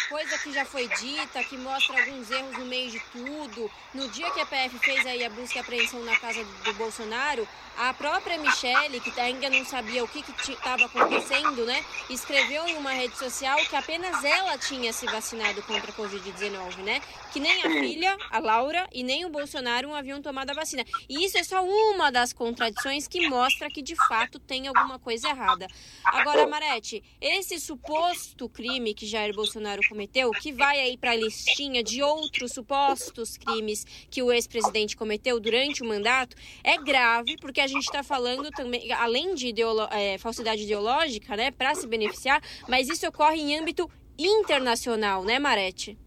coisa 0.08 0.38
que 0.38 0.52
já 0.52 0.64
foi 0.64 0.88
dita, 0.88 1.42
que 1.44 1.56
mostra 1.56 1.98
alguns 1.98 2.30
erros 2.30 2.56
no 2.58 2.66
meio 2.66 2.90
de 2.90 3.00
tudo. 3.12 3.70
No 3.92 4.08
dia 4.08 4.30
que 4.30 4.40
a 4.40 4.46
PF 4.46 4.78
fez 4.78 5.06
aí 5.06 5.24
a 5.24 5.30
busca 5.30 5.58
e 5.58 5.60
apreensão 5.60 6.02
na 6.04 6.16
casa 6.18 6.44
do 6.64 6.72
Bolsonaro, 6.74 7.46
a 7.76 7.92
própria 7.94 8.38
Michelle, 8.38 9.00
que 9.00 9.18
ainda 9.20 9.50
não 9.50 9.64
sabia 9.64 10.04
o 10.04 10.08
que 10.08 10.24
estava 10.50 10.84
acontecendo, 10.86 11.64
né, 11.64 11.84
escreveu 12.08 12.66
em 12.66 12.76
uma 12.76 12.92
rede 12.92 13.16
social 13.16 13.58
que 13.68 13.76
apenas 13.76 14.22
ela 14.24 14.56
tinha 14.58 14.92
se 14.92 15.06
vacinado 15.06 15.62
contra 15.62 15.90
a 15.90 15.94
Covid-19, 15.94 16.76
né? 16.78 17.00
Que 17.32 17.40
nem 17.40 17.64
a 17.64 17.68
filha, 17.68 18.16
a 18.30 18.38
Laura, 18.38 18.86
e 18.92 19.02
nem 19.02 19.24
o 19.24 19.28
Bolsonaro 19.28 19.92
haviam 19.92 20.22
tomado 20.22 20.50
a 20.50 20.54
vacina. 20.54 20.84
E 21.08 21.24
isso 21.24 21.36
é 21.36 21.42
só 21.42 21.64
uma 21.64 22.12
das 22.12 22.32
contradições 22.32 23.08
que 23.08 23.28
mostra 23.28 23.68
que 23.68 23.82
de 23.82 23.96
fato 23.96 24.38
tem 24.38 24.68
alguma 24.68 24.98
coisa 24.98 25.28
errada. 25.28 25.66
Agora, 26.04 26.46
Marete, 26.46 27.02
esse 27.20 27.58
suposto 27.58 28.48
crime 28.48 28.94
que 28.94 29.06
Jair 29.06 29.34
Bolsonaro 29.34 29.80
cometeu, 29.88 30.30
que 30.30 30.52
vai 30.52 30.78
aí 30.78 30.96
para 30.96 31.10
a 31.10 31.16
listinha 31.16 31.82
de 31.82 32.02
outros 32.02 32.52
supostos 32.52 33.36
crimes 33.36 33.84
que 34.10 34.22
o 34.22 34.32
ex-presidente 34.32 34.96
cometeu 34.96 35.40
durante 35.40 35.82
o 35.82 35.86
mandato, 35.86 36.36
é 36.62 36.78
grave 36.78 37.36
porque 37.40 37.63
a 37.64 37.66
gente 37.66 37.84
está 37.84 38.02
falando 38.02 38.50
também, 38.50 38.92
além 38.92 39.34
de 39.34 39.48
ideolo 39.48 39.88
é, 39.90 40.18
falsidade 40.18 40.62
ideológica, 40.62 41.36
né, 41.36 41.50
para 41.50 41.74
se 41.74 41.86
beneficiar, 41.86 42.42
mas 42.68 42.88
isso 42.88 43.06
ocorre 43.06 43.40
em 43.40 43.58
âmbito 43.58 43.90
internacional, 44.18 45.24
né, 45.24 45.38
Marete? 45.38 45.98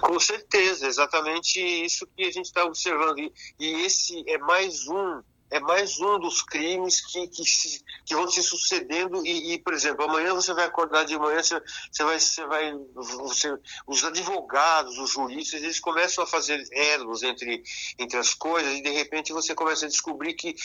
Com 0.00 0.18
certeza, 0.20 0.86
exatamente 0.86 1.60
isso 1.60 2.06
que 2.16 2.22
a 2.22 2.30
gente 2.30 2.46
está 2.46 2.64
observando. 2.64 3.18
E, 3.18 3.32
e 3.58 3.84
esse 3.84 4.22
é 4.28 4.38
mais 4.38 4.86
um 4.86 5.20
é 5.52 5.60
mais 5.60 6.00
um 6.00 6.18
dos 6.18 6.40
crimes 6.40 7.04
que, 7.04 7.28
que, 7.28 7.44
se, 7.44 7.84
que 8.06 8.14
vão 8.14 8.26
se 8.26 8.42
sucedendo 8.42 9.24
e, 9.24 9.52
e, 9.52 9.58
por 9.58 9.74
exemplo, 9.74 10.04
amanhã 10.04 10.34
você 10.34 10.54
vai 10.54 10.64
acordar 10.64 11.04
de 11.04 11.16
manhã, 11.18 11.42
você, 11.42 11.62
você 11.92 12.04
vai, 12.04 12.18
você 12.18 12.46
vai 12.46 12.72
você, 12.94 13.58
os 13.86 14.02
advogados, 14.02 14.98
os 14.98 15.10
juristas, 15.10 15.62
eles 15.62 15.78
começam 15.78 16.24
a 16.24 16.26
fazer 16.26 16.62
elos 16.72 17.22
entre, 17.22 17.62
entre 17.98 18.16
as 18.16 18.32
coisas 18.32 18.72
e 18.72 18.82
de 18.82 18.90
repente 18.90 19.32
você 19.32 19.54
começa 19.54 19.84
a 19.84 19.90
descobrir 19.90 20.32
que 20.32 20.56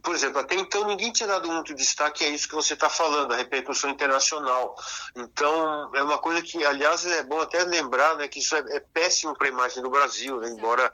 por 0.00 0.14
exemplo, 0.14 0.38
até 0.38 0.54
então 0.54 0.86
ninguém 0.86 1.10
tinha 1.10 1.26
dado 1.26 1.50
muito 1.50 1.74
destaque 1.74 2.24
a 2.24 2.28
isso 2.28 2.46
que 2.46 2.54
você 2.54 2.74
está 2.74 2.90
falando, 2.90 3.32
a 3.32 3.38
repercussão 3.38 3.88
internacional. 3.88 4.76
Então, 5.16 5.90
é 5.94 6.02
uma 6.02 6.18
coisa 6.18 6.42
que, 6.42 6.62
aliás, 6.62 7.06
é 7.06 7.22
bom 7.22 7.40
até 7.40 7.64
lembrar 7.64 8.14
né, 8.16 8.28
que 8.28 8.38
isso 8.38 8.54
é, 8.54 8.62
é 8.76 8.80
péssimo 8.80 9.34
para 9.34 9.46
a 9.46 9.50
imagem 9.50 9.82
do 9.82 9.88
Brasil, 9.88 10.38
né, 10.40 10.50
embora 10.50 10.92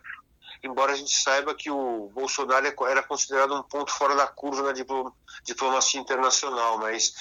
embora 0.62 0.92
a 0.92 0.96
gente 0.96 1.16
saiba 1.16 1.54
que 1.54 1.70
o 1.70 2.10
Bolsonaro 2.14 2.66
é 2.66 2.74
era 2.90 3.02
considerado 3.02 3.54
um 3.54 3.62
ponto 3.62 3.92
fora 3.92 4.14
da 4.14 4.26
curva 4.26 4.62
na 4.62 4.72
diplomacia 5.44 6.00
internacional, 6.00 6.78
mas 6.78 7.14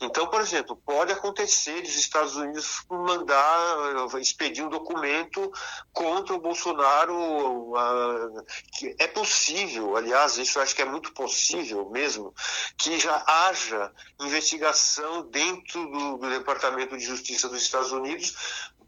então, 0.00 0.26
por 0.26 0.40
exemplo, 0.40 0.76
pode 0.84 1.12
acontecer 1.12 1.80
dos 1.80 1.94
Estados 1.94 2.34
Unidos 2.34 2.84
mandar 2.90 4.18
expedir 4.20 4.64
um 4.64 4.68
documento 4.68 5.52
contra 5.92 6.34
o 6.34 6.40
Bolsonaro, 6.40 7.72
que 8.76 8.96
é 8.98 9.06
possível, 9.06 9.96
aliás, 9.96 10.38
isso 10.38 10.58
eu 10.58 10.62
acho 10.62 10.74
que 10.74 10.82
é 10.82 10.86
muito 10.86 11.12
possível 11.12 11.88
mesmo, 11.90 12.34
que 12.76 12.98
já 12.98 13.22
haja 13.26 13.92
investigação 14.20 15.22
dentro 15.30 16.18
do 16.18 16.28
Departamento 16.28 16.96
de 16.98 17.04
Justiça 17.04 17.48
dos 17.48 17.62
Estados 17.62 17.92
Unidos 17.92 18.34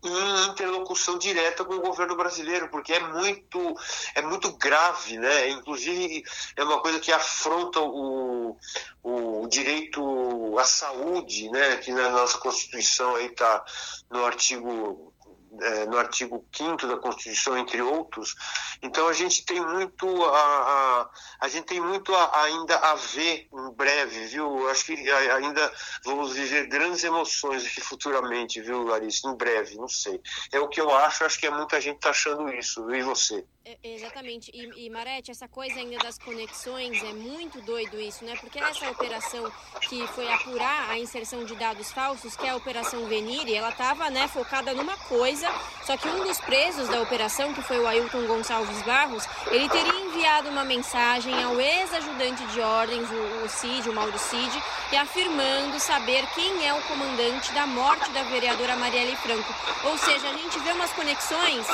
em 0.05 0.51
interlocução 0.51 1.19
direta 1.19 1.65
com 1.65 1.75
o 1.75 1.81
governo 1.81 2.17
brasileiro, 2.17 2.69
porque 2.69 2.93
é 2.93 3.01
muito, 3.01 3.75
é 4.15 4.23
muito 4.23 4.53
grave, 4.57 5.19
né? 5.19 5.51
Inclusive 5.51 6.23
é 6.57 6.65
uma 6.65 6.81
coisa 6.81 7.01
que 7.01 7.13
afronta 7.13 7.81
o, 7.81 8.57
o 9.03 9.47
direito 9.49 10.59
à 10.59 10.65
saúde, 10.65 11.51
né? 11.51 11.77
Que 11.79 11.93
na 11.93 12.11
nossa 12.11 12.39
Constituição 12.39 13.17
aí 13.17 13.27
está 13.27 13.65
no 14.11 14.25
artigo 14.25 15.15
é, 15.61 15.87
no 15.87 15.99
artigo 15.99 16.45
5 16.53 16.87
da 16.87 16.97
Constituição, 16.97 17.57
entre 17.57 17.81
outros. 17.81 18.35
Então 18.83 19.07
a 19.09 19.13
gente 19.13 19.45
tem 19.45 19.61
muito 19.61 20.25
a, 20.25 20.39
a, 20.39 21.11
a 21.41 21.49
gente 21.49 21.67
tem 21.67 21.81
muito 21.81 22.15
a, 22.15 22.43
ainda 22.43 22.77
a 22.77 22.95
ver 22.95 23.49
em 23.53 23.71
breve, 23.73 24.27
viu? 24.27 24.69
Acho 24.69 24.87
que 24.87 25.11
ainda 25.11 25.73
vamos 26.05 26.33
viver 26.33 26.67
grandes 26.67 27.05
emoções 27.05 27.65
aqui 27.65 27.81
futuramente, 27.81 28.61
viu, 28.61 28.83
Larissa? 28.83 29.29
Em 29.29 29.37
breve, 29.37 29.77
não 29.77 29.89
sei. 29.89 30.21
É 30.53 30.59
o 30.59 30.69
que 30.69 30.81
eu 30.81 30.95
acho, 30.95 31.25
acho 31.25 31.39
que 31.39 31.47
é 31.47 31.51
muita 31.51 31.81
gente 31.81 32.01
tá 32.01 32.11
achando 32.11 32.53
isso, 32.53 32.91
e 32.93 33.03
você? 33.03 33.45
É, 33.67 33.79
exatamente. 33.83 34.51
E, 34.53 34.85
e 34.85 34.91
Marete, 34.91 35.31
essa 35.31 35.49
coisa 35.49 35.81
ainda 35.81 35.97
das 35.97 36.19
conexões, 36.19 37.03
é 37.03 37.15
muito 37.15 37.63
doido 37.63 37.99
isso, 37.99 38.23
né? 38.23 38.37
Porque 38.39 38.59
essa 38.59 38.91
operação 38.91 39.51
que 39.89 40.07
foi 40.09 40.31
apurar 40.31 40.91
a 40.91 40.99
inserção 40.99 41.47
de 41.47 41.55
dados 41.57 41.91
falsos, 41.91 42.37
que 42.37 42.47
é 42.47 42.51
a 42.51 42.57
Operação 42.57 43.07
Venire, 43.07 43.55
ela 43.55 43.71
estava 43.71 44.11
né, 44.11 44.29
focada 44.29 44.75
numa 44.75 44.99
coisa, 44.99 45.51
só 45.83 45.97
que 45.97 46.07
um 46.07 46.25
dos 46.25 46.39
presos 46.41 46.91
da 46.91 47.01
operação, 47.01 47.55
que 47.55 47.63
foi 47.63 47.79
o 47.79 47.87
Ailton 47.87 48.27
Gonçalves 48.27 48.83
Barros, 48.83 49.27
ele 49.47 49.67
teria 49.71 49.99
enviado 49.99 50.51
uma 50.51 50.65
mensagem 50.65 51.43
ao 51.43 51.59
ex-ajudante 51.59 52.45
de 52.49 52.61
ordens, 52.61 53.09
o, 53.11 53.45
o 53.45 53.49
Cid, 53.49 53.89
o 53.89 53.95
Mauro 53.95 54.19
Cid, 54.19 54.63
e 54.93 54.97
afirmando 54.97 55.81
saber 55.81 56.27
quem 56.35 56.67
é 56.67 56.75
o 56.75 56.83
comandante 56.83 57.51
da 57.55 57.67
morte 57.67 58.11
da 58.11 58.25
vereadora 58.25 58.77
Marielle 58.77 59.17
Franco. 59.17 59.55
Ou 59.85 59.97
seja, 59.97 60.29
a 60.29 60.35
gente 60.35 60.59
vê 60.59 60.73
umas 60.73 60.93
conexões 60.93 61.67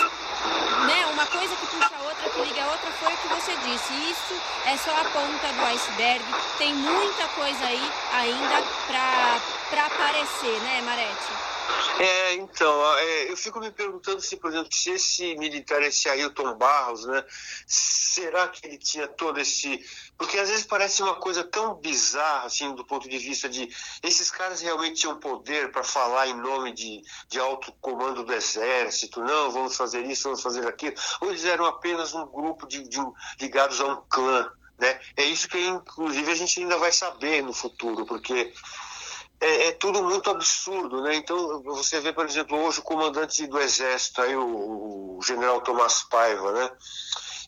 né? 0.86 1.06
Uma 1.06 1.26
coisa 1.26 1.54
que 1.56 1.66
puxa 1.80 1.96
a 1.96 2.02
outra, 2.02 2.28
que 2.28 2.40
liga 2.42 2.62
a 2.62 2.70
outra, 2.70 2.90
foi 2.90 3.12
o 3.12 3.16
que 3.16 3.28
você 3.28 3.56
disse. 3.56 3.94
Isso 4.10 4.34
é 4.66 4.76
só 4.76 4.90
a 4.90 5.04
ponta 5.04 5.52
do 5.52 5.66
iceberg. 5.66 6.24
Tem 6.58 6.74
muita 6.74 7.26
coisa 7.28 7.64
aí 7.64 7.90
ainda 8.12 8.62
para 8.86 9.40
aparecer, 9.78 10.60
né, 10.62 10.80
Marete? 10.82 11.50
É, 11.98 12.34
então, 12.34 12.98
é, 12.98 13.30
eu 13.30 13.36
fico 13.36 13.60
me 13.60 13.70
perguntando 13.70 14.20
se, 14.20 14.36
por 14.36 14.50
exemplo, 14.50 14.72
se 14.72 14.90
esse 14.90 15.36
militar, 15.36 15.82
esse 15.82 16.08
Ailton 16.08 16.54
Barros, 16.56 17.04
né, 17.04 17.22
será 17.66 18.48
que 18.48 18.66
ele 18.66 18.78
tinha 18.78 19.06
todo 19.06 19.38
esse. 19.38 19.84
Porque 20.16 20.38
às 20.38 20.48
vezes 20.48 20.64
parece 20.64 21.02
uma 21.02 21.14
coisa 21.16 21.44
tão 21.44 21.74
bizarra, 21.74 22.46
assim, 22.46 22.74
do 22.74 22.84
ponto 22.84 23.08
de 23.08 23.18
vista 23.18 23.48
de. 23.48 23.68
Esses 24.02 24.30
caras 24.30 24.60
realmente 24.62 25.00
tinham 25.00 25.18
poder 25.18 25.70
para 25.70 25.84
falar 25.84 26.26
em 26.28 26.34
nome 26.34 26.72
de, 26.72 27.02
de 27.28 27.38
alto 27.38 27.72
comando 27.80 28.24
do 28.24 28.32
exército, 28.32 29.20
não, 29.22 29.50
vamos 29.50 29.76
fazer 29.76 30.02
isso, 30.06 30.24
vamos 30.24 30.42
fazer 30.42 30.66
aquilo, 30.66 30.94
ou 31.20 31.28
eles 31.28 31.44
eram 31.44 31.66
apenas 31.66 32.14
um 32.14 32.26
grupo 32.26 32.66
de, 32.66 32.82
de 32.88 32.98
ligados 33.38 33.80
a 33.80 33.86
um 33.86 34.02
clã. 34.08 34.50
Né? 34.78 34.98
É 35.14 35.24
isso 35.24 35.46
que, 35.46 35.58
inclusive, 35.58 36.32
a 36.32 36.34
gente 36.34 36.60
ainda 36.60 36.78
vai 36.78 36.90
saber 36.90 37.42
no 37.42 37.52
futuro, 37.52 38.06
porque 38.06 38.50
é, 39.40 39.68
é, 39.68 39.72
tudo 39.72 40.02
muito 40.02 40.28
absurdo, 40.30 41.02
né? 41.02 41.14
Então 41.16 41.62
você 41.62 42.00
vê, 42.00 42.12
por 42.12 42.26
exemplo, 42.26 42.58
hoje 42.58 42.80
o 42.80 42.82
comandante 42.82 43.46
do 43.46 43.58
exército, 43.58 44.20
aí 44.20 44.36
o, 44.36 45.18
o 45.18 45.22
general 45.22 45.60
Tomás 45.62 46.02
Paiva, 46.04 46.52
né? 46.52 46.70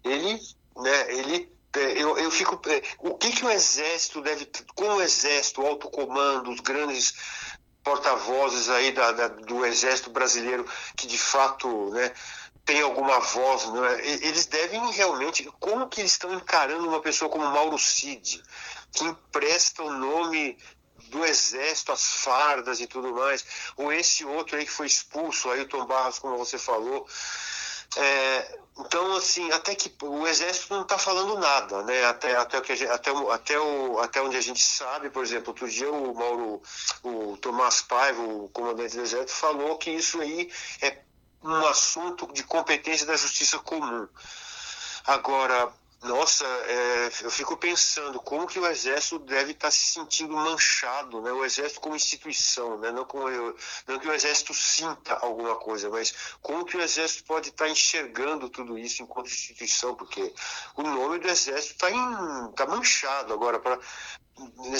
Ele, 0.04 0.40
né? 0.76 1.14
Ele 1.14 1.52
é, 1.74 2.02
eu, 2.02 2.18
eu 2.18 2.30
fico. 2.30 2.60
É, 2.68 2.82
o 2.98 3.14
que, 3.16 3.30
que 3.32 3.44
o 3.44 3.50
Exército 3.50 4.20
deve. 4.20 4.48
Como 4.74 4.96
o 4.96 5.02
Exército, 5.02 5.62
o 5.62 5.66
alto 5.66 5.90
comando, 5.90 6.50
os 6.50 6.60
grandes 6.60 7.14
porta-vozes 7.82 8.68
aí 8.68 8.92
da, 8.92 9.12
da, 9.12 9.28
do 9.28 9.64
Exército 9.64 10.10
Brasileiro, 10.10 10.66
que 10.96 11.06
de 11.06 11.18
fato 11.18 11.90
né, 11.90 12.12
tem 12.64 12.80
alguma 12.80 13.18
voz, 13.18 13.66
né, 13.72 14.06
eles 14.06 14.46
devem 14.46 14.92
realmente. 14.92 15.50
Como 15.58 15.88
que 15.88 16.00
eles 16.00 16.12
estão 16.12 16.32
encarando 16.34 16.88
uma 16.88 17.00
pessoa 17.00 17.30
como 17.30 17.44
Mauro 17.46 17.78
Cid, 17.78 18.42
que 18.92 19.04
empresta 19.04 19.82
o 19.82 19.92
nome 19.92 20.58
do 21.12 21.24
exército, 21.24 21.92
as 21.92 22.04
fardas 22.14 22.80
e 22.80 22.86
tudo 22.86 23.12
mais, 23.12 23.44
ou 23.76 23.92
esse 23.92 24.24
outro 24.24 24.56
aí 24.56 24.64
que 24.64 24.70
foi 24.70 24.86
expulso, 24.86 25.50
Ailton 25.50 25.84
Barros, 25.84 26.18
como 26.18 26.38
você 26.38 26.58
falou. 26.58 27.06
É, 27.94 28.58
então, 28.78 29.14
assim, 29.16 29.52
até 29.52 29.74
que 29.74 29.94
o 30.02 30.26
exército 30.26 30.72
não 30.72 30.82
está 30.82 30.96
falando 30.96 31.38
nada, 31.38 31.82
né? 31.82 32.06
Até, 32.06 32.34
até, 32.34 32.58
o 32.58 32.62
que 32.62 32.74
gente, 32.74 32.90
até, 32.90 33.12
o, 33.12 33.30
até, 33.30 33.60
o, 33.60 33.98
até 33.98 34.22
onde 34.22 34.38
a 34.38 34.40
gente 34.40 34.62
sabe, 34.62 35.10
por 35.10 35.22
exemplo, 35.22 35.48
outro 35.48 35.68
dia 35.68 35.92
o 35.92 36.14
Mauro, 36.14 36.62
o 37.02 37.36
Tomás 37.36 37.82
Paiva, 37.82 38.22
o 38.22 38.48
comandante 38.48 38.96
do 38.96 39.02
exército, 39.02 39.32
falou 39.32 39.76
que 39.76 39.90
isso 39.90 40.18
aí 40.22 40.50
é 40.80 40.98
um 41.42 41.66
assunto 41.66 42.32
de 42.32 42.42
competência 42.44 43.04
da 43.04 43.16
justiça 43.16 43.58
comum. 43.58 44.08
Agora, 45.06 45.70
nossa, 46.02 46.44
é, 46.44 47.10
eu 47.22 47.30
fico 47.30 47.56
pensando 47.56 48.18
como 48.20 48.46
que 48.46 48.58
o 48.58 48.66
exército 48.66 49.20
deve 49.20 49.52
estar 49.52 49.68
tá 49.68 49.70
se 49.70 49.92
sentindo 49.92 50.34
manchado, 50.34 51.20
né? 51.22 51.30
O 51.30 51.44
exército 51.44 51.80
como 51.80 51.94
instituição, 51.94 52.76
né? 52.78 52.90
Não, 52.90 53.04
como 53.04 53.28
eu, 53.28 53.56
não 53.86 54.00
que 54.00 54.08
o 54.08 54.12
exército 54.12 54.52
sinta 54.52 55.14
alguma 55.14 55.54
coisa, 55.54 55.88
mas 55.90 56.12
como 56.40 56.64
que 56.64 56.76
o 56.76 56.80
exército 56.80 57.24
pode 57.24 57.50
estar 57.50 57.66
tá 57.66 57.70
enxergando 57.70 58.50
tudo 58.50 58.76
isso 58.76 59.02
enquanto 59.02 59.28
instituição, 59.28 59.94
porque 59.94 60.34
o 60.76 60.82
nome 60.82 61.20
do 61.20 61.28
exército 61.28 61.74
está 61.74 61.88
tá 62.56 62.66
manchado 62.66 63.32
agora 63.32 63.60
para 63.60 63.78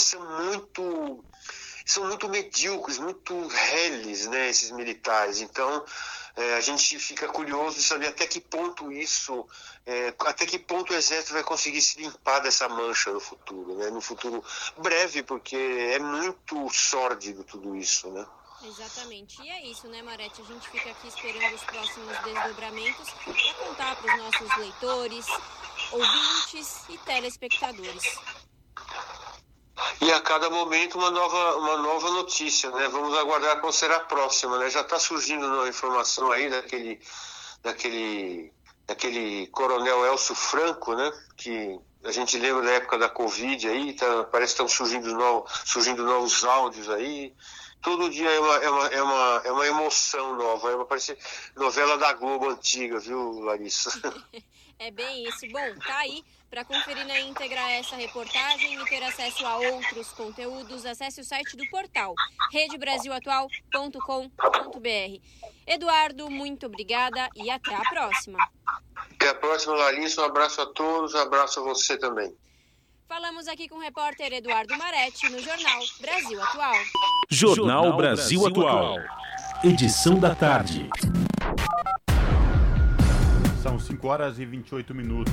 são 0.00 0.20
muito 0.42 1.24
são 1.86 2.04
muito 2.06 2.28
medíocres, 2.28 2.98
muito 2.98 3.46
reles, 3.46 4.26
né? 4.26 4.48
Esses 4.48 4.70
militares, 4.72 5.40
então 5.40 5.84
é, 6.36 6.54
a 6.54 6.60
gente 6.60 6.98
fica 6.98 7.28
curioso 7.28 7.76
de 7.76 7.82
saber 7.82 8.08
até 8.08 8.26
que 8.26 8.40
ponto 8.40 8.90
isso, 8.90 9.46
é, 9.84 10.14
até 10.20 10.46
que 10.46 10.58
ponto 10.58 10.92
o 10.92 10.96
exército 10.96 11.34
vai 11.34 11.44
conseguir 11.44 11.82
se 11.82 12.00
limpar 12.00 12.40
dessa 12.40 12.68
mancha 12.68 13.12
no 13.12 13.20
futuro, 13.20 13.76
né? 13.76 13.90
no 13.90 14.00
futuro 14.00 14.42
breve, 14.78 15.22
porque 15.22 15.56
é 15.56 15.98
muito 15.98 16.68
sórdido 16.70 17.44
tudo 17.44 17.76
isso, 17.76 18.08
né? 18.10 18.26
Exatamente. 18.64 19.42
E 19.42 19.50
é 19.50 19.66
isso, 19.66 19.88
né, 19.88 20.02
Marete? 20.02 20.40
A 20.40 20.44
gente 20.44 20.68
fica 20.68 20.90
aqui 20.90 21.08
esperando 21.08 21.52
os 21.52 21.64
próximos 21.64 22.16
desdobramentos 22.18 23.10
para 23.10 23.54
contar 23.54 23.96
para 23.96 24.14
os 24.14 24.22
nossos 24.22 24.56
leitores, 24.56 25.26
ouvintes 25.90 26.88
e 26.88 26.98
telespectadores 26.98 28.04
e 30.00 30.12
a 30.12 30.20
cada 30.20 30.50
momento 30.50 30.98
uma 30.98 31.10
nova, 31.10 31.56
uma 31.56 31.76
nova 31.78 32.10
notícia, 32.10 32.70
né? 32.70 32.88
Vamos 32.88 33.16
aguardar 33.16 33.60
qual 33.60 33.72
será 33.72 33.96
a 33.96 34.00
próxima, 34.00 34.58
né? 34.58 34.70
Já 34.70 34.80
está 34.80 34.98
surgindo 34.98 35.46
uma 35.46 35.68
informação 35.68 36.30
aí 36.30 36.50
daquele, 36.50 37.00
daquele, 37.62 38.52
daquele 38.86 39.46
coronel 39.48 40.04
Elcio 40.06 40.34
Franco, 40.34 40.94
né? 40.94 41.12
Que 41.36 41.78
a 42.04 42.10
gente 42.10 42.36
lembra 42.38 42.62
da 42.62 42.70
época 42.72 42.98
da 42.98 43.08
Covid 43.08 43.68
aí, 43.68 43.92
tá, 43.94 44.24
parece 44.24 44.54
que 44.54 44.62
estão 44.62 44.68
surgindo, 44.68 45.14
novo, 45.14 45.46
surgindo 45.64 46.04
novos 46.04 46.44
áudios 46.44 46.88
aí. 46.90 47.34
Todo 47.80 48.10
dia 48.10 48.30
é 48.30 48.38
uma, 48.40 48.56
é 48.56 48.70
uma, 48.70 48.86
é 48.86 49.02
uma, 49.02 49.42
é 49.44 49.52
uma 49.52 49.66
emoção 49.66 50.36
nova, 50.36 50.70
é 50.70 50.76
uma 50.76 50.84
parece 50.84 51.16
novela 51.56 51.98
da 51.98 52.12
Globo 52.12 52.48
antiga, 52.48 52.98
viu, 52.98 53.40
Larissa? 53.40 53.90
é 54.78 54.90
bem 54.90 55.28
isso. 55.28 55.46
Bom, 55.50 55.74
tá 55.86 55.98
aí 55.98 56.24
para 56.52 56.64
conferir 56.66 57.06
na 57.06 57.18
íntegra 57.20 57.70
essa 57.70 57.96
reportagem 57.96 58.78
e 58.78 58.84
ter 58.84 59.02
acesso 59.02 59.46
a 59.46 59.56
outros 59.56 60.12
conteúdos, 60.12 60.84
acesse 60.84 61.22
o 61.22 61.24
site 61.24 61.56
do 61.56 61.66
portal 61.70 62.14
redebrasilatual.com.br. 62.52 65.20
Eduardo, 65.66 66.30
muito 66.30 66.66
obrigada 66.66 67.30
e 67.34 67.50
até 67.50 67.74
a 67.74 67.80
próxima. 67.80 68.38
Até 68.94 69.30
a 69.30 69.34
próxima, 69.34 69.74
Larissa. 69.74 70.20
Um 70.20 70.26
abraço 70.26 70.60
a 70.60 70.66
todos, 70.66 71.14
um 71.14 71.18
abraço 71.18 71.60
a 71.60 71.62
você 71.62 71.96
também. 71.96 72.36
Falamos 73.08 73.48
aqui 73.48 73.68
com 73.68 73.76
o 73.76 73.80
repórter 73.80 74.32
Eduardo 74.32 74.76
Maretti 74.76 75.30
no 75.30 75.38
Jornal 75.38 75.80
Brasil 76.00 76.42
Atual. 76.42 76.74
Jornal 77.30 77.96
Brasil 77.96 78.46
Atual. 78.46 78.98
Edição 79.64 80.18
da 80.18 80.34
tarde. 80.34 80.90
São 83.62 83.78
5 83.78 84.08
horas 84.08 84.40
e 84.40 84.44
28 84.44 84.92
minutos. 84.92 85.32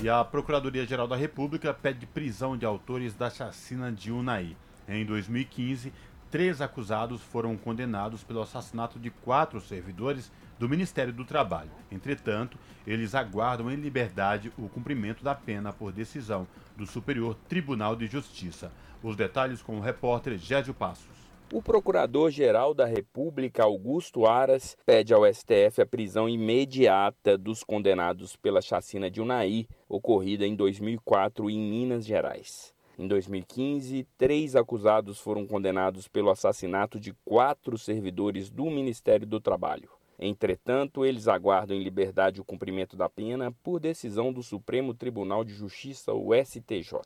E 0.00 0.08
a 0.08 0.22
Procuradoria-Geral 0.24 1.08
da 1.08 1.16
República 1.16 1.74
pede 1.74 2.06
prisão 2.06 2.56
de 2.56 2.64
autores 2.64 3.14
da 3.14 3.28
chacina 3.28 3.90
de 3.90 4.12
Unai. 4.12 4.56
Em 4.88 5.04
2015, 5.04 5.92
três 6.30 6.60
acusados 6.60 7.20
foram 7.20 7.56
condenados 7.56 8.22
pelo 8.22 8.42
assassinato 8.42 8.96
de 8.96 9.10
quatro 9.10 9.60
servidores 9.60 10.30
do 10.56 10.68
Ministério 10.68 11.12
do 11.12 11.24
Trabalho. 11.24 11.70
Entretanto, 11.90 12.56
eles 12.86 13.12
aguardam 13.12 13.72
em 13.72 13.76
liberdade 13.76 14.52
o 14.56 14.68
cumprimento 14.68 15.24
da 15.24 15.34
pena 15.34 15.72
por 15.72 15.90
decisão 15.90 16.46
do 16.76 16.86
Superior 16.86 17.36
Tribunal 17.48 17.96
de 17.96 18.06
Justiça. 18.06 18.70
Os 19.02 19.16
detalhes 19.16 19.60
com 19.60 19.78
o 19.78 19.82
repórter 19.82 20.38
Gésio 20.38 20.72
Passos. 20.72 21.21
O 21.52 21.60
Procurador-Geral 21.60 22.72
da 22.72 22.86
República, 22.86 23.62
Augusto 23.62 24.24
Aras, 24.24 24.74
pede 24.86 25.12
ao 25.12 25.30
STF 25.30 25.82
a 25.82 25.86
prisão 25.86 26.26
imediata 26.26 27.36
dos 27.36 27.62
condenados 27.62 28.36
pela 28.36 28.62
chacina 28.62 29.10
de 29.10 29.20
Unai, 29.20 29.66
ocorrida 29.86 30.46
em 30.46 30.56
2004 30.56 31.50
em 31.50 31.58
Minas 31.58 32.06
Gerais. 32.06 32.72
Em 32.98 33.06
2015, 33.06 34.06
três 34.16 34.56
acusados 34.56 35.20
foram 35.20 35.46
condenados 35.46 36.08
pelo 36.08 36.30
assassinato 36.30 36.98
de 36.98 37.12
quatro 37.22 37.76
servidores 37.76 38.48
do 38.48 38.70
Ministério 38.70 39.26
do 39.26 39.38
Trabalho. 39.38 39.90
Entretanto, 40.18 41.04
eles 41.04 41.28
aguardam 41.28 41.76
em 41.76 41.82
liberdade 41.82 42.40
o 42.40 42.44
cumprimento 42.44 42.96
da 42.96 43.10
pena 43.10 43.52
por 43.62 43.78
decisão 43.78 44.32
do 44.32 44.42
Supremo 44.42 44.94
Tribunal 44.94 45.44
de 45.44 45.52
Justiça, 45.52 46.14
o 46.14 46.30
STJ. 46.34 47.02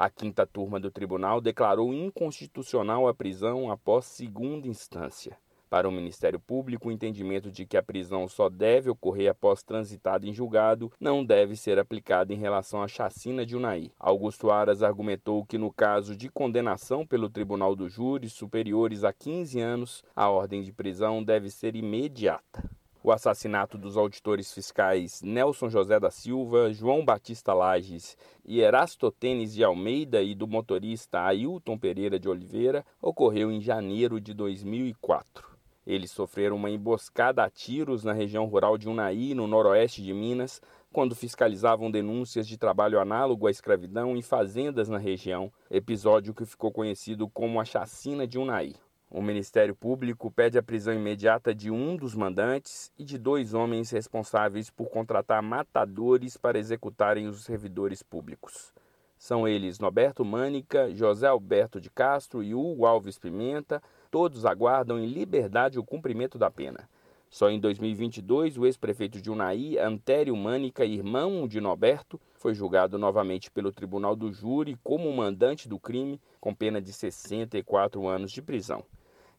A 0.00 0.08
quinta 0.08 0.46
turma 0.46 0.80
do 0.80 0.90
tribunal 0.90 1.42
declarou 1.42 1.92
inconstitucional 1.92 3.06
a 3.06 3.12
prisão 3.12 3.70
após 3.70 4.06
segunda 4.06 4.66
instância. 4.66 5.36
Para 5.68 5.86
o 5.86 5.92
Ministério 5.92 6.40
Público, 6.40 6.88
o 6.88 6.90
entendimento 6.90 7.52
de 7.52 7.66
que 7.66 7.76
a 7.76 7.82
prisão 7.82 8.26
só 8.26 8.48
deve 8.48 8.88
ocorrer 8.88 9.30
após 9.30 9.62
transitado 9.62 10.26
em 10.26 10.32
julgado 10.32 10.90
não 10.98 11.22
deve 11.22 11.54
ser 11.54 11.78
aplicado 11.78 12.32
em 12.32 12.36
relação 12.36 12.82
à 12.82 12.88
chacina 12.88 13.44
de 13.44 13.54
Unai. 13.54 13.92
Augusto 14.00 14.50
Aras 14.50 14.82
argumentou 14.82 15.44
que, 15.44 15.58
no 15.58 15.70
caso 15.70 16.16
de 16.16 16.30
condenação 16.30 17.06
pelo 17.06 17.28
Tribunal 17.28 17.76
do 17.76 17.86
Júri 17.86 18.30
superiores 18.30 19.04
a 19.04 19.12
15 19.12 19.60
anos, 19.60 20.02
a 20.16 20.30
ordem 20.30 20.62
de 20.62 20.72
prisão 20.72 21.22
deve 21.22 21.50
ser 21.50 21.76
imediata. 21.76 22.70
O 23.02 23.10
assassinato 23.10 23.78
dos 23.78 23.96
auditores 23.96 24.52
fiscais 24.52 25.22
Nelson 25.22 25.70
José 25.70 25.98
da 25.98 26.10
Silva, 26.10 26.70
João 26.70 27.02
Batista 27.02 27.54
Lages 27.54 28.14
e 28.44 28.60
Erastotênis 28.60 29.54
de 29.54 29.64
Almeida 29.64 30.22
e 30.22 30.34
do 30.34 30.46
motorista 30.46 31.22
Ailton 31.22 31.78
Pereira 31.78 32.20
de 32.20 32.28
Oliveira 32.28 32.84
ocorreu 33.00 33.50
em 33.50 33.58
janeiro 33.58 34.20
de 34.20 34.34
2004. 34.34 35.48
Eles 35.86 36.10
sofreram 36.10 36.56
uma 36.56 36.68
emboscada 36.68 37.42
a 37.42 37.48
tiros 37.48 38.04
na 38.04 38.12
região 38.12 38.44
rural 38.44 38.76
de 38.76 38.86
Unai, 38.86 39.32
no 39.34 39.46
noroeste 39.46 40.02
de 40.02 40.12
Minas, 40.12 40.60
quando 40.92 41.14
fiscalizavam 41.14 41.90
denúncias 41.90 42.46
de 42.46 42.58
trabalho 42.58 43.00
análogo 43.00 43.46
à 43.46 43.50
escravidão 43.50 44.14
em 44.14 44.20
fazendas 44.20 44.90
na 44.90 44.98
região, 44.98 45.50
episódio 45.70 46.34
que 46.34 46.44
ficou 46.44 46.70
conhecido 46.70 47.26
como 47.30 47.58
a 47.58 47.64
Chacina 47.64 48.26
de 48.26 48.38
Unai. 48.38 48.74
O 49.12 49.20
Ministério 49.20 49.74
Público 49.74 50.30
pede 50.30 50.56
a 50.56 50.62
prisão 50.62 50.94
imediata 50.94 51.52
de 51.52 51.68
um 51.68 51.96
dos 51.96 52.14
mandantes 52.14 52.92
e 52.96 53.02
de 53.02 53.18
dois 53.18 53.52
homens 53.54 53.90
responsáveis 53.90 54.70
por 54.70 54.88
contratar 54.88 55.42
matadores 55.42 56.36
para 56.36 56.60
executarem 56.60 57.26
os 57.26 57.42
servidores 57.42 58.04
públicos. 58.04 58.72
São 59.18 59.48
eles 59.48 59.80
Norberto 59.80 60.24
Mânica, 60.24 60.94
José 60.94 61.26
Alberto 61.26 61.80
de 61.80 61.90
Castro 61.90 62.40
e 62.40 62.54
Hugo 62.54 62.86
Alves 62.86 63.18
Pimenta, 63.18 63.82
todos 64.12 64.46
aguardam 64.46 64.96
em 64.96 65.06
liberdade 65.06 65.76
o 65.76 65.84
cumprimento 65.84 66.38
da 66.38 66.48
pena. 66.48 66.88
Só 67.28 67.50
em 67.50 67.58
2022, 67.58 68.58
o 68.58 68.64
ex-prefeito 68.64 69.20
de 69.20 69.28
Unai, 69.28 69.76
Antério 69.76 70.36
Mânica, 70.36 70.84
irmão 70.84 71.48
de 71.48 71.60
Norberto, 71.60 72.20
foi 72.36 72.54
julgado 72.54 72.96
novamente 72.96 73.50
pelo 73.50 73.72
Tribunal 73.72 74.14
do 74.14 74.32
Júri 74.32 74.78
como 74.84 75.12
mandante 75.12 75.68
do 75.68 75.80
crime, 75.80 76.20
com 76.40 76.54
pena 76.54 76.80
de 76.80 76.92
64 76.92 78.06
anos 78.06 78.30
de 78.30 78.40
prisão. 78.40 78.84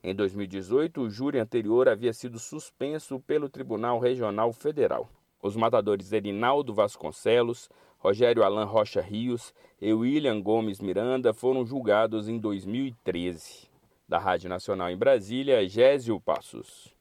Em 0.04 0.16
2018, 0.16 1.02
o 1.02 1.10
júri 1.10 1.38
anterior 1.38 1.88
havia 1.88 2.12
sido 2.12 2.40
suspenso 2.40 3.20
pelo 3.20 3.48
Tribunal 3.48 4.00
Regional 4.00 4.52
Federal. 4.52 5.08
Os 5.44 5.56
matadores 5.56 6.12
Erinaldo 6.12 6.74
Vasconcelos, 6.74 7.70
Rogério 8.00 8.44
Alain 8.44 8.66
Rocha 8.66 9.00
Rios 9.00 9.54
e 9.80 9.94
William 9.94 10.42
Gomes 10.42 10.80
Miranda 10.80 11.34
foram 11.34 11.64
julgados 11.64 12.28
em 12.28 12.40
2013. 12.40 13.70
Da 14.10 14.18
Rádio 14.18 14.50
Nacional 14.50 14.90
em 14.90 14.98
Brasília, 14.98 15.68
Gésio 15.70 16.20
Passos. 16.20 16.96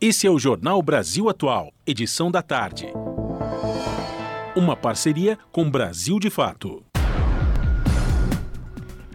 Esse 0.00 0.26
é 0.26 0.30
o 0.30 0.38
Jornal 0.38 0.80
Brasil 0.82 1.28
Atual, 1.28 1.72
edição 1.84 2.30
da 2.30 2.42
tarde. 2.42 2.92
Uma 4.56 4.76
parceria 4.76 5.36
com 5.50 5.68
Brasil 5.68 6.20
de 6.20 6.30
Fato. 6.30 6.84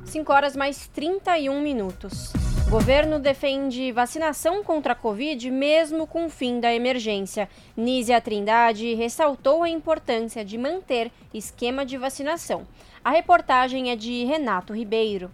5 0.03 0.33
horas 0.33 0.55
mais 0.55 0.89
31 0.89 1.62
minutos. 1.62 2.33
Governo 2.69 3.17
defende 3.17 3.91
vacinação 3.91 4.63
contra 4.63 4.93
a 4.93 4.95
Covid 4.95 5.49
mesmo 5.49 6.05
com 6.05 6.27
o 6.27 6.29
fim 6.29 6.60
da 6.60 6.71
emergência. 6.71 7.49
Nízia 7.75 8.21
Trindade 8.21 8.93
ressaltou 8.93 9.63
a 9.63 9.69
importância 9.69 10.45
de 10.45 10.55
manter 10.55 11.12
esquema 11.34 11.84
de 11.84 11.97
vacinação. 11.97 12.67
A 13.03 13.10
reportagem 13.10 13.89
é 13.89 13.95
de 13.95 14.23
Renato 14.23 14.71
Ribeiro. 14.71 15.32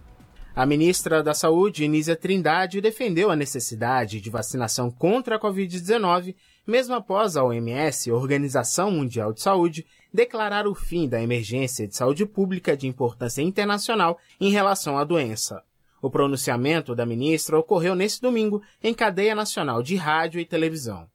A 0.54 0.64
ministra 0.64 1.22
da 1.22 1.34
Saúde, 1.34 1.86
Nízia 1.86 2.16
Trindade, 2.16 2.80
defendeu 2.80 3.30
a 3.30 3.36
necessidade 3.36 4.18
de 4.18 4.30
vacinação 4.30 4.90
contra 4.90 5.36
a 5.36 5.38
Covid-19, 5.38 6.34
mesmo 6.66 6.94
após 6.94 7.36
a 7.36 7.44
OMS, 7.44 8.10
Organização 8.10 8.90
Mundial 8.90 9.34
de 9.34 9.42
Saúde, 9.42 9.84
declarar 10.10 10.66
o 10.66 10.74
fim 10.74 11.06
da 11.06 11.20
emergência 11.20 11.86
de 11.86 11.94
saúde 11.94 12.24
pública 12.24 12.74
de 12.74 12.86
importância 12.86 13.42
internacional 13.42 14.18
em 14.40 14.50
relação 14.50 14.96
à 14.96 15.04
doença. 15.04 15.62
O 16.00 16.10
pronunciamento 16.10 16.94
da 16.94 17.06
ministra 17.06 17.58
ocorreu 17.58 17.94
nesse 17.94 18.20
domingo 18.20 18.62
em 18.82 18.92
cadeia 18.92 19.34
nacional 19.34 19.82
de 19.82 19.96
rádio 19.96 20.40
e 20.40 20.44
televisão. 20.44 21.08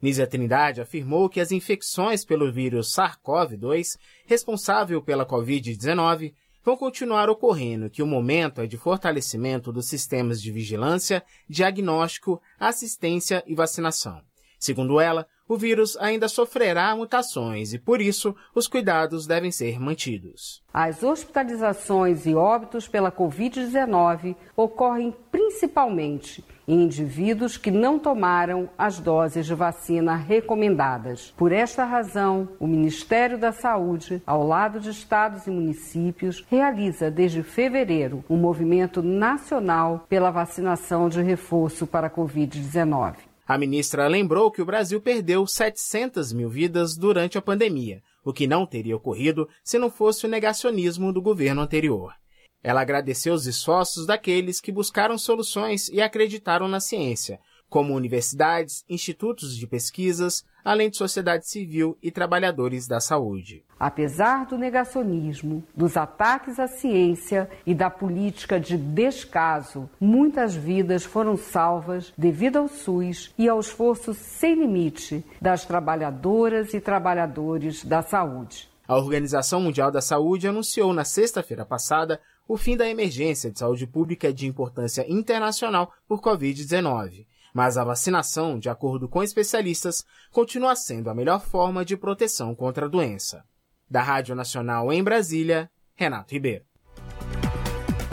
Nízia 0.00 0.26
Trindade 0.26 0.80
afirmou 0.80 1.28
que 1.28 1.40
as 1.40 1.50
infecções 1.50 2.24
pelo 2.24 2.52
vírus 2.52 2.94
SARS-CoV-2, 2.94 3.96
responsável 4.26 5.02
pela 5.02 5.24
Covid-19, 5.24 6.34
vão 6.62 6.76
continuar 6.76 7.30
ocorrendo, 7.30 7.88
que 7.88 8.02
o 8.02 8.06
momento 8.06 8.60
é 8.60 8.66
de 8.66 8.76
fortalecimento 8.76 9.72
dos 9.72 9.86
sistemas 9.86 10.42
de 10.42 10.50
vigilância, 10.50 11.22
diagnóstico, 11.48 12.42
assistência 12.58 13.42
e 13.46 13.54
vacinação. 13.54 14.20
Segundo 14.58 15.00
ela, 15.00 15.26
o 15.48 15.56
vírus 15.56 15.96
ainda 15.98 16.28
sofrerá 16.28 16.94
mutações 16.96 17.72
e, 17.72 17.78
por 17.78 18.00
isso, 18.00 18.34
os 18.54 18.66
cuidados 18.66 19.26
devem 19.26 19.50
ser 19.50 19.80
mantidos. 19.80 20.62
As 20.72 21.02
hospitalizações 21.02 22.26
e 22.26 22.34
óbitos 22.34 22.88
pela 22.88 23.10
Covid-19 23.10 24.36
ocorrem 24.56 25.14
principalmente 25.30 26.44
em 26.68 26.82
indivíduos 26.82 27.56
que 27.56 27.70
não 27.70 27.98
tomaram 27.98 28.68
as 28.76 28.98
doses 28.98 29.46
de 29.46 29.54
vacina 29.54 30.16
recomendadas. 30.16 31.32
Por 31.36 31.52
esta 31.52 31.84
razão, 31.84 32.48
o 32.58 32.66
Ministério 32.66 33.38
da 33.38 33.52
Saúde, 33.52 34.22
ao 34.26 34.46
lado 34.46 34.80
de 34.80 34.90
estados 34.90 35.46
e 35.46 35.50
municípios, 35.50 36.44
realiza 36.50 37.10
desde 37.10 37.42
fevereiro 37.42 38.24
um 38.28 38.36
movimento 38.36 39.02
nacional 39.02 40.04
pela 40.08 40.30
vacinação 40.30 41.08
de 41.08 41.22
reforço 41.22 41.86
para 41.86 42.08
a 42.08 42.10
Covid-19. 42.10 43.14
A 43.46 43.56
ministra 43.56 44.08
lembrou 44.08 44.50
que 44.50 44.60
o 44.60 44.66
Brasil 44.66 45.00
perdeu 45.00 45.46
700 45.46 46.32
mil 46.32 46.48
vidas 46.48 46.96
durante 46.96 47.38
a 47.38 47.42
pandemia, 47.42 48.02
o 48.24 48.32
que 48.32 48.44
não 48.44 48.66
teria 48.66 48.96
ocorrido 48.96 49.48
se 49.62 49.78
não 49.78 49.88
fosse 49.88 50.26
o 50.26 50.28
negacionismo 50.28 51.12
do 51.12 51.22
governo 51.22 51.62
anterior. 51.62 52.12
Ela 52.60 52.80
agradeceu 52.80 53.32
os 53.32 53.46
esforços 53.46 54.04
daqueles 54.04 54.60
que 54.60 54.72
buscaram 54.72 55.16
soluções 55.16 55.88
e 55.88 56.00
acreditaram 56.00 56.66
na 56.66 56.80
ciência, 56.80 57.38
como 57.68 57.94
universidades, 57.94 58.84
institutos 58.88 59.56
de 59.56 59.64
pesquisas, 59.64 60.44
além 60.66 60.90
de 60.90 60.96
sociedade 60.96 61.48
civil 61.48 61.96
e 62.02 62.10
trabalhadores 62.10 62.88
da 62.88 62.98
saúde. 62.98 63.62
Apesar 63.78 64.46
do 64.46 64.58
negacionismo, 64.58 65.62
dos 65.72 65.96
ataques 65.96 66.58
à 66.58 66.66
ciência 66.66 67.48
e 67.64 67.72
da 67.72 67.88
política 67.88 68.58
de 68.58 68.76
descaso, 68.76 69.88
muitas 70.00 70.56
vidas 70.56 71.04
foram 71.04 71.36
salvas 71.36 72.12
devido 72.18 72.56
ao 72.56 72.66
SUS 72.66 73.32
e 73.38 73.48
ao 73.48 73.60
esforço 73.60 74.12
sem 74.12 74.56
limite 74.56 75.24
das 75.40 75.64
trabalhadoras 75.64 76.74
e 76.74 76.80
trabalhadores 76.80 77.84
da 77.84 78.02
saúde. 78.02 78.68
A 78.88 78.96
Organização 78.96 79.60
Mundial 79.60 79.92
da 79.92 80.00
Saúde 80.00 80.48
anunciou 80.48 80.92
na 80.92 81.04
sexta-feira 81.04 81.64
passada 81.64 82.20
o 82.48 82.56
fim 82.56 82.76
da 82.76 82.88
emergência 82.88 83.52
de 83.52 83.58
saúde 83.60 83.86
pública 83.86 84.32
de 84.32 84.48
importância 84.48 85.04
internacional 85.08 85.92
por 86.08 86.20
Covid-19 86.20 87.24
mas 87.56 87.78
a 87.78 87.84
vacinação, 87.84 88.58
de 88.58 88.68
acordo 88.68 89.08
com 89.08 89.22
especialistas, 89.22 90.04
continua 90.30 90.76
sendo 90.76 91.08
a 91.08 91.14
melhor 91.14 91.40
forma 91.40 91.86
de 91.86 91.96
proteção 91.96 92.54
contra 92.54 92.84
a 92.84 92.88
doença. 92.88 93.44
Da 93.88 94.02
Rádio 94.02 94.34
Nacional 94.34 94.92
em 94.92 95.02
Brasília, 95.02 95.70
Renato 95.94 96.34
Ribeiro. 96.34 96.66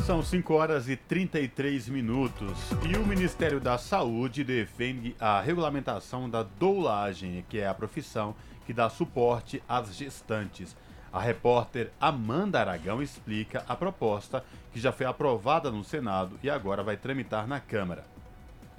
São 0.06 0.24
5 0.24 0.54
horas 0.54 0.88
e 0.88 0.96
33 0.96 1.90
minutos 1.90 2.58
e 2.90 2.96
o 2.96 3.06
Ministério 3.06 3.60
da 3.60 3.78
Saúde 3.78 4.46
defende 4.46 5.14
a 5.20 5.42
regulamentação 5.42 6.30
da 6.30 6.44
doulagem, 6.44 7.44
que 7.50 7.60
é 7.60 7.68
a 7.68 7.74
profissão 7.74 8.34
que 8.66 8.72
dá 8.72 8.90
suporte 8.90 9.62
às 9.68 9.94
gestantes. 9.94 10.74
A 11.12 11.20
repórter 11.20 11.92
Amanda 12.00 12.62
Aragão 12.62 13.02
explica 13.02 13.66
a 13.68 13.76
proposta 13.76 14.42
que 14.72 14.80
já 14.80 14.94
foi 14.94 15.06
aprovada 15.06 15.70
no 15.70 15.84
Senado 15.84 16.40
e 16.42 16.50
agora 16.50 16.82
vai 16.82 16.96
tramitar 16.96 17.46
na 17.46 17.60
Câmara. 17.60 18.13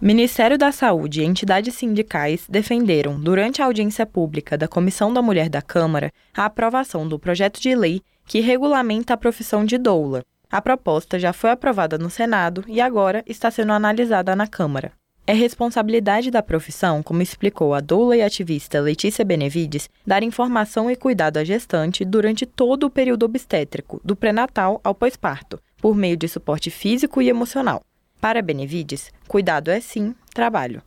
Ministério 0.01 0.59
da 0.59 0.73
Saúde 0.73 1.23
e 1.23 1.25
entidades 1.25 1.75
sindicais 1.75 2.47
defenderam, 2.49 3.19
durante 3.19 3.63
a 3.63 3.67
audiência 3.67 4.05
pública 4.05 4.59
da 4.59 4.67
Comissão 4.67 5.13
da 5.13 5.23
Mulher 5.23 5.49
da 5.49 5.63
Câmara, 5.63 6.13
a 6.37 6.45
aprovação 6.45 7.07
do 7.07 7.19
projeto 7.19 7.61
de 7.61 7.75
lei 7.75 8.03
que 8.27 8.41
regulamenta 8.41 9.15
a 9.15 9.17
profissão 9.17 9.65
de 9.65 9.79
doula. 9.79 10.25
A 10.51 10.61
proposta 10.61 11.19
já 11.19 11.33
foi 11.33 11.51
aprovada 11.51 11.97
no 11.97 12.11
Senado 12.11 12.65
e 12.67 12.81
agora 12.81 13.23
está 13.27 13.51
sendo 13.51 13.73
analisada 13.73 14.35
na 14.35 14.47
Câmara. 14.47 14.93
É 15.27 15.33
responsabilidade 15.33 16.31
da 16.31 16.43
profissão, 16.43 17.03
como 17.03 17.23
explicou 17.23 17.73
a 17.73 17.81
doula 17.81 18.17
e 18.17 18.23
ativista 18.23 18.81
Letícia 18.81 19.25
Benevides, 19.25 19.89
dar 20.07 20.23
informação 20.23 20.91
e 20.91 20.97
cuidado 20.97 21.39
à 21.39 21.45
gestante 21.45 22.05
durante 22.05 22.45
todo 22.45 22.85
o 22.85 22.91
período 22.91 23.25
obstétrico, 23.25 24.01
do 24.05 24.15
pré-natal 24.15 24.81
ao 24.85 24.95
pós-parto, 24.95 25.59
por 25.79 25.95
meio 25.95 26.17
de 26.17 26.29
suporte 26.29 26.69
físico 26.69 27.23
e 27.23 27.29
emocional. 27.31 27.81
Para 28.25 28.41
Benevides, 28.41 29.13
cuidado 29.29 29.71
é 29.71 29.79
sim 29.83 30.15
trabalho. 30.33 30.83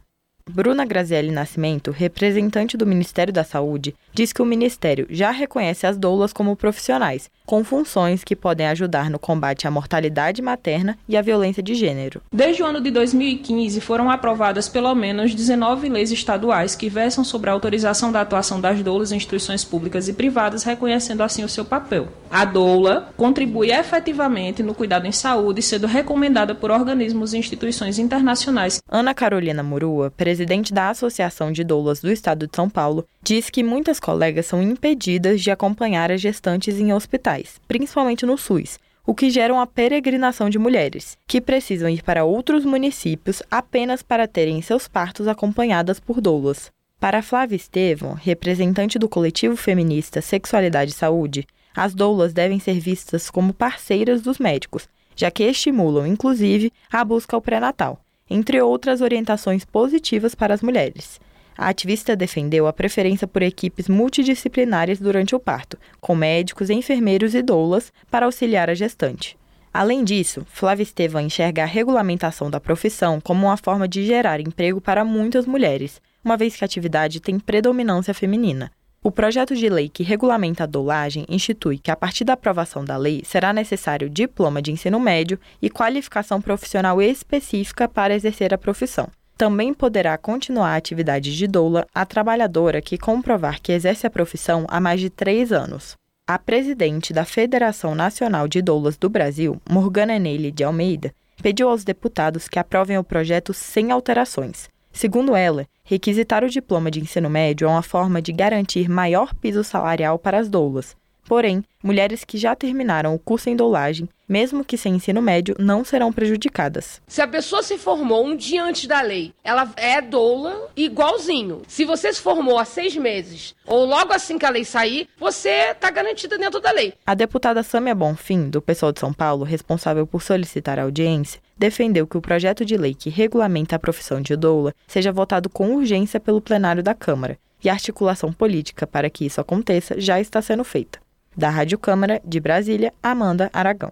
Bruna 0.50 0.86
Grazielli 0.86 1.30
Nascimento, 1.30 1.92
representante 1.92 2.78
do 2.78 2.86
Ministério 2.86 3.34
da 3.34 3.44
Saúde, 3.44 3.94
diz 4.14 4.32
que 4.32 4.42
o 4.42 4.46
Ministério 4.46 5.06
já 5.10 5.30
reconhece 5.30 5.86
as 5.86 5.98
doulas 5.98 6.32
como 6.32 6.56
profissionais, 6.56 7.30
com 7.46 7.64
funções 7.64 8.24
que 8.24 8.36
podem 8.36 8.68
ajudar 8.68 9.10
no 9.10 9.20
combate 9.20 9.68
à 9.68 9.72
mortalidade 9.72 10.42
materna 10.42 10.98
e 11.08 11.18
à 11.18 11.22
violência 11.22 11.62
de 11.62 11.76
gênero. 11.76 12.22
Desde 12.32 12.64
o 12.64 12.66
ano 12.66 12.82
de 12.82 12.90
2015, 12.90 13.80
foram 13.82 14.10
aprovadas 14.10 14.68
pelo 14.68 14.94
menos 14.96 15.36
19 15.36 15.90
leis 15.90 16.12
estaduais 16.12 16.76
que 16.76 16.90
versam 16.90 17.24
sobre 17.24 17.50
a 17.50 17.54
autorização 17.54 18.12
da 18.12 18.22
atuação 18.22 18.60
das 18.60 18.82
doulas 18.82 19.12
em 19.12 19.18
instituições 19.18 19.64
públicas 19.64 20.08
e 20.08 20.14
privadas, 20.14 20.64
reconhecendo 20.64 21.22
assim 21.22 21.44
o 21.44 21.50
seu 21.50 21.66
papel. 21.66 22.08
A 22.32 22.46
doula 22.46 23.10
contribui 23.16 23.72
efetivamente 23.72 24.64
no 24.64 24.74
cuidado 24.74 25.06
em 25.06 25.12
saúde, 25.12 25.62
sendo 25.62 25.88
recomendada 25.88 26.56
por 26.56 26.72
organismos 26.72 27.34
e 27.34 27.38
instituições 27.38 28.00
internacionais. 28.00 28.82
Ana 28.90 29.14
Carolina 29.14 29.62
Murua, 29.62 30.12
presidente 30.12 30.37
da 30.74 30.90
Associação 30.90 31.52
de 31.52 31.64
Doulas 31.64 32.00
do 32.00 32.12
Estado 32.12 32.48
de 32.48 32.56
São 32.56 32.70
Paulo, 32.70 33.06
diz 33.22 33.50
que 33.50 33.64
muitas 33.64 34.00
colegas 34.00 34.46
são 34.46 34.62
impedidas 34.62 35.42
de 35.42 35.52
acompanhar 35.52 36.12
as 36.12 36.22
gestantes 36.22 36.80
em 36.80 36.94
hospitais, 36.94 37.60
principalmente 37.68 38.26
no 38.26 38.38
SUS, 38.38 38.80
o 39.06 39.16
que 39.16 39.30
gera 39.30 39.54
uma 39.54 39.66
peregrinação 39.66 40.50
de 40.50 40.60
mulheres, 40.60 41.18
que 41.26 41.40
precisam 41.40 41.90
ir 41.90 42.04
para 42.04 42.26
outros 42.26 42.66
municípios 42.66 43.42
apenas 43.50 44.04
para 44.04 44.28
terem 44.28 44.62
seus 44.62 44.88
partos 44.88 45.28
acompanhadas 45.28 46.00
por 46.00 46.20
doulas. 46.20 46.70
Para 47.00 47.22
Flávia 47.22 47.56
Estevam, 47.56 48.14
representante 48.14 49.00
do 49.00 49.08
coletivo 49.08 49.56
feminista 49.56 50.22
Sexualidade 50.22 50.92
e 50.92 50.96
Saúde, 50.96 51.48
as 51.76 51.94
doulas 51.94 52.34
devem 52.34 52.60
ser 52.60 52.80
vistas 52.80 53.30
como 53.30 53.54
parceiras 53.54 54.22
dos 54.22 54.40
médicos, 54.40 54.90
já 55.16 55.32
que 55.32 55.44
estimulam, 55.44 56.08
inclusive, 56.08 56.72
a 56.92 57.06
busca 57.06 57.36
ao 57.36 57.42
pré-natal, 57.42 58.00
entre 58.30 58.62
outras 58.62 59.02
orientações 59.02 59.66
positivas 59.66 60.36
para 60.36 60.54
as 60.54 60.62
mulheres. 60.62 61.20
A 61.58 61.70
ativista 61.70 62.16
defendeu 62.16 62.68
a 62.68 62.74
preferência 62.74 63.28
por 63.28 63.42
equipes 63.42 63.90
multidisciplinares 63.90 65.00
durante 65.00 65.36
o 65.36 65.40
parto, 65.40 65.78
com 66.00 66.16
médicos, 66.16 66.70
enfermeiros 66.70 67.34
e 67.34 67.42
doulas 67.42 67.92
para 68.12 68.28
auxiliar 68.28 68.70
a 68.70 68.76
gestante. 68.76 69.36
Além 69.74 70.04
disso, 70.04 70.46
Flávia 70.50 70.84
Estevam 70.84 71.22
enxerga 71.22 71.64
a 71.64 71.66
regulamentação 71.66 72.50
da 72.50 72.60
profissão 72.60 73.20
como 73.20 73.48
uma 73.48 73.58
forma 73.58 73.88
de 73.88 74.06
gerar 74.06 74.40
emprego 74.40 74.80
para 74.80 75.04
muitas 75.04 75.46
mulheres, 75.46 76.02
uma 76.24 76.38
vez 76.38 76.56
que 76.56 76.64
a 76.64 76.66
atividade 76.66 77.20
tem 77.20 77.40
predominância 77.40 78.14
feminina. 78.14 78.72
O 79.08 79.12
projeto 79.12 79.56
de 79.56 79.70
lei 79.70 79.88
que 79.88 80.04
regulamenta 80.04 80.66
a 80.66 80.68
dolagem 80.68 81.26
institui 81.30 81.80
que, 81.80 81.90
a 81.90 81.96
partir 81.96 82.26
da 82.26 82.34
aprovação 82.34 82.84
da 82.84 82.98
lei, 82.98 83.22
será 83.24 83.54
necessário 83.54 84.10
diploma 84.10 84.62
de 84.62 84.70
ensino 84.70 85.00
médio 85.00 85.40
e 85.62 85.70
qualificação 85.70 86.42
profissional 86.42 87.02
específica 87.02 87.88
para 87.88 88.14
exercer 88.14 88.54
a 88.54 88.58
profissão. 88.58 89.08
Também 89.38 89.74
poderá 89.74 90.18
continuar 90.18 90.72
a 90.72 90.76
atividade 90.76 91.38
de 91.38 91.48
doula 91.48 91.88
a 91.96 92.06
trabalhadora 92.06 92.82
que 92.82 92.98
comprovar 92.98 93.62
que 93.62 93.72
exerce 93.72 94.06
a 94.06 94.10
profissão 94.10 94.66
há 94.68 94.78
mais 94.82 95.00
de 95.00 95.10
três 95.10 95.54
anos. 95.54 95.96
A 96.28 96.38
presidente 96.38 97.14
da 97.14 97.24
Federação 97.24 97.96
Nacional 97.96 98.46
de 98.46 98.62
Doulas 98.62 98.98
do 98.98 99.08
Brasil, 99.08 99.62
Morgana 99.70 100.20
Neile 100.20 100.52
de 100.52 100.66
Almeida, 100.66 101.14
pediu 101.42 101.70
aos 101.70 101.86
deputados 101.86 102.50
que 102.50 102.60
aprovem 102.60 102.98
o 102.98 103.06
projeto 103.06 103.54
sem 103.54 103.90
alterações. 103.90 104.68
Segundo 104.92 105.36
ela, 105.36 105.66
requisitar 105.88 106.44
o 106.44 106.50
diploma 106.50 106.92
de 106.92 107.00
ensino 107.00 107.30
médio 107.30 107.66
é 107.66 107.72
uma 107.72 107.82
forma 107.82 108.22
de 108.22 108.34
garantir 108.34 108.90
maior 108.90 109.34
piso 109.34 109.64
salarial 109.64 110.20
para 110.20 110.38
as 110.38 110.50
doulas, 110.50 110.98
Porém, 111.28 111.62
mulheres 111.84 112.24
que 112.24 112.38
já 112.38 112.56
terminaram 112.56 113.14
o 113.14 113.20
curso 113.20 113.50
em 113.50 113.56
doulagem, 113.56 114.08
mesmo 114.28 114.64
que 114.64 114.78
sem 114.78 114.96
ensino 114.96 115.22
médio, 115.22 115.56
não 115.60 115.84
serão 115.84 116.12
prejudicadas. 116.12 117.02
Se 117.06 117.22
a 117.22 117.28
pessoa 117.28 117.62
se 117.62 117.78
formou 117.78 118.26
um 118.26 118.36
dia 118.36 118.64
antes 118.64 118.88
da 118.88 119.02
lei, 119.02 119.34
ela 119.44 119.70
é 119.76 120.02
doula 120.02 120.70
igualzinho. 120.76 121.64
Se 121.68 121.84
você 121.84 122.14
se 122.14 122.22
formou 122.22 122.58
há 122.58 122.64
seis 122.64 122.96
meses, 122.96 123.54
ou 123.66 123.86
logo 123.86 124.14
assim 124.14 124.38
que 124.38 124.46
a 124.46 124.50
lei 124.50 124.64
sair, 124.64 125.10
você 125.20 125.72
está 125.72 125.92
garantida 125.92 126.38
dentro 126.38 126.62
da 126.62 126.72
lei. 126.72 126.94
A 127.06 127.14
deputada 127.14 127.62
Sâmia 127.62 127.94
Bonfim, 127.94 128.50
do 128.50 128.62
PSOL 128.62 128.94
de 128.94 129.02
São 129.02 129.12
Paulo, 129.12 129.44
responsável 129.44 130.08
por 130.08 130.22
solicitar 130.22 130.80
a 130.80 130.84
audiência, 130.84 131.42
defendeu 131.58 132.06
que 132.06 132.18
o 132.18 132.22
projeto 132.22 132.64
de 132.64 132.78
lei 132.78 132.94
que 132.94 133.10
regulamenta 133.10 133.76
a 133.76 133.80
profissão 133.80 134.22
de 134.22 134.36
doula 134.36 134.74
seja 134.88 135.12
votado 135.12 135.50
com 135.50 135.76
urgência 135.76 136.20
pelo 136.20 136.42
plenário 136.42 136.84
da 136.84 136.94
Câmara, 136.94 137.38
e 137.64 137.70
a 137.70 137.74
articulação 137.74 138.32
política 138.32 138.86
para 138.86 139.10
que 139.10 139.26
isso 139.26 139.42
aconteça 139.42 140.00
já 140.00 140.20
está 140.20 140.42
sendo 140.42 140.64
feita. 140.64 141.00
Da 141.36 141.50
Rádio 141.50 141.78
Câmara 141.78 142.22
de 142.24 142.40
Brasília, 142.40 142.94
Amanda 143.02 143.50
Aragão. 143.54 143.92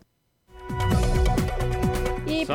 E, 2.27 2.45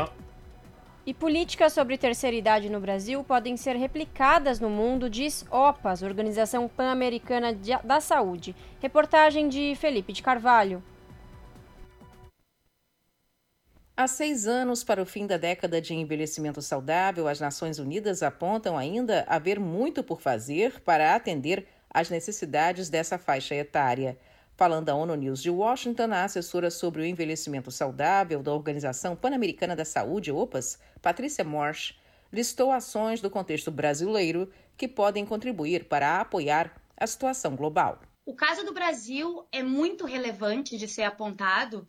e 1.07 1.15
políticas 1.15 1.73
sobre 1.73 1.97
terceira 1.97 2.37
idade 2.37 2.69
no 2.69 2.81
Brasil 2.81 3.23
podem 3.23 3.57
ser 3.57 3.77
replicadas 3.77 4.59
no 4.59 4.69
mundo, 4.69 5.09
diz 5.09 5.45
OPAS, 5.51 6.03
Organização 6.03 6.69
Pan-Americana 6.69 7.57
da 7.85 8.01
Saúde. 8.01 8.55
Reportagem 8.81 9.49
de 9.49 9.75
Felipe 9.77 10.13
de 10.13 10.23
Carvalho. 10.23 10.83
Há 14.01 14.07
seis 14.09 14.47
anos 14.47 14.83
para 14.83 15.03
o 15.03 15.05
fim 15.05 15.27
da 15.27 15.37
década 15.37 15.79
de 15.79 15.93
envelhecimento 15.93 16.63
saudável, 16.63 17.29
as 17.29 17.39
Nações 17.39 17.79
Unidas 17.79 18.23
apontam 18.23 18.79
ainda 18.79 19.27
haver 19.29 19.61
muito 19.61 20.03
por 20.03 20.23
fazer 20.23 20.81
para 20.81 21.15
atender 21.15 21.69
às 21.91 22.09
necessidades 22.09 22.89
dessa 22.89 23.19
faixa 23.19 23.55
etária. 23.55 24.19
Falando 24.57 24.89
à 24.89 24.95
ONU 24.95 25.15
News 25.17 25.43
de 25.43 25.51
Washington, 25.51 26.15
a 26.15 26.25
assessora 26.25 26.71
sobre 26.71 27.03
o 27.03 27.05
envelhecimento 27.05 27.71
saudável 27.71 28.43
da 28.43 28.55
Organização 28.55 29.15
Pan-Americana 29.15 29.77
da 29.77 29.85
Saúde, 29.85 30.33
OPAS, 30.33 30.79
Patrícia 31.03 31.45
Morsch, 31.45 31.93
listou 32.33 32.73
ações 32.73 33.21
do 33.21 33.29
contexto 33.29 33.71
brasileiro 33.71 34.51
que 34.79 34.89
podem 34.89 35.27
contribuir 35.27 35.85
para 35.85 36.23
apoiar 36.23 36.75
a 36.97 37.07
situação 37.07 37.55
global. 37.55 38.01
O 38.25 38.35
caso 38.35 38.65
do 38.65 38.73
Brasil 38.73 39.47
é 39.53 39.63
muito 39.63 40.07
relevante 40.07 40.79
de 40.79 40.89
ser 40.89 41.03
apontado 41.03 41.87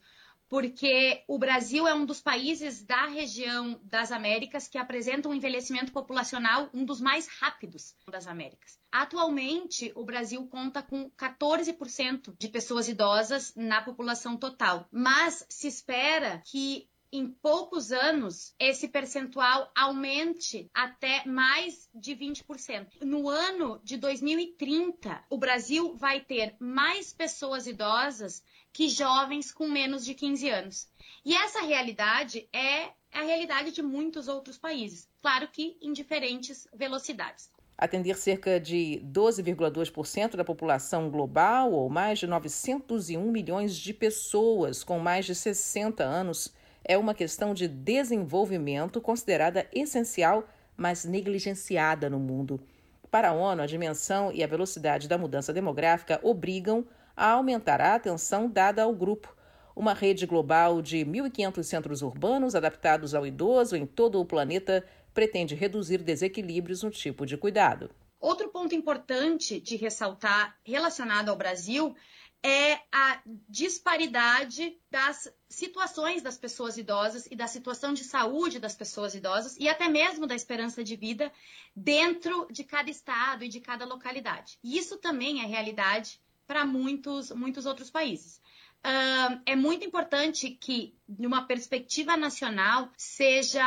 porque 0.52 1.24
o 1.30 1.40
Brasil 1.40 1.88
é 1.88 1.94
um 1.94 2.06
dos 2.06 2.20
países 2.20 2.84
da 2.84 3.06
região 3.06 3.80
das 3.86 4.12
Américas 4.12 4.68
que 4.68 4.78
apresenta 4.78 5.30
um 5.30 5.34
envelhecimento 5.34 5.94
populacional 5.94 6.70
um 6.74 6.84
dos 6.84 7.00
mais 7.00 7.26
rápidos 7.26 7.96
das 8.10 8.28
Américas. 8.28 8.78
Atualmente, 8.92 9.94
o 9.96 10.04
Brasil 10.04 10.46
conta 10.48 10.84
com 10.84 11.10
14% 11.12 12.36
de 12.38 12.50
pessoas 12.50 12.90
idosas 12.90 13.54
na 13.56 13.82
população 13.82 14.36
total, 14.36 14.90
mas 14.92 15.46
se 15.48 15.70
espera 15.70 16.44
que 16.46 16.90
em 17.14 17.28
poucos 17.28 17.92
anos 17.92 18.56
esse 18.58 18.88
percentual 18.88 19.72
aumente 19.76 20.70
até 20.74 21.26
mais 21.26 21.90
de 21.94 22.16
20%. 22.16 23.04
No 23.04 23.28
ano 23.28 23.80
de 23.84 23.98
2030, 23.98 25.26
o 25.30 25.38
Brasil 25.38 25.94
vai 25.96 26.22
ter 26.22 26.56
mais 26.60 27.14
pessoas 27.14 27.68
idosas 27.68 28.44
que 28.74 28.88
jovens 28.88 29.52
com 29.52 29.68
menos 29.68 30.06
de 30.06 30.14
15 30.14 30.50
anos. 30.50 30.88
E 31.26 31.36
essa 31.36 31.62
realidade 31.62 32.48
é 32.54 32.90
a 33.14 33.24
realidade 33.24 33.72
de 33.72 33.82
muitos 33.82 34.28
outros 34.28 34.58
países, 34.58 35.08
claro 35.22 35.48
que 35.48 35.78
em 35.82 35.92
diferentes 35.92 36.68
velocidades. 36.74 37.50
Atender 37.78 38.16
cerca 38.16 38.60
de 38.60 39.02
12,2% 39.06 40.36
da 40.36 40.46
população 40.46 41.10
global, 41.10 41.72
ou 41.72 41.90
mais 41.90 42.20
de 42.20 42.28
901 42.28 43.32
milhões 43.32 43.76
de 43.76 43.94
pessoas 43.94 44.84
com 44.84 45.00
mais 45.00 45.26
de 45.26 45.34
60 45.34 46.04
anos, 46.04 46.54
é 46.84 46.98
uma 46.98 47.14
questão 47.14 47.54
de 47.54 47.68
desenvolvimento 47.68 49.02
considerada 49.02 49.68
essencial, 49.74 50.48
mas 50.78 51.06
negligenciada 51.06 52.10
no 52.10 52.20
mundo. 52.20 52.62
Para 53.10 53.30
a 53.30 53.34
ONU, 53.34 53.62
a 53.62 53.66
dimensão 53.66 54.32
e 54.32 54.44
a 54.44 54.48
velocidade 54.48 55.08
da 55.08 55.18
mudança 55.18 55.52
demográfica 55.52 56.20
obrigam 56.24 56.86
a 57.16 57.32
aumentar 57.32 57.82
a 57.82 57.96
atenção 57.96 58.50
dada 58.50 58.84
ao 58.84 58.94
grupo. 58.94 59.36
Uma 59.76 59.94
rede 59.94 60.26
global 60.26 60.82
de 60.82 60.98
1.500 60.98 61.64
centros 61.64 62.02
urbanos 62.02 62.56
adaptados 62.56 63.16
ao 63.16 63.26
idoso 63.26 63.76
em 63.76 63.86
todo 63.86 64.20
o 64.20 64.26
planeta 64.26 64.86
pretende 65.14 65.56
reduzir 65.56 66.00
desequilíbrios 66.00 66.84
no 66.84 66.92
tipo 66.92 67.26
de 67.26 67.38
cuidado. 67.38 67.90
Outro 68.20 68.50
ponto 68.50 68.76
importante 68.76 69.60
de 69.60 69.76
ressaltar 69.76 70.56
relacionado 70.64 71.30
ao 71.30 71.36
Brasil 71.36 71.96
é 72.44 72.80
a 72.92 73.22
disparidade 73.48 74.80
das 74.90 75.32
situações 75.48 76.24
das 76.24 76.38
pessoas 76.38 76.78
idosas 76.78 77.28
e 77.30 77.36
da 77.36 77.46
situação 77.46 77.94
de 77.94 78.04
saúde 78.04 78.60
das 78.60 78.76
pessoas 78.76 79.14
idosas 79.14 79.56
e 79.60 79.70
até 79.70 79.88
mesmo 79.88 80.26
da 80.26 80.36
esperança 80.36 80.84
de 80.84 80.96
vida 80.96 81.32
dentro 81.76 82.48
de 82.52 82.64
cada 82.64 82.90
estado 82.90 83.44
e 83.44 83.50
de 83.50 83.60
cada 83.60 83.86
localidade. 83.86 84.58
E 84.64 84.78
isso 84.78 84.98
também 84.98 85.44
é 85.44 85.46
realidade 85.46 86.20
para 86.52 86.66
muitos, 86.66 87.32
muitos 87.32 87.66
outros 87.66 87.90
países. 87.90 88.42
Uh, 88.84 89.40
é 89.46 89.56
muito 89.56 89.86
importante 89.86 90.50
que, 90.50 90.94
numa 91.08 91.46
perspectiva 91.46 92.18
nacional, 92.18 92.90
seja 92.98 93.64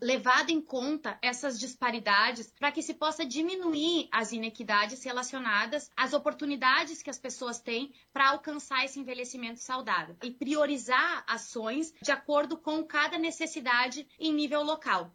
levado 0.00 0.48
em 0.48 0.58
conta 0.58 1.18
essas 1.20 1.60
disparidades 1.60 2.50
para 2.58 2.72
que 2.72 2.80
se 2.80 2.94
possa 2.94 3.26
diminuir 3.26 4.08
as 4.10 4.32
inequidades 4.32 5.04
relacionadas 5.04 5.90
às 5.94 6.14
oportunidades 6.14 7.02
que 7.02 7.10
as 7.10 7.18
pessoas 7.18 7.60
têm 7.60 7.92
para 8.14 8.30
alcançar 8.30 8.82
esse 8.82 8.98
envelhecimento 8.98 9.60
saudável 9.60 10.16
e 10.22 10.30
priorizar 10.30 11.24
ações 11.26 11.92
de 12.00 12.12
acordo 12.12 12.56
com 12.56 12.82
cada 12.82 13.18
necessidade 13.18 14.08
em 14.18 14.32
nível 14.32 14.62
local. 14.62 15.12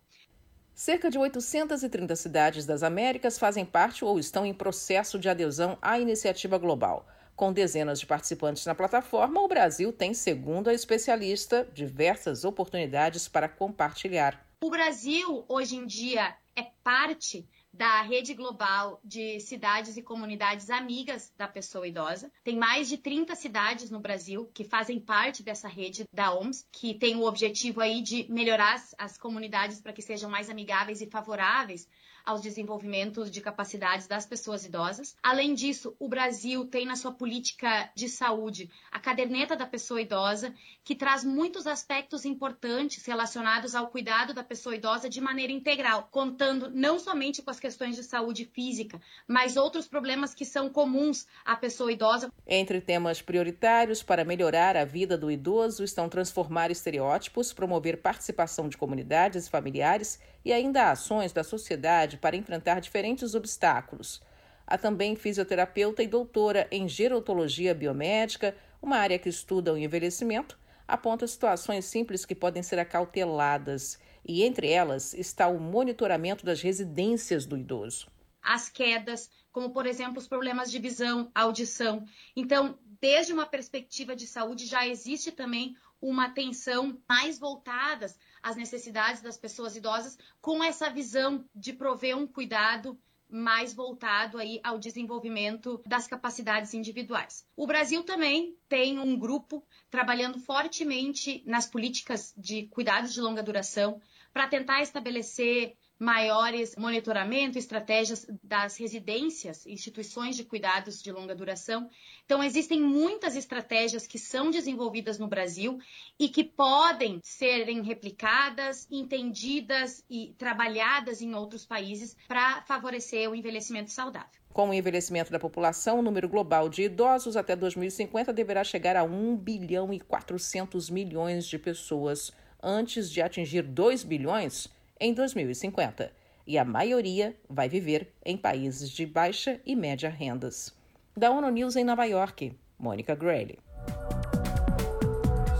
Cerca 0.78 1.09
de 1.09 1.17
830 1.17 2.15
cidades 2.15 2.63
das 2.63 2.84
Américas 2.84 3.39
fazem 3.39 3.65
parte 3.65 4.05
ou 4.05 4.19
estão 4.19 4.45
em 4.45 4.53
processo 4.53 5.17
de 5.17 5.28
adesão 5.28 5.75
à 5.82 5.97
iniciativa 5.97 6.55
global. 6.59 7.07
Com 7.36 7.51
dezenas 7.51 7.99
de 7.99 8.05
participantes 8.05 8.63
na 8.63 8.75
plataforma, 8.75 9.41
o 9.41 9.47
Brasil 9.47 9.91
tem, 9.91 10.13
segundo 10.13 10.69
a 10.69 10.73
especialista, 10.75 11.67
diversas 11.73 12.45
oportunidades 12.45 13.28
para 13.28 13.49
compartilhar. 13.49 14.45
O 14.63 14.69
Brasil, 14.69 15.43
hoje 15.47 15.78
em 15.78 15.88
dia, 15.88 16.36
é 16.55 16.67
parte 16.84 17.49
da 17.78 18.01
rede 18.01 18.34
global 18.34 18.99
de 19.03 19.39
cidades 19.39 19.95
e 19.97 20.01
comunidades 20.01 20.71
amigas 20.71 21.32
da 21.38 21.47
pessoa 21.47 21.88
idosa. 21.88 22.32
Tem 22.43 22.57
mais 22.57 22.89
de 22.89 22.97
30 22.97 23.36
cidades 23.36 23.91
no 23.91 23.99
Brasil 23.99 24.49
que 24.51 24.63
fazem 24.63 24.99
parte 24.99 25.43
dessa 25.43 25.67
rede 25.67 26.05
da 26.11 26.34
OMS, 26.34 26.65
que 26.71 26.95
tem 26.95 27.15
o 27.15 27.25
objetivo 27.25 27.80
aí 27.80 28.01
de 28.01 28.25
melhorar 28.32 28.84
as, 28.97 29.17
comunidades 29.17 29.80
para 29.80 29.93
que 29.93 30.01
sejam 30.01 30.30
mais 30.30 30.49
amigáveis 30.49 31.01
e 31.01 31.07
favoráveis 31.07 31.88
aos 32.28 32.41
desenvolvimentos 32.41 33.32
de 33.32 33.39
capacidades 33.39 34.05
das 34.05 34.25
pessoas 34.25 34.65
idosas. 34.65 35.15
Além 35.23 35.53
disso, 35.53 35.95
o 35.97 36.09
Brasil 36.09 36.65
tem 36.65 36.86
na 36.86 36.97
sua 36.97 37.13
política 37.13 37.89
de 37.95 38.09
saúde 38.09 38.69
a 38.91 38.99
caderneta 38.99 39.55
da 39.55 39.65
pessoa 39.65 40.01
idosa, 40.01 40.53
que 40.84 40.93
traz 40.93 41.23
muitos 41.23 41.65
aspectos 41.65 42.25
importantes 42.25 43.05
relacionados 43.05 43.73
ao 43.73 43.88
cuidado 43.88 44.34
da 44.34 44.43
pessoa 44.43 44.75
idosa 44.75 45.09
de 45.09 45.21
maneira 45.21 45.53
integral, 45.53 46.09
contando 46.11 46.69
não 46.69 46.99
somente 46.99 47.41
com 47.41 47.49
as 47.49 47.61
questões 47.61 47.95
de 47.95 48.03
saúde 48.03 48.43
física, 48.43 48.99
mas 49.25 49.55
outros 49.55 49.88
problemas 49.88 50.34
que 50.34 50.43
são 50.43 50.69
comuns 50.69 51.25
à 51.45 51.55
pessoa 51.55 51.93
idosa. 51.93 52.30
Entre 52.45 52.82
temas 52.82 53.21
prioritários 53.21 54.03
para 54.03 54.25
melhorar 54.25 54.75
a 54.75 54.84
vida 54.84 55.17
do 55.17 55.32
idoso 55.32 55.82
estão 55.82 56.09
transformar 56.09 56.71
estereótipos, 56.71 57.53
promover 57.53 58.01
participação 58.01 58.67
de 58.67 58.75
comunidades 58.75 59.47
e 59.47 59.49
familiares 59.49 60.19
e 60.48 60.54
ainda 60.54 60.91
ações 60.91 61.34
da 61.34 61.43
sociedade 61.43 62.16
para 62.16 62.38
enfrentar 62.38 62.80
diferentes 62.80 63.36
obstáculos. 63.36 64.22
Há 64.66 64.78
também 64.78 65.14
fisioterapeuta 65.14 66.02
e 66.02 66.08
doutora 66.08 66.70
em 66.72 66.88
gerontologia 66.88 67.76
biomédica, 67.76 68.56
uma 68.82 68.95
área 68.95 69.20
que 69.20 69.28
estuda 69.28 69.74
o 69.74 69.78
envelhecimento, 69.78 70.58
aponta 70.88 71.28
situações 71.28 71.84
simples 71.84 72.26
que 72.26 72.34
podem 72.34 72.64
ser 72.64 72.80
acauteladas, 72.80 74.00
e 74.26 74.41
entre 74.43 74.70
elas 74.70 75.14
está 75.14 75.50
o 75.50 75.60
monitoramento 75.60 76.45
das 76.45 76.62
residências 76.62 77.45
do 77.45 77.58
idoso. 77.58 78.08
As 78.41 78.70
quedas, 78.70 79.30
como 79.52 79.72
por 79.72 79.86
exemplo 79.86 80.18
os 80.18 80.30
problemas 80.30 80.72
de 80.72 80.80
visão, 80.80 81.30
audição. 81.36 82.06
Então, 82.34 82.80
desde 83.02 83.34
uma 83.34 83.45
perspectiva 83.45 84.16
de 84.16 84.26
saúde, 84.26 84.66
já 84.66 84.88
existe 84.88 85.30
também 85.30 85.76
uma 86.02 86.28
atenção 86.28 86.98
mais 87.10 87.38
voltadas 87.38 88.18
às 88.48 88.56
necessidades 88.56 89.22
das 89.22 89.38
pessoas 89.38 89.76
idosas, 89.76 90.18
com 90.41 90.64
essa 90.64 90.89
visão 90.89 91.43
de 91.54 91.74
prover 91.74 92.18
um 92.18 92.26
cuidado 92.26 92.98
mais 93.30 93.74
voltado 93.74 94.38
aí 94.38 94.62
ao 94.64 94.80
desenvolvimento 94.80 95.82
das 95.86 96.08
capacidades 96.08 96.74
individuais. 96.74 97.45
O 97.58 97.68
Brasil 97.68 98.04
também 98.04 98.56
tem 98.70 99.00
um 99.00 99.20
grupo 99.20 99.66
trabalhando 99.89 100.39
fortemente 100.39 101.43
nas 101.45 101.66
políticas 101.66 102.34
de 102.38 102.68
cuidados 102.68 103.14
de 103.14 103.20
longa 103.20 103.43
duração 103.43 104.02
para 104.32 104.48
tentar 104.48 104.82
estabelecer 104.82 105.76
maiores 106.00 106.76
monitoramento, 106.76 107.58
estratégias 107.58 108.28
das 108.43 108.78
residências, 108.78 109.66
instituições 109.66 110.36
de 110.36 110.43
cuidados 110.43 111.02
de 111.02 111.12
longa 111.12 111.34
duração. 111.34 111.89
Então, 112.26 112.43
existem 112.43 112.82
muitas 112.82 113.36
estratégias 113.36 114.06
que 114.06 114.20
são 114.20 114.52
desenvolvidas 114.52 115.18
no 115.18 115.28
Brasil 115.28 115.80
e 116.20 116.30
que 116.30 116.43
podem 116.43 117.20
serem 117.24 117.82
replicadas, 117.82 118.88
entendidas 118.91 120.04
e 120.10 120.36
trabalhadas 120.38 121.22
em 121.22 121.34
outros 121.34 121.66
países 121.66 122.16
para 122.28 122.62
favorecer 122.64 123.30
o 123.30 123.36
envelhecimento 123.36 123.91
saudável. 123.91 124.38
Com 124.54 124.70
o 124.70 124.74
envelhecimento 124.74 125.32
da 125.32 125.39
população, 125.39 126.00
o 126.00 126.02
número 126.02 126.28
global 126.28 126.68
de 126.68 126.84
idosos 126.84 127.38
até 127.38 127.56
2050 127.56 128.34
deverá 128.34 128.64
chegar 128.64 128.95
a 128.95 129.04
1 129.04 129.36
bilhão 129.38 129.93
e 129.93 130.00
400 130.00 130.89
milhões 130.89 131.45
de 131.45 131.60
pessoas, 131.60 132.32
antes 132.62 133.12
de 133.12 133.22
atingir 133.22 133.62
2 133.62 134.04
bilhões 134.04 134.68
em 135.00 135.14
2050, 135.14 136.12
e 136.45 136.58
a 136.58 136.66
maioria 136.66 137.36
vai 137.50 137.68
viver 137.68 138.14
em 138.26 138.38
países 138.38 138.89
de 138.89 139.06
baixa 139.06 139.60
e 139.66 139.76
média 139.76 140.10
rendas. 140.10 140.74
Da 141.16 141.30
ONU 141.32 141.50
News 141.50 141.76
em 141.76 141.84
Nova 141.84 142.06
York, 142.06 142.56
Mônica 142.80 143.16
Grayle. 143.16 143.60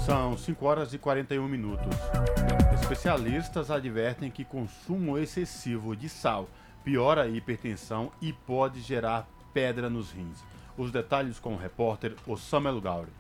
São 0.06 0.38
5 0.38 0.66
horas 0.66 0.94
e 0.94 0.98
41 0.98 1.48
minutos. 1.48 1.96
Especialistas 2.82 3.70
advertem 3.70 4.32
que 4.32 4.46
consumo 4.46 5.18
excessivo 5.18 5.96
de 5.96 6.08
sal 6.08 6.48
piora 6.88 7.24
a 7.24 7.28
hipertensão 7.28 8.10
e 8.22 8.32
pode 8.32 8.80
gerar 8.80 9.28
pedra 9.54 9.90
nos 9.90 10.12
rins. 10.12 10.42
Os 10.78 10.90
detalhes 10.90 11.38
com 11.38 11.54
o 11.54 11.58
repórter 11.58 12.16
Osama 12.26 12.70
El 12.70 12.80
Gauri. 12.80 13.12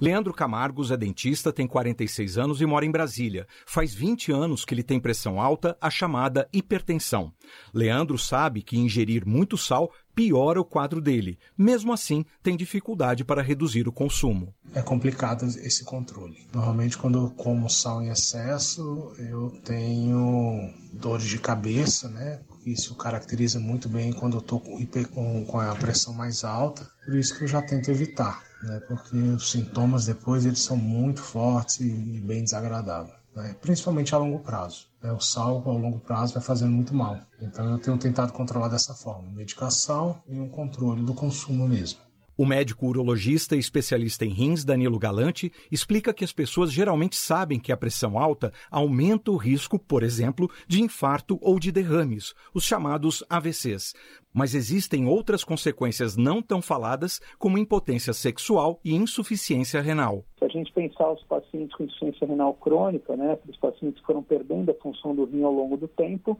Leandro 0.00 0.34
Camargos 0.34 0.90
é 0.90 0.96
dentista, 0.96 1.52
tem 1.52 1.68
46 1.68 2.36
anos 2.36 2.60
e 2.60 2.66
mora 2.66 2.84
em 2.84 2.90
Brasília. 2.90 3.46
Faz 3.64 3.94
20 3.94 4.32
anos 4.32 4.64
que 4.64 4.74
ele 4.74 4.82
tem 4.82 4.98
pressão 4.98 5.40
alta, 5.40 5.76
a 5.80 5.88
chamada 5.88 6.48
hipertensão. 6.52 7.32
Leandro 7.72 8.18
sabe 8.18 8.60
que 8.60 8.76
ingerir 8.76 9.24
muito 9.24 9.56
sal 9.56 9.92
piora 10.12 10.60
o 10.60 10.64
quadro 10.64 11.00
dele. 11.00 11.38
Mesmo 11.56 11.92
assim, 11.92 12.24
tem 12.42 12.56
dificuldade 12.56 13.24
para 13.24 13.42
reduzir 13.42 13.86
o 13.86 13.92
consumo. 13.92 14.52
É 14.74 14.82
complicado 14.82 15.44
esse 15.44 15.84
controle. 15.84 16.44
Normalmente, 16.52 16.98
quando 16.98 17.18
eu 17.18 17.30
como 17.30 17.70
sal 17.70 18.02
em 18.02 18.08
excesso, 18.08 19.12
eu 19.18 19.50
tenho 19.64 20.72
dores 20.92 21.26
de 21.26 21.38
cabeça, 21.38 22.08
né? 22.08 22.40
Isso 22.66 22.94
caracteriza 22.94 23.60
muito 23.60 23.88
bem 23.88 24.12
quando 24.12 24.36
eu 24.36 24.40
estou 24.40 24.60
com, 24.60 25.44
com 25.44 25.60
a 25.60 25.74
pressão 25.74 26.14
mais 26.14 26.44
alta. 26.44 26.88
Por 27.04 27.16
isso 27.16 27.36
que 27.36 27.44
eu 27.44 27.48
já 27.48 27.60
tento 27.60 27.90
evitar 27.90 28.42
né? 28.64 28.80
porque 28.88 29.16
os 29.16 29.50
sintomas 29.50 30.06
depois 30.06 30.44
eles 30.44 30.60
são 30.60 30.76
muito 30.76 31.20
fortes 31.22 31.80
e 31.80 32.20
bem 32.20 32.42
desagradáveis, 32.42 33.14
né? 33.34 33.54
principalmente 33.60 34.14
a 34.14 34.18
longo 34.18 34.40
prazo. 34.40 34.86
Né? 35.02 35.12
O 35.12 35.20
sal 35.20 35.62
ao 35.64 35.78
longo 35.78 36.00
prazo 36.00 36.34
vai 36.34 36.42
fazendo 36.42 36.72
muito 36.72 36.94
mal. 36.94 37.18
Então 37.40 37.70
eu 37.70 37.78
tenho 37.78 37.98
tentado 37.98 38.32
controlar 38.32 38.68
dessa 38.68 38.94
forma, 38.94 39.30
medicação 39.30 40.20
e 40.26 40.40
um 40.40 40.48
controle 40.48 41.04
do 41.04 41.14
consumo 41.14 41.68
mesmo. 41.68 42.00
O 42.36 42.44
médico 42.44 42.86
urologista 42.86 43.54
e 43.54 43.60
especialista 43.60 44.24
em 44.24 44.30
rins, 44.30 44.64
Danilo 44.64 44.98
Galante, 44.98 45.52
explica 45.70 46.12
que 46.12 46.24
as 46.24 46.32
pessoas 46.32 46.72
geralmente 46.72 47.14
sabem 47.14 47.60
que 47.60 47.70
a 47.70 47.76
pressão 47.76 48.18
alta 48.18 48.52
aumenta 48.68 49.30
o 49.30 49.36
risco, 49.36 49.78
por 49.78 50.02
exemplo, 50.02 50.50
de 50.66 50.82
infarto 50.82 51.38
ou 51.40 51.60
de 51.60 51.70
derrames, 51.70 52.34
os 52.52 52.64
chamados 52.64 53.22
AVCs. 53.30 53.94
Mas 54.32 54.52
existem 54.52 55.06
outras 55.06 55.44
consequências 55.44 56.16
não 56.16 56.42
tão 56.42 56.60
faladas, 56.60 57.20
como 57.38 57.56
impotência 57.56 58.12
sexual 58.12 58.80
e 58.84 58.92
insuficiência 58.92 59.80
renal. 59.80 60.24
A 60.44 60.48
gente 60.48 60.72
pensar 60.72 61.10
os 61.10 61.22
pacientes 61.24 61.74
com 61.74 61.84
insuficiência 61.84 62.26
renal 62.26 62.54
crônica, 62.54 63.16
né, 63.16 63.38
os 63.48 63.56
pacientes 63.56 64.00
que 64.00 64.06
foram 64.06 64.22
perdendo 64.22 64.70
a 64.70 64.74
função 64.74 65.14
do 65.14 65.24
rim 65.24 65.42
ao 65.42 65.52
longo 65.52 65.76
do 65.76 65.88
tempo, 65.88 66.38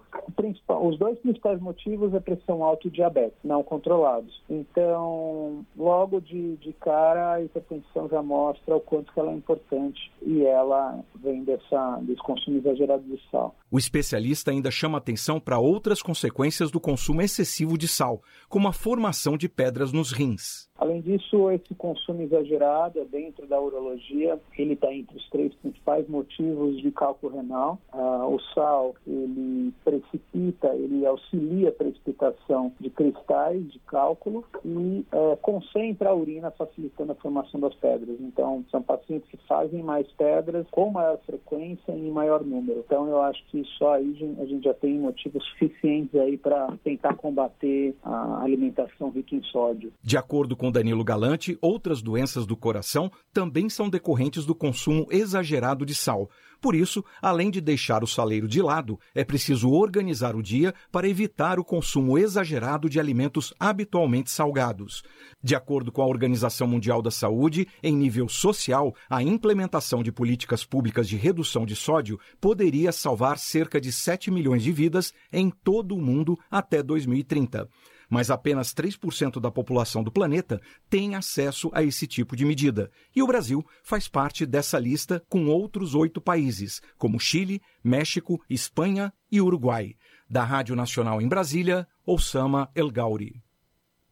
os 0.82 0.98
dois 0.98 1.18
principais 1.18 1.60
motivos 1.60 2.12
é 2.14 2.20
pressão 2.20 2.62
alta 2.62 2.86
e 2.86 2.90
diabetes, 2.90 3.38
não 3.42 3.62
controlados. 3.62 4.42
Então, 4.48 5.64
logo 5.76 6.20
de, 6.20 6.56
de 6.56 6.72
cara, 6.74 7.34
a 7.34 7.42
hipertensão 7.42 8.08
já 8.08 8.22
mostra 8.22 8.76
o 8.76 8.80
quanto 8.80 9.12
ela 9.16 9.30
é 9.30 9.34
importante 9.34 10.12
e 10.22 10.44
ela 10.44 11.00
vem 11.16 11.44
dessa, 11.44 11.98
desse 12.02 12.20
consumo 12.22 12.58
exagerado 12.58 13.02
de 13.04 13.20
sal. 13.30 13.54
O 13.74 13.76
especialista 13.76 14.52
ainda 14.52 14.70
chama 14.70 14.98
atenção 14.98 15.40
para 15.40 15.58
outras 15.58 16.00
consequências 16.00 16.70
do 16.70 16.78
consumo 16.78 17.20
excessivo 17.20 17.76
de 17.76 17.88
sal, 17.88 18.22
como 18.48 18.68
a 18.68 18.72
formação 18.72 19.36
de 19.36 19.48
pedras 19.48 19.92
nos 19.92 20.12
rins. 20.12 20.70
Além 20.78 21.00
disso, 21.00 21.50
esse 21.50 21.74
consumo 21.74 22.22
exagerado 22.22 23.04
dentro 23.06 23.46
da 23.48 23.60
urologia, 23.60 24.38
ele 24.56 24.74
está 24.74 24.92
entre 24.92 25.16
os 25.16 25.28
três 25.28 25.52
principais 25.54 26.06
motivos 26.08 26.80
de 26.80 26.90
cálculo 26.92 27.34
renal. 27.34 27.80
Ah, 27.92 28.26
o 28.28 28.38
sal, 28.54 28.94
ele 29.06 29.72
precipita, 29.84 30.68
ele 30.74 31.04
auxilia 31.04 31.70
a 31.70 31.72
precipitação 31.72 32.72
de 32.78 32.90
cristais 32.90 33.72
de 33.72 33.78
cálculo 33.80 34.44
e 34.64 35.04
é, 35.10 35.36
concentra 35.36 36.10
a 36.10 36.14
urina, 36.14 36.50
facilitando 36.52 37.12
a 37.12 37.16
formação 37.16 37.58
das 37.58 37.74
pedras. 37.74 38.20
Então, 38.20 38.64
são 38.70 38.82
pacientes 38.82 39.28
que 39.30 39.36
fazem 39.48 39.82
mais 39.82 40.06
pedras 40.12 40.66
com 40.70 40.90
maior 40.90 41.18
frequência 41.26 41.92
e 41.92 42.08
em 42.08 42.12
maior 42.12 42.44
número. 42.44 42.84
Então, 42.86 43.08
eu 43.08 43.20
acho 43.22 43.44
que 43.46 43.63
só 43.78 43.94
aí 43.94 44.14
a 44.38 44.44
gente 44.44 44.64
já 44.64 44.74
tem 44.74 44.98
motivos 44.98 45.44
suficientes 45.50 46.14
aí 46.14 46.36
para 46.36 46.76
tentar 46.82 47.14
combater 47.14 47.94
a 48.02 48.42
alimentação 48.42 49.10
rica 49.10 49.34
em 49.34 49.42
sódio. 49.44 49.92
De 50.02 50.16
acordo 50.16 50.56
com 50.56 50.70
Danilo 50.70 51.04
Galante, 51.04 51.58
outras 51.60 52.02
doenças 52.02 52.46
do 52.46 52.56
coração 52.56 53.10
também 53.32 53.68
são 53.68 53.88
decorrentes 53.88 54.44
do 54.44 54.54
consumo 54.54 55.06
exagerado 55.10 55.84
de 55.84 55.94
sal. 55.94 56.28
Por 56.64 56.74
isso, 56.74 57.04
além 57.20 57.50
de 57.50 57.60
deixar 57.60 58.02
o 58.02 58.06
saleiro 58.06 58.48
de 58.48 58.62
lado, 58.62 58.98
é 59.14 59.22
preciso 59.22 59.70
organizar 59.70 60.34
o 60.34 60.42
dia 60.42 60.72
para 60.90 61.06
evitar 61.06 61.58
o 61.58 61.64
consumo 61.64 62.16
exagerado 62.16 62.88
de 62.88 62.98
alimentos 62.98 63.52
habitualmente 63.60 64.30
salgados. 64.30 65.02
De 65.42 65.54
acordo 65.54 65.92
com 65.92 66.00
a 66.00 66.06
Organização 66.06 66.66
Mundial 66.66 67.02
da 67.02 67.10
Saúde, 67.10 67.68
em 67.82 67.94
nível 67.94 68.30
social, 68.30 68.94
a 69.10 69.22
implementação 69.22 70.02
de 70.02 70.10
políticas 70.10 70.64
públicas 70.64 71.06
de 71.06 71.18
redução 71.18 71.66
de 71.66 71.76
sódio 71.76 72.18
poderia 72.40 72.92
salvar 72.92 73.36
cerca 73.36 73.78
de 73.78 73.92
7 73.92 74.30
milhões 74.30 74.62
de 74.62 74.72
vidas 74.72 75.12
em 75.30 75.50
todo 75.50 75.94
o 75.94 76.00
mundo 76.00 76.38
até 76.50 76.82
2030 76.82 77.68
mas 78.14 78.30
apenas 78.30 78.72
3% 78.72 79.40
da 79.40 79.50
população 79.50 80.04
do 80.04 80.12
planeta 80.12 80.60
tem 80.88 81.16
acesso 81.16 81.68
a 81.74 81.82
esse 81.82 82.06
tipo 82.06 82.36
de 82.36 82.44
medida. 82.44 82.88
E 83.12 83.20
o 83.20 83.26
Brasil 83.26 83.66
faz 83.82 84.06
parte 84.06 84.46
dessa 84.46 84.78
lista 84.78 85.20
com 85.28 85.46
outros 85.48 85.96
oito 85.96 86.20
países, 86.20 86.80
como 86.96 87.18
Chile, 87.18 87.60
México, 87.82 88.40
Espanha 88.48 89.12
e 89.32 89.40
Uruguai. 89.40 89.96
Da 90.30 90.44
Rádio 90.44 90.76
Nacional 90.76 91.20
em 91.20 91.26
Brasília, 91.26 91.88
Osama 92.06 92.70
El 92.72 92.88
Gauri. 92.88 93.42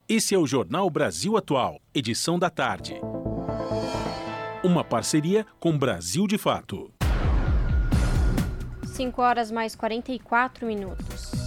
Esse 0.09 0.35
é 0.35 0.39
o 0.39 0.49
Jornal 0.49 0.91
Brasil 0.91 1.37
Atual, 1.37 1.81
edição 1.95 2.41
da 2.41 2.51
tarde. 2.51 2.97
Uma 4.65 4.83
parceria 4.83 5.47
com 5.61 5.79
Brasil 5.79 6.27
de 6.27 6.39
Fato. 6.39 6.93
5 8.85 9.23
horas 9.23 9.53
mais 9.53 9.77
44 9.77 10.67
minutos. 10.67 11.42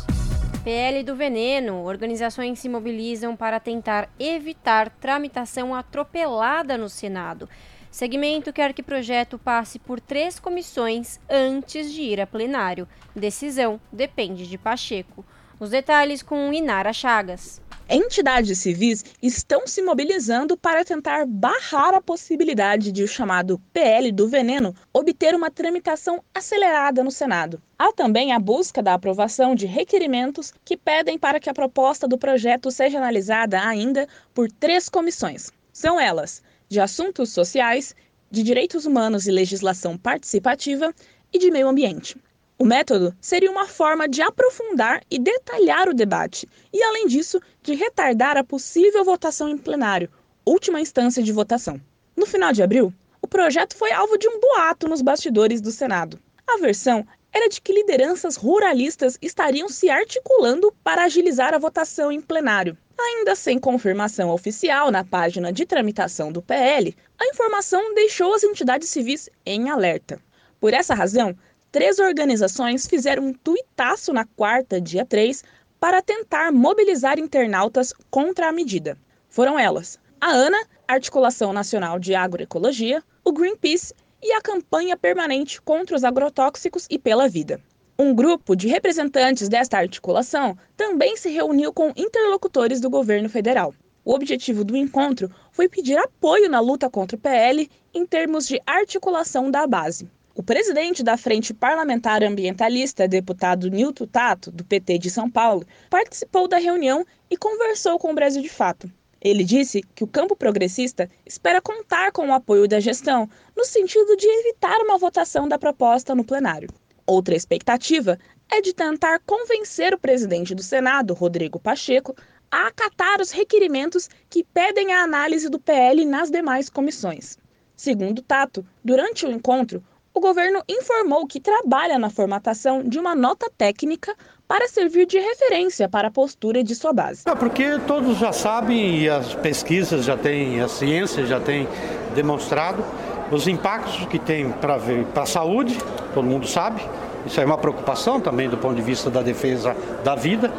PL 0.65 1.03
do 1.03 1.15
veneno. 1.15 1.83
Organizações 1.83 2.57
se 2.57 2.67
mobilizam 2.67 3.35
para 3.35 3.59
tentar 3.59 4.09
evitar 4.19 4.89
tramitação 4.89 5.75
atropelada 5.75 6.75
no 6.75 6.89
Senado. 6.89 7.47
Segmento 7.91 8.51
quer 8.51 8.73
que 8.73 8.81
projeto 8.81 9.37
passe 9.37 9.77
por 9.77 9.99
três 9.99 10.39
comissões 10.39 11.19
antes 11.29 11.93
de 11.93 12.01
ir 12.01 12.19
a 12.19 12.25
plenário. 12.25 12.87
Decisão 13.15 13.79
depende 13.91 14.47
de 14.47 14.57
Pacheco. 14.57 15.23
Os 15.59 15.69
detalhes 15.69 16.23
com 16.23 16.51
Inara 16.51 16.91
Chagas. 16.91 17.61
Entidades 17.87 18.57
civis 18.57 19.05
estão 19.21 19.67
se 19.67 19.79
mobilizando 19.79 20.57
para 20.57 20.83
tentar 20.83 21.23
barrar 21.27 21.93
a 21.93 22.01
possibilidade 22.01 22.91
de 22.91 23.03
o 23.03 23.07
chamado 23.07 23.61
PL 23.71 24.11
do 24.11 24.27
veneno 24.27 24.73
obter 24.91 25.35
uma 25.35 25.51
tramitação 25.51 26.23
acelerada 26.33 27.03
no 27.03 27.11
Senado. 27.11 27.61
Há 27.77 27.93
também 27.93 28.33
a 28.33 28.39
busca 28.39 28.81
da 28.81 28.95
aprovação 28.95 29.53
de 29.53 29.67
requerimentos 29.67 30.51
que 30.65 30.75
pedem 30.75 31.19
para 31.19 31.39
que 31.39 31.47
a 31.47 31.53
proposta 31.53 32.07
do 32.07 32.17
projeto 32.17 32.71
seja 32.71 32.97
analisada 32.97 33.61
ainda 33.61 34.07
por 34.33 34.51
três 34.51 34.89
comissões. 34.89 35.51
São 35.71 35.99
elas: 35.99 36.41
de 36.67 36.79
Assuntos 36.79 37.29
Sociais, 37.29 37.93
de 38.31 38.41
Direitos 38.41 38.87
Humanos 38.87 39.27
e 39.27 39.31
Legislação 39.31 39.95
Participativa 39.95 40.91
e 41.31 41.37
de 41.37 41.51
Meio 41.51 41.67
Ambiente. 41.67 42.17
O 42.57 42.63
método 42.63 43.13
seria 43.19 43.51
uma 43.51 43.67
forma 43.67 44.07
de 44.07 44.21
aprofundar 44.21 45.03
e 45.11 45.19
detalhar 45.19 45.89
o 45.89 45.93
debate, 45.93 46.47
e, 46.71 46.81
além 46.81 47.05
disso, 47.05 47.41
de 47.61 47.75
retardar 47.75 48.37
a 48.37 48.45
possível 48.45 49.03
votação 49.03 49.49
em 49.49 49.57
plenário, 49.57 50.09
última 50.45 50.79
instância 50.79 51.21
de 51.21 51.33
votação. 51.33 51.81
No 52.15 52.25
final 52.25 52.53
de 52.53 52.63
abril, 52.63 52.93
o 53.21 53.27
projeto 53.27 53.75
foi 53.75 53.91
alvo 53.91 54.17
de 54.17 54.29
um 54.29 54.39
boato 54.39 54.87
nos 54.87 55.01
bastidores 55.01 55.59
do 55.59 55.69
Senado. 55.69 56.17
A 56.47 56.57
versão 56.57 57.05
era 57.33 57.49
de 57.49 57.59
que 57.59 57.73
lideranças 57.73 58.37
ruralistas 58.37 59.17
estariam 59.21 59.67
se 59.67 59.89
articulando 59.89 60.73
para 60.81 61.03
agilizar 61.03 61.53
a 61.53 61.59
votação 61.59 62.09
em 62.09 62.21
plenário. 62.21 62.77
Ainda 62.97 63.35
sem 63.35 63.59
confirmação 63.59 64.29
oficial 64.29 64.89
na 64.91 65.03
página 65.03 65.51
de 65.51 65.65
tramitação 65.65 66.31
do 66.31 66.41
PL, 66.41 66.95
a 67.19 67.27
informação 67.27 67.93
deixou 67.93 68.33
as 68.33 68.45
entidades 68.45 68.87
civis 68.87 69.29
em 69.45 69.69
alerta. 69.69 70.21
Por 70.61 70.73
essa 70.73 70.95
razão, 70.95 71.35
três 71.75 71.99
organizações 71.99 72.87
fizeram 72.87 73.25
um 73.25 73.33
tuitaço 73.33 74.13
na 74.13 74.23
quarta, 74.23 74.79
dia 74.79 75.05
3, 75.05 75.43
para 75.77 76.01
tentar 76.01 76.49
mobilizar 76.49 77.19
internautas 77.19 77.93
contra 78.09 78.47
a 78.47 78.51
medida. 78.53 78.97
Foram 79.27 79.59
elas: 79.59 79.99
a 80.21 80.29
ANA, 80.31 80.57
Articulação 80.87 81.51
Nacional 81.51 81.99
de 81.99 82.15
Agroecologia, 82.15 83.03
o 83.25 83.33
Greenpeace 83.33 83.93
e 84.23 84.31
a 84.31 84.39
Campanha 84.39 84.95
Permanente 84.95 85.61
contra 85.61 85.97
os 85.97 86.05
Agrotóxicos 86.05 86.87
e 86.89 86.97
pela 86.97 87.27
Vida. 87.27 87.59
Um 87.99 88.15
grupo 88.15 88.55
de 88.55 88.69
representantes 88.69 89.49
desta 89.49 89.77
articulação 89.77 90.57
também 90.77 91.17
se 91.17 91.27
reuniu 91.27 91.73
com 91.73 91.91
interlocutores 91.97 92.79
do 92.79 92.89
governo 92.89 93.27
federal. 93.27 93.73
O 94.05 94.13
objetivo 94.13 94.63
do 94.63 94.77
encontro 94.77 95.29
foi 95.51 95.67
pedir 95.67 95.97
apoio 95.97 96.49
na 96.49 96.61
luta 96.61 96.89
contra 96.89 97.17
o 97.17 97.19
PL 97.19 97.69
em 97.93 98.05
termos 98.05 98.47
de 98.47 98.61
articulação 98.65 99.51
da 99.51 99.67
base. 99.67 100.09
O 100.37 100.43
presidente 100.43 101.01
da 101.01 101.15
Frente 101.15 101.53
Parlamentar 101.53 102.21
Ambientalista, 102.21 103.07
deputado 103.07 103.69
Nilton 103.69 104.05
Tato, 104.05 104.51
do 104.51 104.65
PT 104.65 104.97
de 104.97 105.09
São 105.09 105.31
Paulo, 105.31 105.65
participou 105.89 106.45
da 106.45 106.57
reunião 106.57 107.05
e 107.29 107.37
conversou 107.37 107.97
com 107.97 108.11
o 108.11 108.13
Brasil 108.13 108.41
de 108.41 108.49
Fato. 108.49 108.91
Ele 109.21 109.45
disse 109.45 109.81
que 109.95 110.03
o 110.03 110.07
campo 110.07 110.35
progressista 110.35 111.09
espera 111.25 111.61
contar 111.61 112.11
com 112.11 112.27
o 112.27 112.33
apoio 112.33 112.67
da 112.67 112.81
gestão, 112.81 113.29
no 113.55 113.63
sentido 113.63 114.17
de 114.17 114.27
evitar 114.27 114.77
uma 114.81 114.97
votação 114.97 115.47
da 115.47 115.57
proposta 115.57 116.13
no 116.13 116.25
plenário. 116.25 116.67
Outra 117.07 117.33
expectativa 117.33 118.19
é 118.51 118.59
de 118.59 118.73
tentar 118.73 119.21
convencer 119.25 119.93
o 119.93 119.99
presidente 119.99 120.53
do 120.53 120.61
Senado, 120.61 121.13
Rodrigo 121.13 121.61
Pacheco, 121.61 122.13
a 122.51 122.67
acatar 122.67 123.21
os 123.21 123.31
requerimentos 123.31 124.09
que 124.29 124.43
pedem 124.43 124.91
a 124.91 125.01
análise 125.01 125.47
do 125.47 125.59
PL 125.59 126.03
nas 126.03 126.29
demais 126.29 126.69
comissões. 126.69 127.37
Segundo 127.73 128.21
Tato, 128.21 128.65
durante 128.83 129.25
o 129.25 129.31
encontro, 129.31 129.81
o 130.15 130.19
governo 130.21 130.63
informou 130.67 131.27
que 131.27 131.41
trabalha 131.41 131.99
na 131.99 132.09
formatação 132.09 132.81
de 132.81 132.97
uma 132.97 133.13
nota 133.13 133.51
técnica 133.57 134.15
para 134.47 134.67
servir 134.69 135.05
de 135.05 135.19
referência 135.19 135.89
para 135.89 136.07
a 136.07 136.11
postura 136.11 136.63
de 136.63 136.73
sua 136.73 136.93
base. 136.93 137.23
É 137.25 137.35
porque 137.35 137.77
todos 137.85 138.17
já 138.17 138.31
sabem 138.31 139.01
e 139.01 139.09
as 139.09 139.33
pesquisas 139.35 140.05
já 140.05 140.15
têm, 140.15 140.61
a 140.61 140.69
ciência 140.69 141.25
já 141.25 141.39
tem 141.39 141.67
demonstrado 142.15 142.81
os 143.29 143.45
impactos 143.47 144.05
que 144.05 144.17
tem 144.17 144.51
para 144.51 144.79
a 145.21 145.25
saúde, 145.25 145.77
todo 146.13 146.23
mundo 146.23 146.47
sabe. 146.47 146.81
Isso 147.25 147.41
é 147.41 147.45
uma 147.45 147.57
preocupação 147.57 148.21
também 148.21 148.47
do 148.47 148.57
ponto 148.57 148.75
de 148.75 148.83
vista 148.83 149.09
da 149.09 149.21
defesa 149.21 149.75
da 150.03 150.15
vida, 150.15 150.53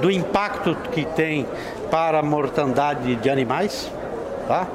do 0.00 0.10
impacto 0.10 0.76
que 0.92 1.04
tem 1.04 1.48
para 1.90 2.20
a 2.20 2.22
mortandade 2.22 3.16
de 3.16 3.28
animais, 3.28 3.90
tá? 4.46 4.68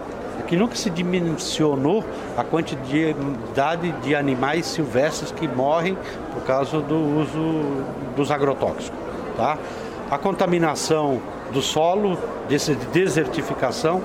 Que 0.43 0.55
nunca 0.55 0.75
se 0.75 0.89
dimensionou 0.89 2.03
a 2.37 2.43
quantidade 2.43 3.91
de 4.01 4.15
animais 4.15 4.65
silvestres 4.65 5.31
que 5.31 5.47
morrem 5.47 5.97
por 6.33 6.43
causa 6.43 6.79
do 6.81 6.95
uso 6.95 7.83
dos 8.15 8.31
agrotóxicos. 8.31 8.99
Tá? 9.35 9.57
A 10.09 10.17
contaminação 10.17 11.21
do 11.51 11.61
solo, 11.61 12.17
dessa 12.47 12.73
desertificação, 12.75 14.01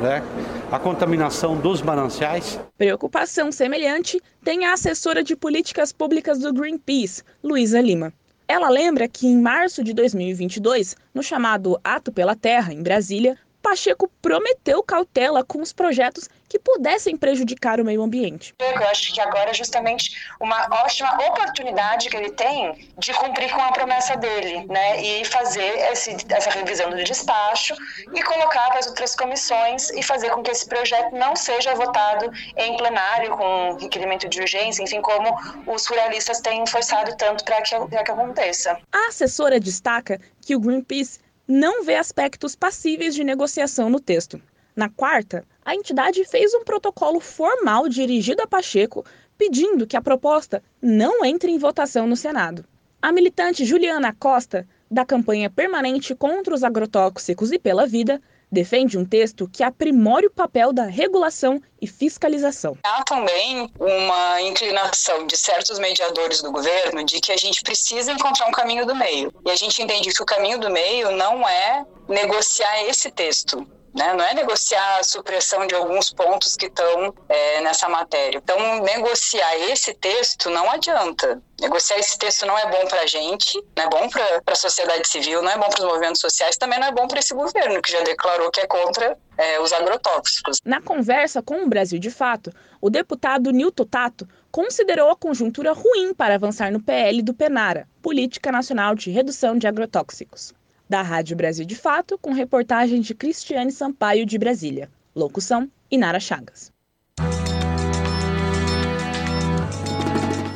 né? 0.00 0.22
a 0.70 0.78
contaminação 0.78 1.56
dos 1.56 1.82
mananciais. 1.82 2.58
Preocupação 2.76 3.52
semelhante 3.52 4.20
tem 4.42 4.64
a 4.64 4.72
assessora 4.72 5.22
de 5.22 5.36
políticas 5.36 5.92
públicas 5.92 6.38
do 6.38 6.52
Greenpeace, 6.52 7.22
Luísa 7.42 7.80
Lima. 7.80 8.12
Ela 8.48 8.68
lembra 8.68 9.08
que 9.08 9.26
em 9.26 9.40
março 9.40 9.82
de 9.82 9.94
2022, 9.94 10.96
no 11.14 11.22
chamado 11.22 11.78
Ato 11.82 12.12
pela 12.12 12.34
Terra, 12.36 12.72
em 12.72 12.82
Brasília, 12.82 13.38
Pacheco 13.62 14.10
prometeu 14.20 14.82
cautela 14.82 15.44
com 15.44 15.62
os 15.62 15.72
projetos 15.72 16.28
que 16.48 16.58
pudessem 16.58 17.16
prejudicar 17.16 17.80
o 17.80 17.84
meio 17.84 18.02
ambiente. 18.02 18.52
Eu 18.58 18.88
acho 18.88 19.14
que 19.14 19.20
agora 19.20 19.50
é 19.50 19.54
justamente 19.54 20.10
uma 20.38 20.68
ótima 20.84 21.14
oportunidade 21.26 22.10
que 22.10 22.16
ele 22.16 22.32
tem 22.32 22.90
de 22.98 23.14
cumprir 23.14 23.50
com 23.50 23.62
a 23.62 23.72
promessa 23.72 24.16
dele, 24.16 24.66
né? 24.66 25.02
E 25.02 25.24
fazer 25.24 25.78
esse, 25.92 26.14
essa 26.28 26.50
revisão 26.50 26.90
do 26.90 27.02
despacho 27.02 27.74
e 28.12 28.22
colocar 28.22 28.68
para 28.68 28.80
as 28.80 28.86
outras 28.86 29.14
comissões 29.14 29.88
e 29.90 30.02
fazer 30.02 30.30
com 30.30 30.42
que 30.42 30.50
esse 30.50 30.68
projeto 30.68 31.14
não 31.14 31.34
seja 31.34 31.74
votado 31.74 32.30
em 32.56 32.76
plenário 32.76 33.34
com 33.36 33.76
requerimento 33.80 34.28
de 34.28 34.40
urgência, 34.40 34.82
enfim, 34.82 35.00
como 35.00 35.34
os 35.66 35.86
ruralistas 35.86 36.40
têm 36.40 36.66
forçado 36.66 37.16
tanto 37.16 37.44
para 37.44 37.62
que, 37.62 37.74
que 37.88 37.96
aconteça. 38.10 38.76
A 38.92 39.08
assessora 39.08 39.58
destaca 39.58 40.20
que 40.44 40.54
o 40.54 40.60
Greenpeace 40.60 41.20
não 41.46 41.84
vê 41.84 41.96
aspectos 41.96 42.54
passíveis 42.54 43.14
de 43.14 43.24
negociação 43.24 43.90
no 43.90 44.00
texto. 44.00 44.40
Na 44.74 44.88
quarta, 44.88 45.44
a 45.64 45.74
entidade 45.74 46.24
fez 46.24 46.54
um 46.54 46.64
protocolo 46.64 47.20
formal 47.20 47.88
dirigido 47.88 48.42
a 48.42 48.46
Pacheco 48.46 49.04
pedindo 49.36 49.86
que 49.86 49.96
a 49.96 50.02
proposta 50.02 50.62
não 50.80 51.24
entre 51.24 51.50
em 51.50 51.58
votação 51.58 52.06
no 52.06 52.16
Senado. 52.16 52.64
A 53.00 53.10
militante 53.10 53.64
Juliana 53.64 54.14
Costa, 54.18 54.66
da 54.90 55.04
campanha 55.04 55.50
permanente 55.50 56.14
contra 56.14 56.54
os 56.54 56.62
agrotóxicos 56.62 57.50
e 57.50 57.58
pela 57.58 57.86
vida, 57.86 58.20
defende 58.52 58.98
um 58.98 59.04
texto 59.04 59.48
que 59.50 59.62
aprimore 59.62 60.26
o 60.26 60.30
papel 60.30 60.74
da 60.74 60.84
regulação 60.84 61.60
e 61.80 61.86
fiscalização. 61.86 62.76
Há 62.84 63.02
também 63.02 63.72
uma 63.80 64.42
inclinação 64.42 65.26
de 65.26 65.36
certos 65.36 65.78
mediadores 65.78 66.42
do 66.42 66.52
governo 66.52 67.02
de 67.02 67.18
que 67.18 67.32
a 67.32 67.36
gente 67.36 67.62
precisa 67.62 68.12
encontrar 68.12 68.46
um 68.46 68.52
caminho 68.52 68.86
do 68.86 68.94
meio. 68.94 69.32
E 69.46 69.50
a 69.50 69.56
gente 69.56 69.82
entende 69.82 70.12
que 70.12 70.22
o 70.22 70.26
caminho 70.26 70.60
do 70.60 70.70
meio 70.70 71.10
não 71.12 71.48
é 71.48 71.84
negociar 72.06 72.84
esse 72.84 73.10
texto, 73.10 73.66
né? 73.94 74.14
Não 74.14 74.24
é 74.24 74.34
negociar 74.34 74.98
a 74.98 75.02
supressão 75.02 75.66
de 75.66 75.74
alguns 75.74 76.10
pontos 76.10 76.56
que 76.56 76.66
estão 76.66 77.14
é, 77.28 77.60
nessa 77.60 77.88
matéria. 77.88 78.38
Então, 78.38 78.82
negociar 78.82 79.56
esse 79.70 79.94
texto 79.94 80.50
não 80.50 80.70
adianta. 80.70 81.42
Negociar 81.60 81.98
esse 81.98 82.18
texto 82.18 82.44
não 82.46 82.58
é 82.58 82.68
bom 82.70 82.86
para 82.88 83.02
a 83.02 83.06
gente, 83.06 83.62
não 83.76 83.84
é 83.84 83.88
bom 83.88 84.08
para 84.08 84.42
a 84.52 84.56
sociedade 84.56 85.06
civil, 85.06 85.42
não 85.42 85.50
é 85.50 85.56
bom 85.56 85.68
para 85.68 85.80
os 85.80 85.86
movimentos 85.86 86.20
sociais, 86.20 86.56
também 86.56 86.80
não 86.80 86.88
é 86.88 86.92
bom 86.92 87.06
para 87.06 87.20
esse 87.20 87.34
governo, 87.34 87.80
que 87.80 87.92
já 87.92 88.00
declarou 88.02 88.50
que 88.50 88.60
é 88.60 88.66
contra 88.66 89.16
é, 89.38 89.60
os 89.60 89.72
agrotóxicos. 89.72 90.58
Na 90.64 90.80
conversa 90.80 91.40
com 91.40 91.62
o 91.62 91.68
Brasil 91.68 91.98
de 91.98 92.10
Fato, 92.10 92.52
o 92.80 92.90
deputado 92.90 93.52
Nilton 93.52 93.84
Tato 93.84 94.28
considerou 94.50 95.10
a 95.10 95.16
conjuntura 95.16 95.72
ruim 95.72 96.12
para 96.12 96.34
avançar 96.34 96.72
no 96.72 96.82
PL 96.82 97.22
do 97.22 97.32
Penara, 97.32 97.88
Política 98.02 98.50
Nacional 98.50 98.94
de 98.94 99.10
Redução 99.10 99.56
de 99.56 99.66
Agrotóxicos. 99.66 100.52
Da 100.92 101.00
Rádio 101.00 101.34
Brasil 101.34 101.64
de 101.64 101.74
Fato, 101.74 102.18
com 102.18 102.34
reportagem 102.34 103.00
de 103.00 103.14
Cristiane 103.14 103.72
Sampaio 103.72 104.26
de 104.26 104.36
Brasília. 104.36 104.90
Locução: 105.16 105.66
Inara 105.90 106.20
Chagas. 106.20 106.70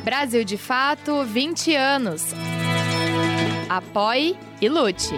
Brasil 0.05 0.45
de 0.45 0.59
Fato 0.59 1.25
20 1.25 1.75
anos. 1.75 2.23
Apoie 3.67 4.37
e 4.61 4.69
lute. 4.69 5.15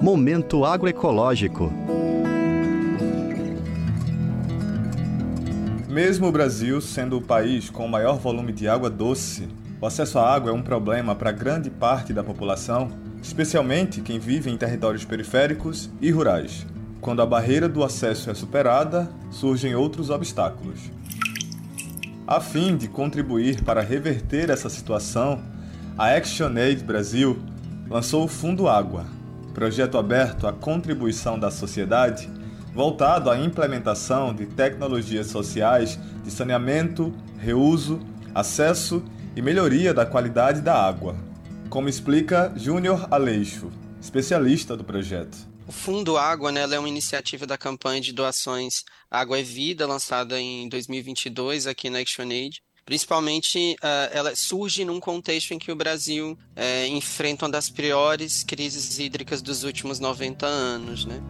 Momento 0.00 0.64
agroecológico. 0.64 1.87
Mesmo 5.88 6.26
o 6.26 6.32
Brasil 6.32 6.80
sendo 6.80 7.16
o 7.16 7.22
país 7.22 7.70
com 7.70 7.86
o 7.86 7.88
maior 7.88 8.18
volume 8.18 8.52
de 8.52 8.68
água 8.68 8.90
doce, 8.90 9.48
o 9.80 9.86
acesso 9.86 10.18
à 10.18 10.34
água 10.34 10.50
é 10.50 10.54
um 10.54 10.62
problema 10.62 11.14
para 11.14 11.32
grande 11.32 11.70
parte 11.70 12.12
da 12.12 12.22
população 12.22 12.90
especialmente 13.22 14.00
quem 14.00 14.18
vive 14.18 14.50
em 14.50 14.56
territórios 14.56 15.04
periféricos 15.04 15.90
e 16.00 16.10
rurais. 16.10 16.66
Quando 17.00 17.22
a 17.22 17.26
barreira 17.26 17.68
do 17.68 17.84
acesso 17.84 18.30
é 18.30 18.34
superada, 18.34 19.08
surgem 19.30 19.74
outros 19.74 20.10
obstáculos. 20.10 20.90
A 22.26 22.40
fim 22.40 22.76
de 22.76 22.88
contribuir 22.88 23.62
para 23.64 23.80
reverter 23.80 24.50
essa 24.50 24.68
situação, 24.68 25.40
a 25.96 26.14
ActionAid 26.14 26.84
Brasil 26.84 27.38
lançou 27.88 28.24
o 28.24 28.28
Fundo 28.28 28.68
Água, 28.68 29.06
projeto 29.54 29.96
aberto 29.96 30.46
à 30.46 30.52
contribuição 30.52 31.38
da 31.38 31.50
sociedade 31.50 32.28
voltado 32.78 33.28
à 33.28 33.36
implementação 33.36 34.32
de 34.32 34.46
tecnologias 34.46 35.26
sociais 35.26 35.98
de 36.22 36.30
saneamento, 36.30 37.12
reuso, 37.36 37.98
acesso 38.32 39.02
e 39.34 39.42
melhoria 39.42 39.92
da 39.92 40.06
qualidade 40.06 40.60
da 40.60 40.80
água 40.80 41.16
como 41.68 41.88
explica 41.88 42.52
Júnior 42.56 43.08
Aleixo, 43.10 43.68
especialista 44.00 44.76
do 44.76 44.84
projeto. 44.84 45.36
O 45.66 45.72
Fundo 45.72 46.16
Água 46.16 46.52
né, 46.52 46.62
é 46.62 46.78
uma 46.78 46.88
iniciativa 46.88 47.46
da 47.46 47.58
campanha 47.58 48.00
de 48.00 48.12
doações 48.12 48.84
Água 49.10 49.40
é 49.40 49.42
Vida, 49.42 49.84
lançada 49.84 50.40
em 50.40 50.68
2022 50.68 51.66
aqui 51.66 51.90
na 51.90 51.98
ActionAid. 51.98 52.62
Principalmente, 52.86 53.76
uh, 53.82 54.10
ela 54.12 54.36
surge 54.36 54.84
num 54.84 55.00
contexto 55.00 55.52
em 55.52 55.58
que 55.58 55.72
o 55.72 55.76
Brasil 55.76 56.32
uh, 56.32 56.86
enfrenta 56.86 57.44
uma 57.44 57.50
das 57.50 57.68
piores 57.68 58.44
crises 58.44 59.00
hídricas 59.00 59.42
dos 59.42 59.64
últimos 59.64 59.98
90 59.98 60.46
anos. 60.46 61.04
Né? 61.04 61.20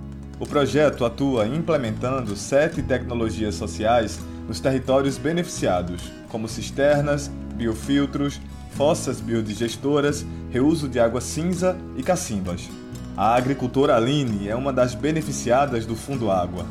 O 0.41 0.47
projeto 0.47 1.05
atua 1.05 1.49
implementando 1.49 2.37
sete 2.37 2.81
tecnologias 2.81 3.57
sociais 3.57 4.21
nos 4.47 4.61
territórios 4.61 5.19
beneficiados, 5.19 6.13
como 6.29 6.49
cisternas, 6.49 7.29
biofiltros, 7.55 8.41
fossas 8.71 9.21
biodigestoras, 9.21 10.25
reuso 10.51 10.89
de 10.89 11.01
água 11.01 11.21
cinza 11.21 11.77
e 11.97 12.05
cacimbas. 12.05 12.69
A 13.17 13.35
agricultora 13.35 13.97
Aline 13.97 14.49
é 14.49 14.55
uma 14.55 14.73
das 14.73 14.95
beneficiadas 14.95 15.85
do 15.85 15.97
Fundo 15.97 16.31
Água. 16.31 16.65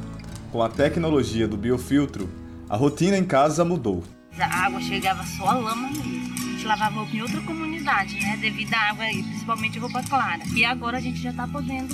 Com 0.50 0.64
a 0.64 0.70
tecnologia 0.70 1.46
do 1.46 1.58
biofiltro, 1.58 2.30
a 2.70 2.78
rotina 2.78 3.18
em 3.18 3.26
casa 3.26 3.66
mudou. 3.66 4.02
A 4.40 4.66
água 4.66 4.80
chegava 4.80 5.26
só 5.26 5.50
a 5.50 5.54
lama 5.56 5.90
mesmo. 5.90 6.34
A 6.34 6.52
gente 6.52 6.66
lavava 6.66 6.96
roupa 6.96 7.14
em 7.14 7.22
outra 7.22 7.42
comunidade, 7.42 8.18
né? 8.22 8.38
Devido 8.40 8.74
à 8.74 8.92
água, 8.92 9.06
principalmente 9.06 9.78
roupa 9.78 10.02
clara. 10.04 10.42
E 10.56 10.64
agora 10.64 10.98
a 10.98 11.02
gente 11.02 11.22
já 11.22 11.32
está 11.32 11.46
podendo 11.46 11.94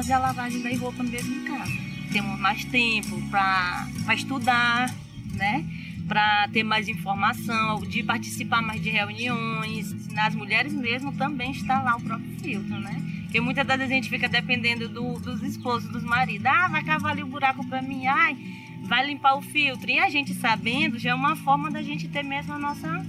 fazer 0.00 0.14
a 0.14 0.18
lavagem 0.18 0.62
da 0.62 0.70
roupa 0.78 1.02
mesmo 1.02 1.42
em 1.42 1.44
casa. 1.44 1.72
Temos 2.10 2.40
mais 2.40 2.64
tempo 2.64 3.20
para 3.30 4.14
estudar, 4.14 4.90
né? 5.34 5.64
para 6.08 6.48
ter 6.48 6.64
mais 6.64 6.88
informação, 6.88 7.82
de 7.82 8.02
participar 8.02 8.60
mais 8.62 8.82
de 8.82 8.90
reuniões. 8.90 10.08
Nas 10.08 10.34
mulheres 10.34 10.72
mesmo 10.72 11.12
também 11.12 11.52
está 11.52 11.82
lá 11.82 11.96
o 11.96 12.00
próprio 12.00 12.34
filtro, 12.40 12.80
né? 12.80 13.00
Porque 13.24 13.40
muitas 13.40 13.64
das 13.64 13.76
vezes 13.76 13.92
a 13.92 13.94
gente 13.94 14.08
fica 14.08 14.28
dependendo 14.28 14.88
do, 14.88 15.20
dos 15.20 15.40
esposos, 15.42 15.88
dos 15.92 16.02
maridos. 16.02 16.46
Ah, 16.46 16.66
vai 16.66 16.82
cavar 16.82 17.12
ali 17.12 17.22
o 17.22 17.26
buraco 17.26 17.64
para 17.64 17.80
mim, 17.80 18.06
ai, 18.06 18.36
vai 18.82 19.06
limpar 19.06 19.36
o 19.36 19.42
filtro. 19.42 19.88
E 19.88 20.00
a 20.00 20.08
gente 20.08 20.34
sabendo 20.34 20.98
já 20.98 21.10
é 21.10 21.14
uma 21.14 21.36
forma 21.36 21.70
da 21.70 21.82
gente 21.82 22.08
ter 22.08 22.24
mesmo 22.24 22.54
a 22.54 22.58
nossa 22.58 23.06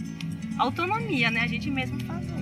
autonomia, 0.60 1.32
né? 1.32 1.42
A 1.42 1.48
gente 1.48 1.72
mesmo 1.72 2.00
fazer. 2.02 2.41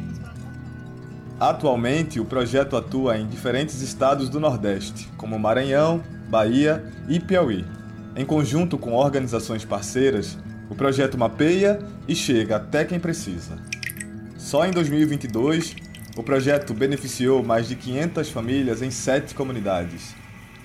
Atualmente, 1.39 2.19
o 2.19 2.25
projeto 2.25 2.75
atua 2.75 3.17
em 3.17 3.25
diferentes 3.25 3.81
estados 3.81 4.27
do 4.27 4.41
Nordeste, 4.41 5.07
como 5.15 5.39
Maranhão, 5.39 6.03
Bahia 6.27 6.83
e 7.07 7.17
Piauí. 7.17 7.65
Em 8.13 8.25
conjunto 8.25 8.77
com 8.77 8.93
organizações 8.93 9.63
parceiras, 9.63 10.37
o 10.69 10.75
projeto 10.75 11.17
mapeia 11.17 11.79
e 12.05 12.13
chega 12.13 12.57
até 12.57 12.83
quem 12.83 12.99
precisa. 12.99 13.57
Só 14.37 14.65
em 14.65 14.71
2022, 14.71 15.77
o 16.17 16.23
projeto 16.23 16.73
beneficiou 16.73 17.41
mais 17.41 17.69
de 17.69 17.75
500 17.77 18.29
famílias 18.29 18.81
em 18.81 18.91
sete 18.91 19.33
comunidades, 19.33 20.13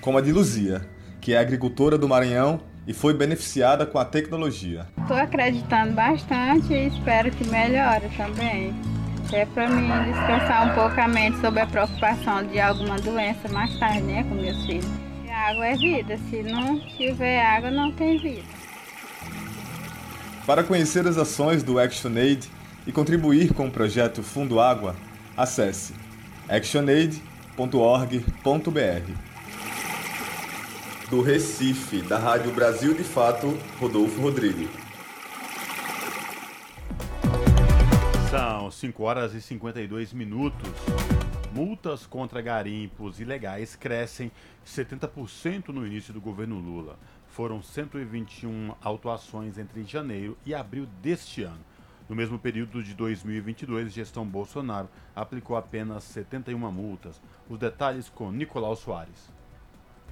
como 0.01 0.17
a 0.17 0.21
de 0.21 0.33
Luzia, 0.33 0.81
que 1.21 1.33
é 1.33 1.37
agricultora 1.37 1.97
do 1.97 2.09
Maranhão 2.09 2.59
e 2.85 2.93
foi 2.93 3.13
beneficiada 3.13 3.85
com 3.85 3.97
a 3.97 4.03
tecnologia. 4.03 4.87
Estou 4.97 5.15
acreditando 5.15 5.93
bastante 5.93 6.73
e 6.73 6.87
espero 6.87 7.31
que 7.31 7.47
melhore 7.47 8.09
também. 8.17 8.94
É 9.33 9.45
para 9.45 9.67
mim 9.67 9.87
descansar 10.05 10.69
um 10.69 10.75
pouco 10.75 10.99
a 10.99 11.07
mente 11.07 11.39
sobre 11.41 11.59
a 11.59 11.65
preocupação 11.65 12.45
de 12.47 12.59
alguma 12.59 12.97
doença 12.97 13.49
mais 13.49 13.77
tarde, 13.77 14.01
né, 14.01 14.23
com 14.23 14.35
meus 14.35 14.65
filhos. 14.65 14.85
A 15.29 15.49
água 15.49 15.67
é 15.67 15.75
vida, 15.75 16.17
se 16.29 16.43
não 16.43 16.79
tiver 16.79 17.43
água, 17.43 17.69
não 17.69 17.91
tem 17.91 18.17
vida. 18.17 18.43
Para 20.45 20.63
conhecer 20.63 21.07
as 21.07 21.17
ações 21.17 21.63
do 21.63 21.79
ActionAid 21.79 22.49
e 22.85 22.91
contribuir 22.91 23.53
com 23.53 23.67
o 23.67 23.71
projeto 23.71 24.21
Fundo 24.21 24.59
Água, 24.59 24.95
acesse 25.35 25.93
actionaid.org.br. 26.47 29.11
Do 31.09 31.21
Recife, 31.21 32.01
da 32.01 32.17
Rádio 32.17 32.51
Brasil 32.51 32.93
de 32.93 33.03
Fato, 33.03 33.57
Rodolfo 33.79 34.21
Rodrigo. 34.21 34.84
São 38.37 38.69
5 38.69 39.01
horas 39.01 39.33
e 39.33 39.41
52 39.41 40.11
minutos. 40.11 40.69
Multas 41.53 42.05
contra 42.05 42.41
garimpos 42.41 43.21
ilegais 43.21 43.77
crescem 43.77 44.29
70% 44.67 45.69
no 45.69 45.87
início 45.87 46.13
do 46.13 46.19
governo 46.19 46.59
Lula. 46.59 46.99
Foram 47.29 47.63
121 47.63 48.75
autuações 48.81 49.57
entre 49.57 49.85
janeiro 49.85 50.37
e 50.45 50.53
abril 50.53 50.85
deste 51.01 51.43
ano. 51.43 51.63
No 52.09 52.15
mesmo 52.15 52.37
período 52.37 52.83
de 52.83 52.93
2022, 52.93 53.87
a 53.87 53.89
gestão 53.89 54.25
Bolsonaro 54.25 54.89
aplicou 55.15 55.55
apenas 55.55 56.03
71 56.03 56.59
multas. 56.73 57.21
Os 57.49 57.57
detalhes 57.57 58.09
com 58.09 58.33
Nicolau 58.33 58.75
Soares. 58.75 59.31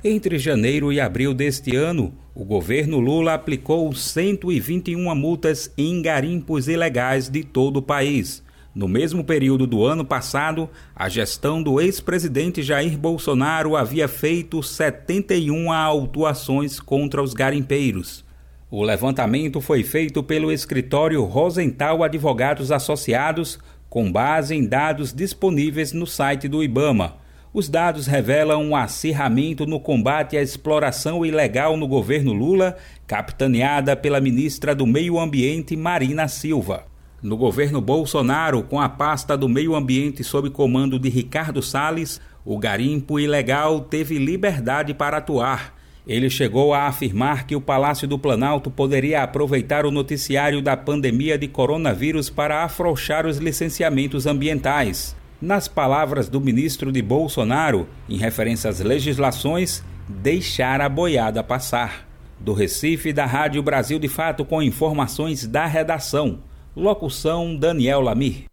Entre 0.05 0.37
janeiro 0.37 0.91
e 0.91 0.99
abril 0.99 1.33
deste 1.33 1.77
ano, 1.77 2.13
o 2.35 2.43
governo 2.43 2.99
Lula 2.99 3.35
aplicou 3.35 3.93
121 3.93 5.15
multas 5.15 5.71
em 5.77 6.01
garimpos 6.01 6.67
ilegais 6.67 7.29
de 7.29 7.41
todo 7.41 7.77
o 7.77 7.81
país. 7.81 8.43
No 8.75 8.85
mesmo 8.85 9.23
período 9.23 9.65
do 9.65 9.85
ano 9.85 10.03
passado, 10.03 10.69
a 10.93 11.07
gestão 11.07 11.63
do 11.63 11.79
ex-presidente 11.79 12.61
Jair 12.61 12.97
Bolsonaro 12.97 13.77
havia 13.77 14.09
feito 14.09 14.61
71 14.61 15.71
autuações 15.71 16.81
contra 16.81 17.23
os 17.23 17.33
garimpeiros. 17.33 18.25
O 18.69 18.83
levantamento 18.83 19.61
foi 19.61 19.83
feito 19.83 20.21
pelo 20.21 20.51
escritório 20.51 21.23
Rosenthal 21.23 22.03
Advogados 22.03 22.73
Associados, 22.73 23.57
com 23.89 24.11
base 24.11 24.53
em 24.53 24.65
dados 24.65 25.13
disponíveis 25.13 25.93
no 25.93 26.05
site 26.05 26.49
do 26.49 26.61
Ibama. 26.61 27.22
Os 27.53 27.69
dados 27.69 28.07
revelam 28.07 28.63
um 28.63 28.75
acirramento 28.75 29.67
no 29.67 29.79
combate 29.79 30.35
à 30.35 30.41
exploração 30.41 31.23
ilegal 31.23 31.77
no 31.77 31.87
governo 31.87 32.33
Lula, 32.33 32.75
capitaneada 33.05 33.95
pela 33.95 34.19
ministra 34.19 34.73
do 34.73 34.87
Meio 34.87 35.19
Ambiente 35.19 35.75
Marina 35.75 36.27
Silva. 36.27 36.87
No 37.21 37.37
governo 37.37 37.79
Bolsonaro, 37.79 38.63
com 38.63 38.81
a 38.81 38.89
pasta 38.89 39.37
do 39.37 39.47
meio 39.47 39.75
ambiente 39.75 40.23
sob 40.23 40.49
comando 40.49 40.97
de 40.97 41.09
Ricardo 41.09 41.61
Salles, 41.61 42.19
o 42.43 42.57
garimpo 42.57 43.19
ilegal 43.19 43.81
teve 43.81 44.17
liberdade 44.17 44.91
para 44.95 45.17
atuar. 45.17 45.75
Ele 46.07 46.31
chegou 46.31 46.73
a 46.73 46.87
afirmar 46.87 47.45
que 47.45 47.55
o 47.55 47.61
Palácio 47.61 48.07
do 48.07 48.17
Planalto 48.17 48.71
poderia 48.71 49.21
aproveitar 49.21 49.85
o 49.85 49.91
noticiário 49.91 50.59
da 50.59 50.75
pandemia 50.75 51.37
de 51.37 51.47
coronavírus 51.47 52.31
para 52.31 52.63
afrouxar 52.63 53.27
os 53.27 53.37
licenciamentos 53.37 54.25
ambientais. 54.25 55.15
Nas 55.43 55.67
palavras 55.67 56.29
do 56.29 56.39
ministro 56.39 56.89
de 56.89 57.01
Bolsonaro, 57.01 57.85
em 58.07 58.15
referência 58.15 58.69
às 58.69 58.79
legislações, 58.79 59.83
deixar 60.07 60.79
a 60.79 60.87
boiada 60.87 61.43
passar. 61.43 62.07
Do 62.39 62.53
Recife, 62.53 63.11
da 63.11 63.25
Rádio 63.25 63.61
Brasil 63.61 63.99
de 63.99 64.07
Fato, 64.07 64.45
com 64.45 64.63
informações 64.63 65.45
da 65.45 65.65
redação. 65.65 66.41
Locução 66.73 67.57
Daniel 67.57 67.99
Lamir. 67.99 68.45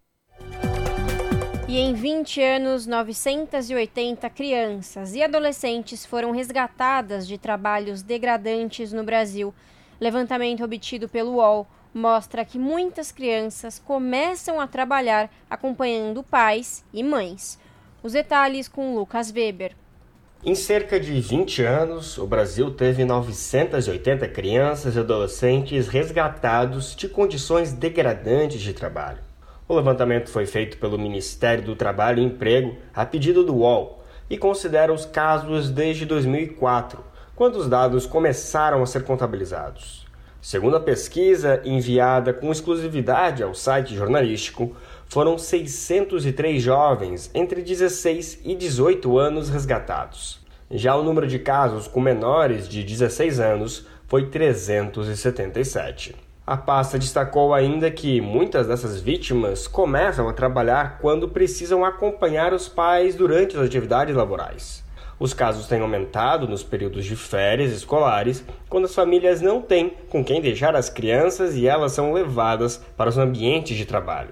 E 1.69 1.79
em 1.79 1.95
20 1.95 2.43
anos, 2.43 2.89
980 2.89 4.29
crianças 4.29 5.15
e 5.15 5.23
adolescentes 5.23 6.05
foram 6.05 6.33
resgatadas 6.33 7.25
de 7.25 7.39
trabalhos 7.39 8.03
degradantes 8.03 8.93
no 8.93 9.05
Brasil. 9.05 9.55
Levantamento 10.01 10.65
obtido 10.65 11.09
pelo 11.09 11.35
UOL 11.35 11.69
mostra 11.93 12.45
que 12.45 12.59
muitas 12.59 13.11
crianças 13.11 13.79
começam 13.79 14.61
a 14.61 14.67
trabalhar 14.67 15.31
acompanhando 15.49 16.23
pais 16.23 16.85
e 16.93 17.03
mães. 17.03 17.59
Os 18.03 18.13
detalhes 18.13 18.69
com 18.69 18.95
Lucas 18.95 19.33
Weber. 19.33 19.75
Em 20.43 20.55
cerca 20.55 20.99
de 20.99 21.21
20 21.21 21.63
anos, 21.63 22.17
o 22.17 22.27
Brasil 22.27 22.71
teve 22.71 23.05
980 23.05 24.27
crianças 24.29 24.97
e 24.97 24.99
adolescentes 24.99 25.87
resgatados 25.87 26.97
de 26.97 27.09
condições 27.09 27.75
degradantes 27.75 28.63
de 28.63 28.73
trabalho. 28.73 29.19
O 29.69 29.75
levantamento 29.75 30.31
foi 30.31 30.47
feito 30.47 30.79
pelo 30.79 30.99
Ministério 30.99 31.63
do 31.63 31.77
Trabalho 31.77 32.23
e 32.23 32.25
Emprego 32.25 32.77
a 32.95 33.05
pedido 33.05 33.45
do 33.45 33.57
UOL 33.57 34.03
e 34.31 34.39
considera 34.39 34.93
os 34.93 35.05
casos 35.05 35.71
desde 35.71 36.07
2004, 36.07 37.05
quando 37.37 37.57
os 37.57 37.69
dados 37.69 38.07
começaram 38.07 38.83
a 38.83 38.87
ser 38.87 39.05
contabilizados. 39.05 40.00
Segundo 40.43 40.77
a 40.77 40.81
pesquisa 40.81 41.61
enviada 41.65 42.33
com 42.33 42.51
exclusividade 42.51 43.43
ao 43.43 43.55
site 43.55 43.95
jornalístico, 43.95 44.75
foram 45.07 45.37
603 45.37 46.63
jovens 46.63 47.31
entre 47.35 47.61
16 47.61 48.41
e 48.45 48.55
18 48.55 49.19
anos 49.19 49.51
resgatados. 49.51 50.41
Já 50.71 50.97
o 50.97 51.03
número 51.03 51.27
de 51.27 51.39
casos 51.39 51.87
com 51.87 52.01
menores 52.01 52.69
de 52.69 52.83
16 52.83 53.39
anos 53.39 53.87
foi 54.07 54.31
377. 54.31 56.17
A 56.47 56.57
pasta 56.57 56.99
destacou 56.99 57.53
ainda 57.53 57.91
que 57.91 58.21
muitas 58.21 58.67
dessas 58.67 59.01
vítimas 59.01 59.69
começam 59.69 60.29
a 60.29 60.33
trabalhar 60.33 60.99
quando 61.01 61.29
precisam 61.29 61.85
acompanhar 61.85 62.55
os 62.55 62.67
pais 62.67 63.15
durante 63.15 63.57
as 63.57 63.65
atividades 63.65 64.17
laborais. 64.17 64.83
Os 65.21 65.35
casos 65.35 65.67
têm 65.67 65.83
aumentado 65.83 66.49
nos 66.49 66.63
períodos 66.63 67.05
de 67.05 67.15
férias 67.15 67.73
escolares, 67.73 68.43
quando 68.71 68.87
as 68.87 68.95
famílias 68.95 69.43
não 69.43 69.61
têm 69.61 69.93
com 70.09 70.25
quem 70.25 70.41
deixar 70.41 70.75
as 70.75 70.89
crianças 70.89 71.55
e 71.57 71.69
elas 71.69 71.93
são 71.93 72.15
levadas 72.15 72.79
para 72.97 73.11
os 73.11 73.19
ambientes 73.19 73.77
de 73.77 73.85
trabalho. 73.85 74.31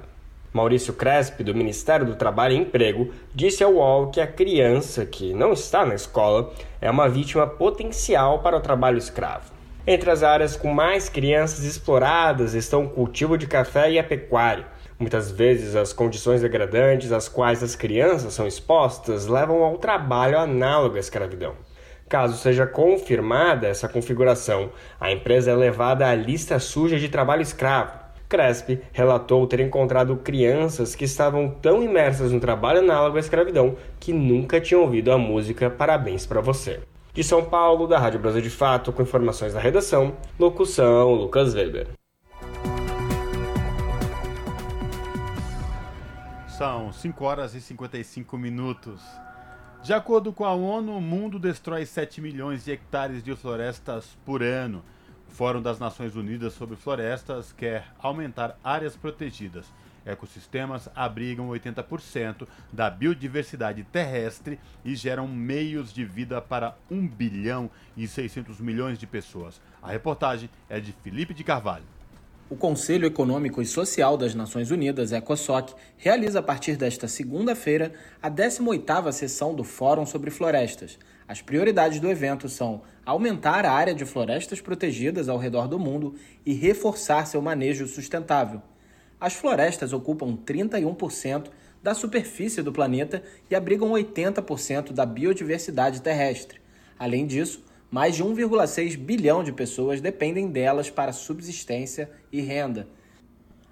Maurício 0.51 0.95
Crespi, 0.95 1.45
do 1.45 1.55
Ministério 1.55 2.07
do 2.07 2.17
Trabalho 2.17 2.55
e 2.55 2.57
Emprego, 2.57 3.13
disse 3.35 3.63
ao 3.63 3.75
UOL 3.75 4.07
que 4.07 4.19
a 4.19 4.27
criança 4.27 5.05
que 5.05 5.35
não 5.35 5.53
está 5.53 5.85
na 5.85 5.95
escola 5.95 6.55
é 6.81 6.91
uma 6.91 7.07
vítima 7.07 7.47
potencial 7.47 8.39
para 8.39 8.57
o 8.57 8.61
trabalho 8.61 8.97
escravo. 8.97 9.53
Entre 9.87 10.11
as 10.11 10.23
áreas 10.23 10.57
com 10.57 10.73
mais 10.73 11.11
crianças 11.11 11.65
exploradas 11.65 12.55
estão 12.55 12.87
o 12.87 12.89
cultivo 12.89 13.37
de 13.37 13.47
café 13.47 13.91
e 13.91 13.99
a 13.99 14.05
pecuária. 14.05 14.65
Muitas 14.99 15.31
vezes, 15.31 15.77
as 15.77 15.93
condições 15.93 16.43
degradantes 16.43 17.13
às 17.13 17.29
quais 17.29 17.63
as 17.63 17.77
crianças 17.77 18.35
são 18.35 18.49
expostas 18.49 19.29
levam 19.29 19.63
ao 19.63 19.79
trabalho 19.79 20.39
análogo 20.39 20.97
à 20.97 20.99
escravidão. 20.99 21.55
Caso 22.09 22.37
seja 22.37 22.67
confirmada 22.67 23.69
essa 23.69 23.89
configuração, 23.89 24.71
a 24.99 25.13
empresa 25.13 25.53
é 25.53 25.55
levada 25.55 26.09
à 26.09 26.15
lista 26.15 26.59
suja 26.59 26.99
de 26.99 27.09
trabalho 27.09 27.43
escravo. 27.43 27.93
Crespi 28.29 28.81
relatou 28.93 29.47
ter 29.47 29.61
encontrado 29.61 30.17
crianças 30.17 30.95
que 30.95 31.05
estavam 31.05 31.49
tão 31.49 31.83
imersas 31.83 32.33
no 32.33 32.41
trabalho 32.41 32.81
análogo 32.81 33.19
à 33.19 33.21
escravidão 33.21 33.77
que 34.01 34.13
nunca 34.13 34.61
tinham 34.61 34.83
ouvido 34.83 35.13
a 35.13 35.19
música 35.19 35.71
Parabéns 35.71 36.27
para 36.27 36.41
Você. 36.41 36.81
De 37.15 37.23
São 37.23 37.45
Paulo, 37.45 37.87
da 37.87 37.99
Rádio 37.99 38.21
Brasil 38.21 38.43
de 38.43 38.51
Fato, 38.51 38.93
com 38.93 39.03
informações 39.03 39.55
da 39.55 39.61
redação, 39.61 40.15
locução 40.39 41.13
Lucas 41.13 41.55
Weber. 41.55 41.98
São 46.59 46.93
5 46.93 47.25
horas 47.25 47.55
e 47.55 47.61
55 47.61 48.37
minutos. 48.37 49.01
De 49.81 49.93
acordo 49.93 50.33
com 50.33 50.45
a 50.45 50.53
ONU, 50.53 50.97
o 50.97 51.01
mundo 51.01 51.39
destrói 51.39 51.87
7 51.87 52.21
milhões 52.21 52.65
de 52.65 52.73
hectares 52.73 53.23
de 53.23 53.37
florestas 53.37 54.19
por 54.27 54.43
ano. 54.43 54.83
O 55.29 55.31
Fórum 55.31 55.63
das 55.63 55.79
Nações 55.79 56.17
Unidas 56.17 56.55
sobre 56.55 56.75
Florestas 56.75 57.53
quer 57.53 57.87
aumentar 58.01 58.59
áreas 58.65 58.97
protegidas. 58.97 59.73
Ecossistemas 60.05 60.91
abrigam 60.97 61.49
80% 61.49 62.49
da 62.73 62.91
biodiversidade 62.91 63.85
terrestre 63.85 64.59
e 64.85 64.97
geram 64.97 65.29
meios 65.29 65.93
de 65.93 66.05
vida 66.05 66.43
para 66.43 66.77
1 66.91 67.07
bilhão 67.07 67.71
e 67.97 68.09
600 68.09 68.61
milhões 68.61 68.99
de 68.99 69.07
pessoas. 69.07 69.61
A 69.81 69.93
reportagem 69.93 70.51
é 70.69 70.81
de 70.81 70.91
Felipe 70.91 71.33
de 71.33 71.45
Carvalho. 71.45 71.98
O 72.51 72.57
Conselho 72.57 73.05
Econômico 73.05 73.61
e 73.61 73.67
Social 73.67 74.17
das 74.17 74.35
Nações 74.35 74.71
Unidas, 74.71 75.13
ECOSOC, 75.13 75.75
realiza 75.99 76.39
a 76.39 76.43
partir 76.43 76.77
desta 76.77 77.07
segunda-feira 77.07 77.93
a 78.23 78.31
18ª 78.31 79.13
sessão 79.13 79.55
do 79.55 79.63
Fórum 79.63 80.07
sobre 80.07 80.31
Florestas. 80.31 80.99
As 81.29 81.43
prioridades 81.43 82.01
do 82.01 82.09
evento 82.09 82.49
são 82.49 82.81
aumentar 83.05 83.67
a 83.67 83.73
área 83.73 83.95
de 83.95 84.07
florestas 84.07 84.63
protegidas 84.63 85.29
ao 85.29 85.37
redor 85.37 85.69
do 85.69 85.79
mundo 85.79 86.15
e 86.47 86.55
reforçar 86.55 87.27
seu 87.27 87.43
manejo 87.43 87.87
sustentável. 87.87 88.63
As 89.21 89.35
florestas 89.35 89.93
ocupam 89.93 90.35
31% 90.35 91.49
da 91.83 91.93
superfície 91.93 92.63
do 92.63 92.73
planeta 92.73 93.23
e 93.51 93.55
abrigam 93.55 93.91
80% 93.91 94.93
da 94.93 95.05
biodiversidade 95.05 96.01
terrestre. 96.01 96.63
Além 96.99 97.27
disso, 97.27 97.63
mais 97.91 98.15
de 98.15 98.25
1,6 98.25 98.97
bilhão 98.99 99.43
de 99.43 99.53
pessoas 99.53 100.01
dependem 100.01 100.49
delas 100.49 100.91
para 100.91 101.13
subsistência 101.13 102.11
e 102.31 102.41
renda. 102.41 102.87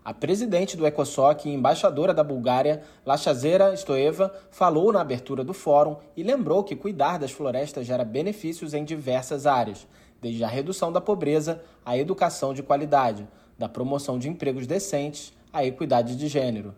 A 0.05 0.15
presidente 0.15 0.77
do 0.77 0.87
ECOSOC 0.87 1.49
e 1.49 1.53
embaixadora 1.53 2.15
da 2.15 2.23
Bulgária, 2.23 2.83
Lachazera 3.05 3.77
Stoeva, 3.77 4.33
falou 4.53 4.93
na 4.93 5.01
abertura 5.01 5.43
do 5.43 5.53
fórum 5.53 5.97
e 6.17 6.23
lembrou 6.23 6.63
que 6.63 6.77
cuidar 6.77 7.19
das 7.19 7.33
florestas 7.33 7.85
gera 7.85 8.05
benefícios 8.05 8.73
em 8.73 8.85
diversas 8.85 9.47
áreas, 9.47 9.87
desde 10.23 10.45
a 10.45 10.49
redução 10.49 10.93
da 10.93 11.01
pobreza 11.01 11.61
à 11.85 11.99
educação 11.99 12.55
de 12.55 12.63
qualidade, 12.63 13.27
da 13.59 13.69
promoção 13.69 14.17
de 14.17 14.29
empregos 14.29 14.67
decentes 14.67 15.33
à 15.53 15.65
equidade 15.65 16.15
de 16.17 16.29
gênero. 16.29 16.73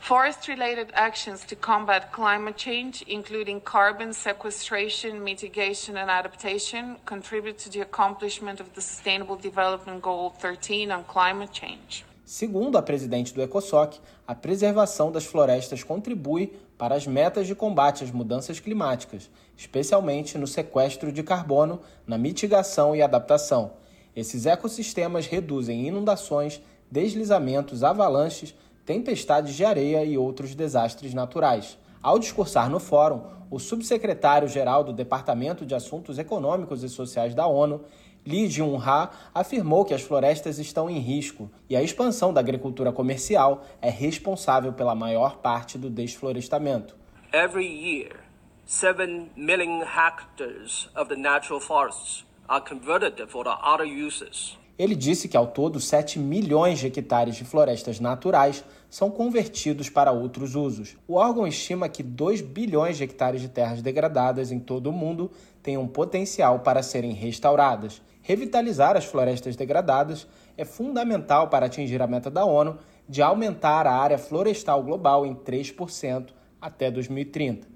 Forest-related 0.00 0.90
actions 0.94 1.44
to 1.44 1.56
combat 1.56 2.12
climate 2.12 2.56
change, 2.56 3.04
including 3.06 3.60
carbon 3.60 4.12
sequestration, 4.12 5.22
mitigation 5.22 5.96
and 5.96 6.10
adaptation, 6.10 6.96
contribute 7.04 7.58
to 7.58 7.68
the 7.68 7.80
accomplishment 7.80 8.60
of 8.60 8.72
the 8.74 8.80
Sustainable 8.80 9.36
Development 9.36 10.00
Goal 10.00 10.30
13 10.30 10.90
on 10.90 11.04
climate 11.04 11.52
change. 11.52 12.04
Segundo 12.24 12.76
a 12.78 12.82
presidente 12.82 13.34
do 13.34 13.42
ECOSOC, 13.42 14.00
a 14.26 14.34
preservação 14.34 15.10
das 15.10 15.24
florestas 15.24 15.82
contribui 15.82 16.52
para 16.76 16.94
as 16.94 17.06
metas 17.06 17.46
de 17.46 17.54
combate 17.54 18.04
às 18.04 18.10
mudanças 18.10 18.60
climáticas, 18.60 19.30
especialmente 19.56 20.38
no 20.38 20.46
sequestro 20.46 21.10
de 21.10 21.22
carbono, 21.22 21.80
na 22.06 22.16
mitigação 22.16 22.94
e 22.94 23.02
adaptação. 23.02 23.72
Esses 24.14 24.46
ecossistemas 24.46 25.26
reduzem 25.26 25.86
inundações, 25.86 26.60
deslizamentos, 26.90 27.82
avalanches, 27.82 28.54
tempestades 28.88 29.54
de 29.54 29.66
areia 29.66 30.02
e 30.02 30.16
outros 30.16 30.54
desastres 30.54 31.12
naturais. 31.12 31.78
Ao 32.02 32.18
discursar 32.18 32.70
no 32.70 32.80
fórum, 32.80 33.22
o 33.50 33.58
subsecretário-geral 33.58 34.82
do 34.82 34.94
Departamento 34.94 35.66
de 35.66 35.74
Assuntos 35.74 36.18
Econômicos 36.18 36.82
e 36.82 36.88
Sociais 36.88 37.34
da 37.34 37.46
ONU, 37.46 37.84
Lee 38.26 38.48
Jun-ha, 38.48 39.10
afirmou 39.34 39.84
que 39.84 39.92
as 39.92 40.00
florestas 40.00 40.58
estão 40.58 40.88
em 40.88 41.00
risco 41.00 41.50
e 41.68 41.76
a 41.76 41.82
expansão 41.82 42.32
da 42.32 42.40
agricultura 42.40 42.90
comercial 42.90 43.62
é 43.82 43.90
responsável 43.90 44.72
pela 44.72 44.94
maior 44.94 45.36
parte 45.36 45.76
do 45.76 45.90
desflorestamento. 45.90 46.96
Every 47.30 47.66
year, 47.66 48.20
7 48.64 49.32
million 49.36 49.82
hectares 49.82 50.88
of 50.96 51.10
the 51.10 51.20
natural 51.20 51.60
forests 51.60 52.24
are 52.48 52.64
converted 52.66 53.22
for 53.28 53.44
the 53.44 53.50
other 53.62 53.84
uses. 53.84 54.56
Ele 54.78 54.94
disse 54.94 55.26
que 55.26 55.36
ao 55.36 55.48
todo 55.48 55.80
7 55.80 56.20
milhões 56.20 56.78
de 56.78 56.86
hectares 56.86 57.34
de 57.34 57.44
florestas 57.44 57.98
naturais 57.98 58.64
são 58.88 59.10
convertidos 59.10 59.90
para 59.90 60.12
outros 60.12 60.54
usos. 60.54 60.96
O 61.08 61.14
órgão 61.14 61.48
estima 61.48 61.88
que 61.88 62.02
2 62.02 62.42
bilhões 62.42 62.96
de 62.96 63.02
hectares 63.02 63.40
de 63.40 63.48
terras 63.48 63.82
degradadas 63.82 64.52
em 64.52 64.60
todo 64.60 64.88
o 64.88 64.92
mundo 64.92 65.32
têm 65.64 65.76
um 65.76 65.88
potencial 65.88 66.60
para 66.60 66.82
serem 66.82 67.12
restauradas. 67.12 68.00
Revitalizar 68.22 68.96
as 68.96 69.04
florestas 69.04 69.56
degradadas 69.56 70.28
é 70.56 70.64
fundamental 70.64 71.48
para 71.48 71.66
atingir 71.66 72.00
a 72.00 72.06
meta 72.06 72.30
da 72.30 72.44
ONU 72.44 72.78
de 73.08 73.20
aumentar 73.20 73.84
a 73.84 73.94
área 73.94 74.18
florestal 74.18 74.82
global 74.82 75.26
em 75.26 75.34
3% 75.34 76.28
até 76.60 76.88
2030. 76.88 77.66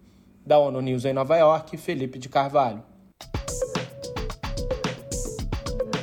Da 0.47 0.59
ONU 0.59 0.81
News 0.81 1.05
em 1.05 1.13
Nova 1.13 1.37
York, 1.37 1.77
Felipe 1.77 2.19
de 2.19 2.29
Carvalho. 2.29 2.92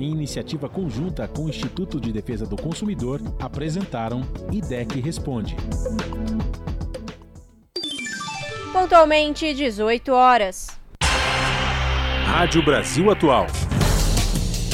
Em 0.00 0.12
iniciativa 0.12 0.68
conjunta 0.68 1.26
com 1.26 1.46
o 1.46 1.48
Instituto 1.48 2.00
de 2.00 2.12
Defesa 2.12 2.46
do 2.46 2.54
Consumidor, 2.56 3.20
apresentaram 3.40 4.22
IDEC 4.52 5.00
Responde. 5.00 5.56
Pontualmente 8.72 9.52
18 9.52 10.12
horas. 10.12 10.68
Rádio 12.24 12.64
Brasil 12.64 13.10
Atual. 13.10 13.48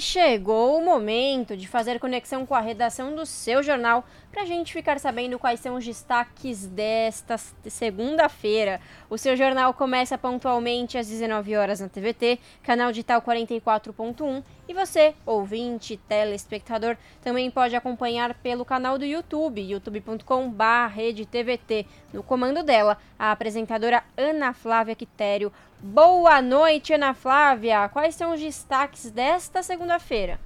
chegou 0.00 0.78
o 0.78 0.84
momento 0.84 1.56
de 1.56 1.68
fazer 1.68 1.98
conexão 1.98 2.46
com 2.46 2.54
a 2.54 2.60
redação 2.60 3.14
do 3.14 3.26
seu 3.26 3.62
jornal 3.62 4.04
para 4.30 4.42
a 4.42 4.46
gente 4.46 4.72
ficar 4.72 5.00
sabendo 5.00 5.38
quais 5.38 5.60
são 5.60 5.76
os 5.76 5.84
destaques 5.84 6.66
desta 6.66 7.38
segunda-feira. 7.38 8.80
O 9.08 9.16
seu 9.16 9.36
jornal 9.36 9.72
começa 9.74 10.18
pontualmente 10.18 10.98
às 10.98 11.06
19 11.08 11.56
horas 11.56 11.80
na 11.80 11.88
TVT, 11.88 12.38
canal 12.62 12.92
digital 12.92 13.22
44.1, 13.22 14.44
e 14.68 14.74
você, 14.74 15.14
ouvinte, 15.24 15.96
telespectador, 16.08 16.96
também 17.22 17.50
pode 17.50 17.74
acompanhar 17.74 18.34
pelo 18.34 18.64
canal 18.64 18.98
do 18.98 19.04
YouTube, 19.04 19.60
youtube.com/redetvt. 19.62 21.86
No 22.12 22.22
comando 22.22 22.62
dela, 22.62 22.98
a 23.18 23.32
apresentadora 23.32 24.04
Ana 24.16 24.52
Flávia 24.52 24.94
Quitério. 24.94 25.52
Boa 25.80 26.40
noite, 26.42 26.92
Ana 26.92 27.14
Flávia. 27.14 27.88
Quais 27.88 28.14
são 28.14 28.34
os 28.34 28.40
destaques 28.40 29.10
desta 29.10 29.62
segunda-feira? 29.62 30.38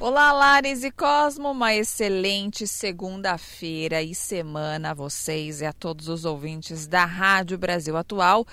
Olá, 0.00 0.32
Lares 0.32 0.82
e 0.82 0.90
Cosmo, 0.90 1.52
uma 1.52 1.72
excelente 1.72 2.66
segunda-feira 2.66 4.02
e 4.02 4.12
semana 4.12 4.90
a 4.90 4.94
vocês 4.94 5.60
e 5.60 5.64
a 5.64 5.72
todos 5.72 6.08
os 6.08 6.24
ouvintes 6.24 6.88
da 6.88 7.04
Rádio 7.04 7.56
Brasil 7.56 7.96
Atual. 7.96 8.44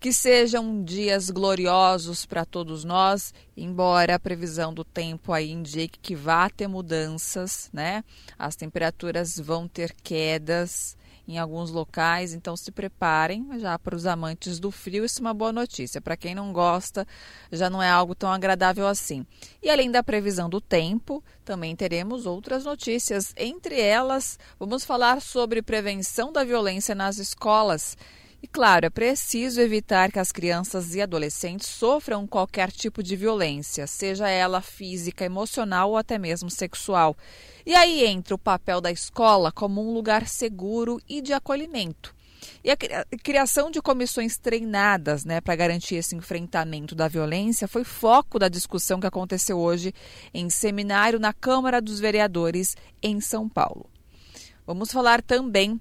Que 0.00 0.12
sejam 0.12 0.82
dias 0.82 1.30
gloriosos 1.30 2.26
para 2.26 2.44
todos 2.44 2.84
nós, 2.84 3.32
embora 3.56 4.16
a 4.16 4.18
previsão 4.18 4.74
do 4.74 4.84
tempo 4.84 5.32
aí 5.32 5.52
indique 5.52 6.00
que 6.00 6.16
vá 6.16 6.50
ter 6.50 6.66
mudanças, 6.66 7.70
né? 7.72 8.02
As 8.36 8.56
temperaturas 8.56 9.38
vão 9.38 9.68
ter 9.68 9.92
quedas 10.02 10.96
em 11.28 11.36
alguns 11.36 11.70
locais, 11.70 12.32
então 12.32 12.56
se 12.56 12.72
preparem 12.72 13.46
já 13.58 13.78
para 13.78 13.94
os 13.94 14.06
amantes 14.06 14.58
do 14.58 14.70
frio. 14.70 15.04
Isso 15.04 15.20
é 15.20 15.22
uma 15.22 15.34
boa 15.34 15.52
notícia. 15.52 16.00
Para 16.00 16.16
quem 16.16 16.34
não 16.34 16.54
gosta, 16.54 17.06
já 17.52 17.68
não 17.68 17.82
é 17.82 17.90
algo 17.90 18.14
tão 18.14 18.32
agradável 18.32 18.86
assim. 18.86 19.26
E 19.62 19.68
além 19.68 19.90
da 19.90 20.02
previsão 20.02 20.48
do 20.48 20.58
tempo, 20.58 21.22
também 21.44 21.76
teremos 21.76 22.24
outras 22.24 22.64
notícias. 22.64 23.34
Entre 23.36 23.78
elas, 23.78 24.38
vamos 24.58 24.84
falar 24.84 25.20
sobre 25.20 25.60
prevenção 25.60 26.32
da 26.32 26.42
violência 26.42 26.94
nas 26.94 27.18
escolas. 27.18 27.94
E 28.40 28.46
claro, 28.46 28.86
é 28.86 28.90
preciso 28.90 29.60
evitar 29.60 30.12
que 30.12 30.18
as 30.18 30.30
crianças 30.30 30.94
e 30.94 31.02
adolescentes 31.02 31.66
sofram 31.66 32.24
qualquer 32.24 32.70
tipo 32.70 33.02
de 33.02 33.16
violência, 33.16 33.84
seja 33.86 34.28
ela 34.28 34.60
física, 34.60 35.24
emocional 35.24 35.90
ou 35.90 35.96
até 35.96 36.18
mesmo 36.18 36.48
sexual. 36.48 37.16
E 37.66 37.74
aí 37.74 38.06
entra 38.06 38.36
o 38.36 38.38
papel 38.38 38.80
da 38.80 38.92
escola 38.92 39.50
como 39.50 39.82
um 39.82 39.92
lugar 39.92 40.28
seguro 40.28 41.00
e 41.08 41.20
de 41.20 41.32
acolhimento. 41.32 42.14
E 42.62 42.70
a 42.70 42.76
criação 43.22 43.72
de 43.72 43.82
comissões 43.82 44.38
treinadas 44.38 45.24
né, 45.24 45.40
para 45.40 45.56
garantir 45.56 45.96
esse 45.96 46.14
enfrentamento 46.14 46.94
da 46.94 47.08
violência 47.08 47.66
foi 47.66 47.82
foco 47.82 48.38
da 48.38 48.48
discussão 48.48 49.00
que 49.00 49.06
aconteceu 49.06 49.58
hoje 49.58 49.92
em 50.32 50.48
seminário 50.48 51.18
na 51.18 51.32
Câmara 51.32 51.80
dos 51.80 51.98
Vereadores 51.98 52.76
em 53.02 53.20
São 53.20 53.48
Paulo. 53.48 53.90
Vamos 54.64 54.92
falar 54.92 55.22
também 55.22 55.80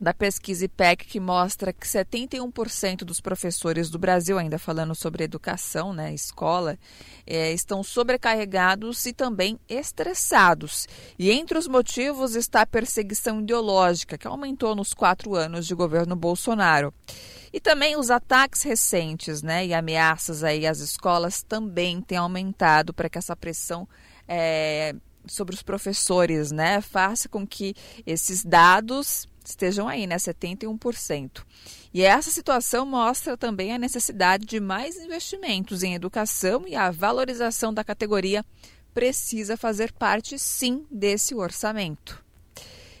da 0.00 0.12
pesquisa 0.12 0.64
IPEC 0.64 1.06
que 1.06 1.20
mostra 1.20 1.72
que 1.72 1.86
71% 1.86 2.98
dos 2.98 3.20
professores 3.20 3.88
do 3.88 3.98
Brasil, 3.98 4.38
ainda 4.38 4.58
falando 4.58 4.94
sobre 4.94 5.24
educação, 5.24 5.92
né, 5.92 6.12
escola, 6.12 6.78
é, 7.26 7.52
estão 7.52 7.82
sobrecarregados 7.82 9.06
e 9.06 9.12
também 9.12 9.58
estressados. 9.68 10.86
E 11.18 11.30
entre 11.30 11.56
os 11.56 11.68
motivos 11.68 12.34
está 12.34 12.62
a 12.62 12.66
perseguição 12.66 13.40
ideológica, 13.40 14.18
que 14.18 14.26
aumentou 14.26 14.74
nos 14.74 14.92
quatro 14.92 15.34
anos 15.34 15.66
de 15.66 15.74
governo 15.74 16.16
Bolsonaro. 16.16 16.92
E 17.52 17.60
também 17.60 17.96
os 17.96 18.10
ataques 18.10 18.62
recentes 18.62 19.42
né, 19.42 19.64
e 19.64 19.72
ameaças 19.72 20.42
aí 20.42 20.66
às 20.66 20.80
escolas 20.80 21.42
também 21.42 22.00
têm 22.00 22.18
aumentado 22.18 22.92
para 22.92 23.08
que 23.08 23.16
essa 23.16 23.36
pressão 23.36 23.88
é, 24.26 24.92
sobre 25.26 25.54
os 25.54 25.62
professores 25.62 26.50
né, 26.50 26.80
faça 26.80 27.28
com 27.28 27.46
que 27.46 27.74
esses 28.04 28.44
dados 28.44 29.28
estejam 29.50 29.88
aí, 29.88 30.06
né, 30.06 30.16
71%. 30.16 31.44
E 31.92 32.02
essa 32.02 32.30
situação 32.30 32.84
mostra 32.86 33.36
também 33.36 33.72
a 33.72 33.78
necessidade 33.78 34.46
de 34.46 34.58
mais 34.58 34.96
investimentos 34.96 35.82
em 35.82 35.94
educação 35.94 36.66
e 36.66 36.74
a 36.74 36.90
valorização 36.90 37.72
da 37.72 37.84
categoria 37.84 38.44
precisa 38.92 39.56
fazer 39.56 39.92
parte 39.92 40.38
sim 40.38 40.86
desse 40.90 41.34
orçamento. 41.34 42.24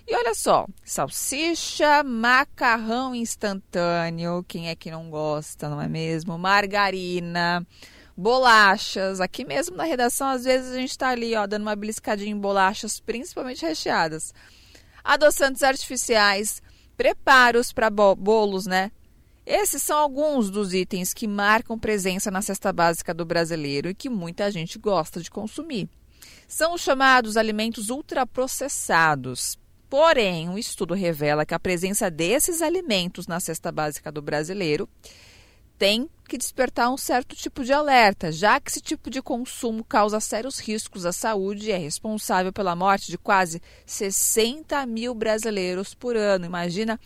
E 0.06 0.14
olha 0.14 0.34
só, 0.34 0.66
salsicha, 0.84 2.02
macarrão 2.04 3.14
instantâneo, 3.14 4.44
quem 4.46 4.68
é 4.68 4.74
que 4.74 4.90
não 4.90 5.08
gosta, 5.08 5.68
não 5.68 5.80
é 5.80 5.88
mesmo? 5.88 6.36
Margarina, 6.36 7.66
bolachas. 8.14 9.18
Aqui 9.18 9.46
mesmo 9.46 9.76
na 9.76 9.84
redação, 9.84 10.28
às 10.28 10.44
vezes 10.44 10.72
a 10.72 10.76
gente 10.76 10.90
está 10.90 11.08
ali, 11.08 11.34
ó, 11.34 11.46
dando 11.46 11.62
uma 11.62 11.74
beliscadinha 11.74 12.30
em 12.30 12.38
bolachas, 12.38 13.00
principalmente 13.00 13.64
recheadas 13.64 14.34
adoçantes 15.04 15.62
artificiais, 15.62 16.62
preparos 16.96 17.72
para 17.72 17.90
bolos, 17.90 18.66
né? 18.66 18.90
Esses 19.46 19.82
são 19.82 19.98
alguns 19.98 20.50
dos 20.50 20.72
itens 20.72 21.12
que 21.12 21.28
marcam 21.28 21.78
presença 21.78 22.30
na 22.30 22.40
cesta 22.40 22.72
básica 22.72 23.12
do 23.12 23.26
brasileiro 23.26 23.90
e 23.90 23.94
que 23.94 24.08
muita 24.08 24.50
gente 24.50 24.78
gosta 24.78 25.20
de 25.20 25.30
consumir. 25.30 25.86
São 26.48 26.72
os 26.72 26.80
chamados 26.80 27.36
alimentos 27.36 27.90
ultraprocessados. 27.90 29.58
Porém, 29.90 30.48
um 30.48 30.56
estudo 30.56 30.94
revela 30.94 31.44
que 31.44 31.52
a 31.52 31.60
presença 31.60 32.10
desses 32.10 32.62
alimentos 32.62 33.26
na 33.26 33.38
cesta 33.38 33.70
básica 33.70 34.10
do 34.10 34.22
brasileiro 34.22 34.88
tem 35.76 36.08
que 36.28 36.38
despertar 36.38 36.90
um 36.90 36.96
certo 36.96 37.36
tipo 37.36 37.64
de 37.64 37.72
alerta, 37.72 38.32
já 38.32 38.58
que 38.60 38.70
esse 38.70 38.80
tipo 38.80 39.10
de 39.10 39.20
consumo 39.20 39.84
causa 39.84 40.20
sérios 40.20 40.58
riscos 40.58 41.04
à 41.06 41.12
saúde 41.12 41.68
e 41.68 41.72
é 41.72 41.76
responsável 41.76 42.52
pela 42.52 42.74
morte 42.74 43.10
de 43.10 43.18
quase 43.18 43.60
60 43.86 44.84
mil 44.86 45.14
brasileiros 45.14 45.94
por 45.94 46.16
ano. 46.16 46.44
Imagina 46.44 46.98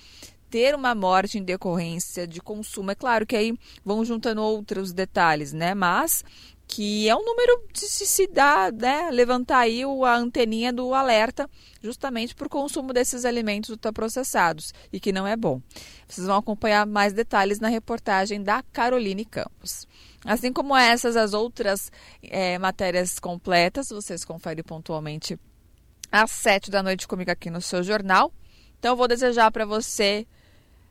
ter 0.51 0.75
uma 0.75 0.95
morte 0.95 1.39
em 1.39 1.43
decorrência 1.43 2.27
de 2.27 2.41
consumo. 2.41 2.91
É 2.91 2.95
claro 2.95 3.27
que 3.27 3.37
aí 3.37 3.55
vão 3.85 4.05
juntando 4.05 4.43
outros 4.43 4.93
detalhes, 4.93 5.53
né? 5.53 5.75
Mas 5.75 6.25
que 6.69 7.09
é 7.09 7.17
um 7.17 7.25
número 7.25 7.65
de 7.73 7.81
se 7.81 8.27
dar, 8.27 8.71
né, 8.71 9.11
levantar 9.11 9.61
aí 9.61 9.83
a 9.83 10.15
anteninha 10.15 10.71
do 10.71 10.93
alerta, 10.93 11.49
justamente 11.83 12.35
por 12.35 12.47
consumo 12.47 12.93
desses 12.93 13.25
alimentos 13.25 13.71
ultraprocessados 13.71 14.75
e 14.93 15.01
que 15.01 15.11
não 15.11 15.27
é 15.27 15.35
bom. 15.35 15.63
Vocês 16.07 16.27
vão 16.27 16.37
acompanhar 16.37 16.87
mais 16.87 17.15
detalhes 17.15 17.59
na 17.59 17.69
reportagem 17.69 18.43
da 18.43 18.63
Caroline 18.71 19.25
Campos. 19.25 19.89
Assim 20.25 20.53
como 20.53 20.77
essas, 20.77 21.17
as 21.17 21.33
outras 21.33 21.91
é, 22.23 22.59
matérias 22.59 23.19
completas, 23.19 23.89
vocês 23.89 24.25
conferem 24.25 24.63
pontualmente 24.63 25.39
às 26.13 26.31
sete 26.31 26.71
da 26.71 26.83
noite 26.83 27.09
comigo 27.09 27.31
aqui 27.31 27.49
no 27.51 27.63
seu 27.63 27.83
jornal. 27.83 28.31
Então, 28.79 28.93
eu 28.93 28.97
vou 28.97 29.09
desejar 29.09 29.51
para 29.51 29.65
você, 29.65 30.27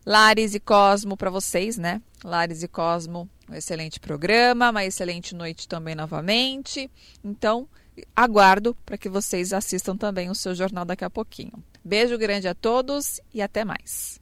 Lares 0.05 0.55
e 0.55 0.59
Cosmo, 0.59 1.15
para 1.15 1.29
vocês, 1.29 1.77
né? 1.77 2.01
Lares 2.23 2.63
e 2.63 2.67
Cosmo, 2.67 3.29
um 3.49 3.55
excelente 3.55 3.99
programa, 3.99 4.69
uma 4.69 4.85
excelente 4.85 5.33
noite 5.33 5.67
também 5.67 5.95
novamente. 5.95 6.89
Então, 7.23 7.67
aguardo 8.15 8.75
para 8.85 8.97
que 8.97 9.09
vocês 9.09 9.53
assistam 9.53 9.95
também 9.95 10.29
o 10.29 10.35
seu 10.35 10.53
jornal 10.53 10.85
daqui 10.85 11.05
a 11.05 11.09
pouquinho. 11.09 11.63
Beijo 11.83 12.17
grande 12.17 12.47
a 12.47 12.53
todos 12.53 13.21
e 13.33 13.41
até 13.41 13.63
mais. 13.63 14.19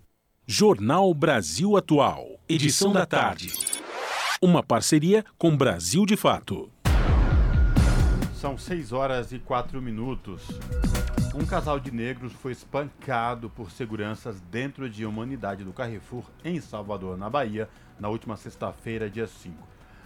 Jornal 0.48 1.12
Brasil 1.14 1.76
Atual, 1.76 2.40
edição 2.48 2.94
da 2.94 3.06
tarde. 3.06 3.52
Uma 4.42 4.62
parceria 4.62 5.26
com 5.38 5.58
Brasil 5.58 6.06
de 6.06 6.16
Fato. 6.16 6.72
São 8.40 8.56
6 8.56 8.92
horas 8.92 9.32
e 9.32 9.40
4 9.40 9.82
minutos. 9.82 10.44
Um 11.34 11.46
casal 11.46 11.80
de 11.80 11.92
negros 11.92 12.32
foi 12.32 12.52
espancado 12.52 13.50
por 13.50 13.72
seguranças 13.72 14.40
dentro 14.52 14.88
de 14.88 15.04
uma 15.06 15.24
unidade 15.24 15.64
do 15.64 15.74
Carrefour 15.74 16.24
em 16.44 16.62
Salvador, 16.62 17.18
na 17.18 17.30
Bahia, 17.30 17.68
na 18.00 18.10
última 18.10 18.36
sexta-feira, 18.36 19.10
dia 19.10 19.28
5. 19.28 19.56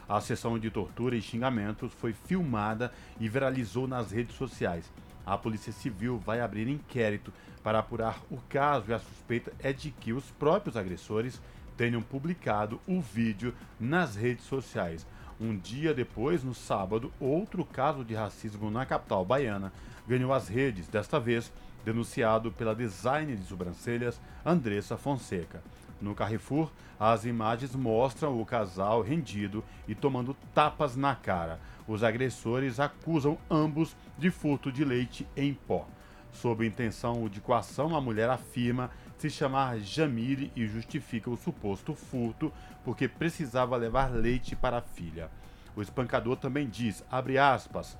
A 0.07 0.19
sessão 0.19 0.57
de 0.57 0.71
tortura 0.71 1.15
e 1.15 1.21
xingamentos 1.21 1.93
foi 1.93 2.13
filmada 2.13 2.91
e 3.19 3.29
viralizou 3.29 3.87
nas 3.87 4.11
redes 4.11 4.35
sociais. 4.35 4.91
A 5.25 5.37
Polícia 5.37 5.71
Civil 5.71 6.17
vai 6.17 6.41
abrir 6.41 6.67
inquérito 6.67 7.31
para 7.63 7.79
apurar 7.79 8.19
o 8.31 8.37
caso 8.49 8.89
e 8.89 8.93
a 8.93 8.99
suspeita 8.99 9.53
é 9.59 9.71
de 9.71 9.91
que 9.91 10.11
os 10.11 10.31
próprios 10.31 10.75
agressores 10.75 11.39
tenham 11.77 12.01
publicado 12.01 12.81
o 12.87 12.99
vídeo 12.99 13.53
nas 13.79 14.15
redes 14.15 14.45
sociais. 14.45 15.05
Um 15.39 15.55
dia 15.55 15.93
depois, 15.93 16.43
no 16.43 16.53
sábado, 16.53 17.13
outro 17.19 17.63
caso 17.63 18.03
de 18.03 18.15
racismo 18.15 18.71
na 18.71 18.85
capital 18.85 19.23
baiana 19.23 19.71
ganhou 20.07 20.33
as 20.33 20.47
redes, 20.47 20.87
desta 20.87 21.19
vez 21.19 21.53
denunciado 21.85 22.51
pela 22.51 22.75
designer 22.75 23.37
de 23.37 23.45
sobrancelhas 23.45 24.19
Andressa 24.45 24.97
Fonseca. 24.97 25.61
No 26.01 26.15
Carrefour, 26.15 26.71
as 26.99 27.25
imagens 27.25 27.75
mostram 27.75 28.39
o 28.39 28.45
casal 28.45 29.01
rendido 29.01 29.63
e 29.87 29.93
tomando 29.93 30.35
tapas 30.53 30.95
na 30.95 31.15
cara. 31.15 31.59
Os 31.87 32.03
agressores 32.03 32.79
acusam 32.79 33.37
ambos 33.49 33.95
de 34.17 34.29
furto 34.29 34.71
de 34.71 34.85
leite 34.85 35.27
em 35.35 35.53
pó. 35.53 35.87
Sob 36.31 36.65
intenção 36.65 37.27
de 37.27 37.41
coação, 37.41 37.95
a 37.95 38.01
mulher 38.01 38.29
afirma 38.29 38.91
se 39.17 39.29
chamar 39.29 39.79
Jamile 39.79 40.51
e 40.55 40.65
justifica 40.65 41.29
o 41.29 41.35
suposto 41.35 41.93
furto 41.93 42.53
porque 42.83 43.07
precisava 43.07 43.75
levar 43.75 44.09
leite 44.11 44.55
para 44.55 44.77
a 44.77 44.81
filha. 44.81 45.29
O 45.75 45.81
espancador 45.81 46.37
também 46.37 46.67
diz, 46.67 47.03
abre 47.11 47.37
aspas, 47.37 47.97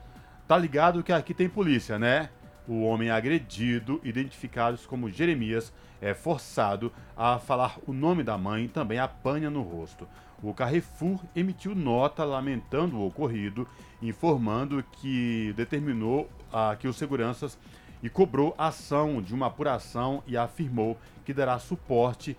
tá 0.48 0.58
ligado 0.58 1.04
que 1.04 1.12
aqui 1.12 1.34
tem 1.34 1.50
polícia, 1.50 2.00
né? 2.00 2.30
O 2.70 2.84
homem 2.84 3.10
agredido, 3.10 4.00
identificados 4.04 4.86
como 4.86 5.10
Jeremias, 5.10 5.74
é 6.00 6.14
forçado 6.14 6.94
a 7.18 7.40
falar 7.40 7.80
o 7.88 7.92
nome 7.92 8.22
da 8.22 8.38
mãe 8.38 8.66
e 8.66 8.68
também 8.68 9.00
apanha 9.00 9.50
no 9.50 9.64
rosto. 9.64 10.08
O 10.44 10.54
Carrefour 10.54 11.20
emitiu 11.36 11.74
nota 11.74 12.24
lamentando 12.24 12.98
o 12.98 13.08
ocorrido, 13.08 13.68
informando 14.04 14.84
que 14.84 15.52
determinou 15.58 16.30
ah, 16.54 16.76
que 16.80 16.88
os 16.88 16.96
seguranças 16.96 17.58
e 18.04 18.10
cobrou 18.10 18.54
ação 18.56 19.20
de 19.20 19.34
uma 19.34 19.48
apuração 19.48 20.22
e 20.28 20.38
afirmou 20.38 20.96
que 21.26 21.34
dará 21.34 21.58
suporte 21.58 22.38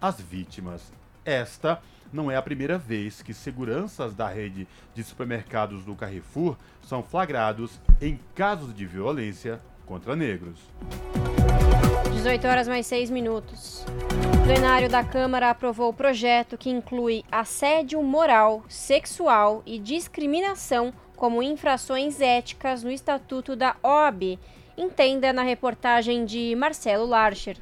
às 0.00 0.20
vítimas. 0.20 0.92
Esta 1.24 1.82
não 2.12 2.30
é 2.30 2.36
a 2.36 2.42
primeira 2.42 2.78
vez 2.78 3.20
que 3.20 3.34
seguranças 3.34 4.14
da 4.14 4.28
rede 4.28 4.68
de 4.94 5.02
supermercados 5.02 5.84
do 5.84 5.96
Carrefour 5.96 6.56
são 6.82 7.02
flagrados 7.02 7.80
em 8.00 8.20
casos 8.32 8.72
de 8.72 8.86
violência 8.86 9.60
contra 9.86 10.14
negros. 10.16 10.58
18 12.12 12.46
horas 12.46 12.68
mais 12.68 12.86
6 12.86 13.10
minutos. 13.10 13.84
O 14.38 14.44
plenário 14.44 14.88
da 14.88 15.02
Câmara 15.02 15.50
aprovou 15.50 15.90
o 15.90 15.94
projeto 15.94 16.56
que 16.58 16.70
inclui 16.70 17.24
assédio 17.30 18.02
moral, 18.02 18.64
sexual 18.68 19.62
e 19.66 19.78
discriminação 19.78 20.92
como 21.16 21.42
infrações 21.42 22.20
éticas 22.20 22.82
no 22.82 22.90
Estatuto 22.90 23.54
da 23.54 23.76
OAB. 23.82 24.38
Entenda 24.76 25.32
na 25.32 25.42
reportagem 25.42 26.24
de 26.24 26.54
Marcelo 26.56 27.06
Larcher. 27.06 27.56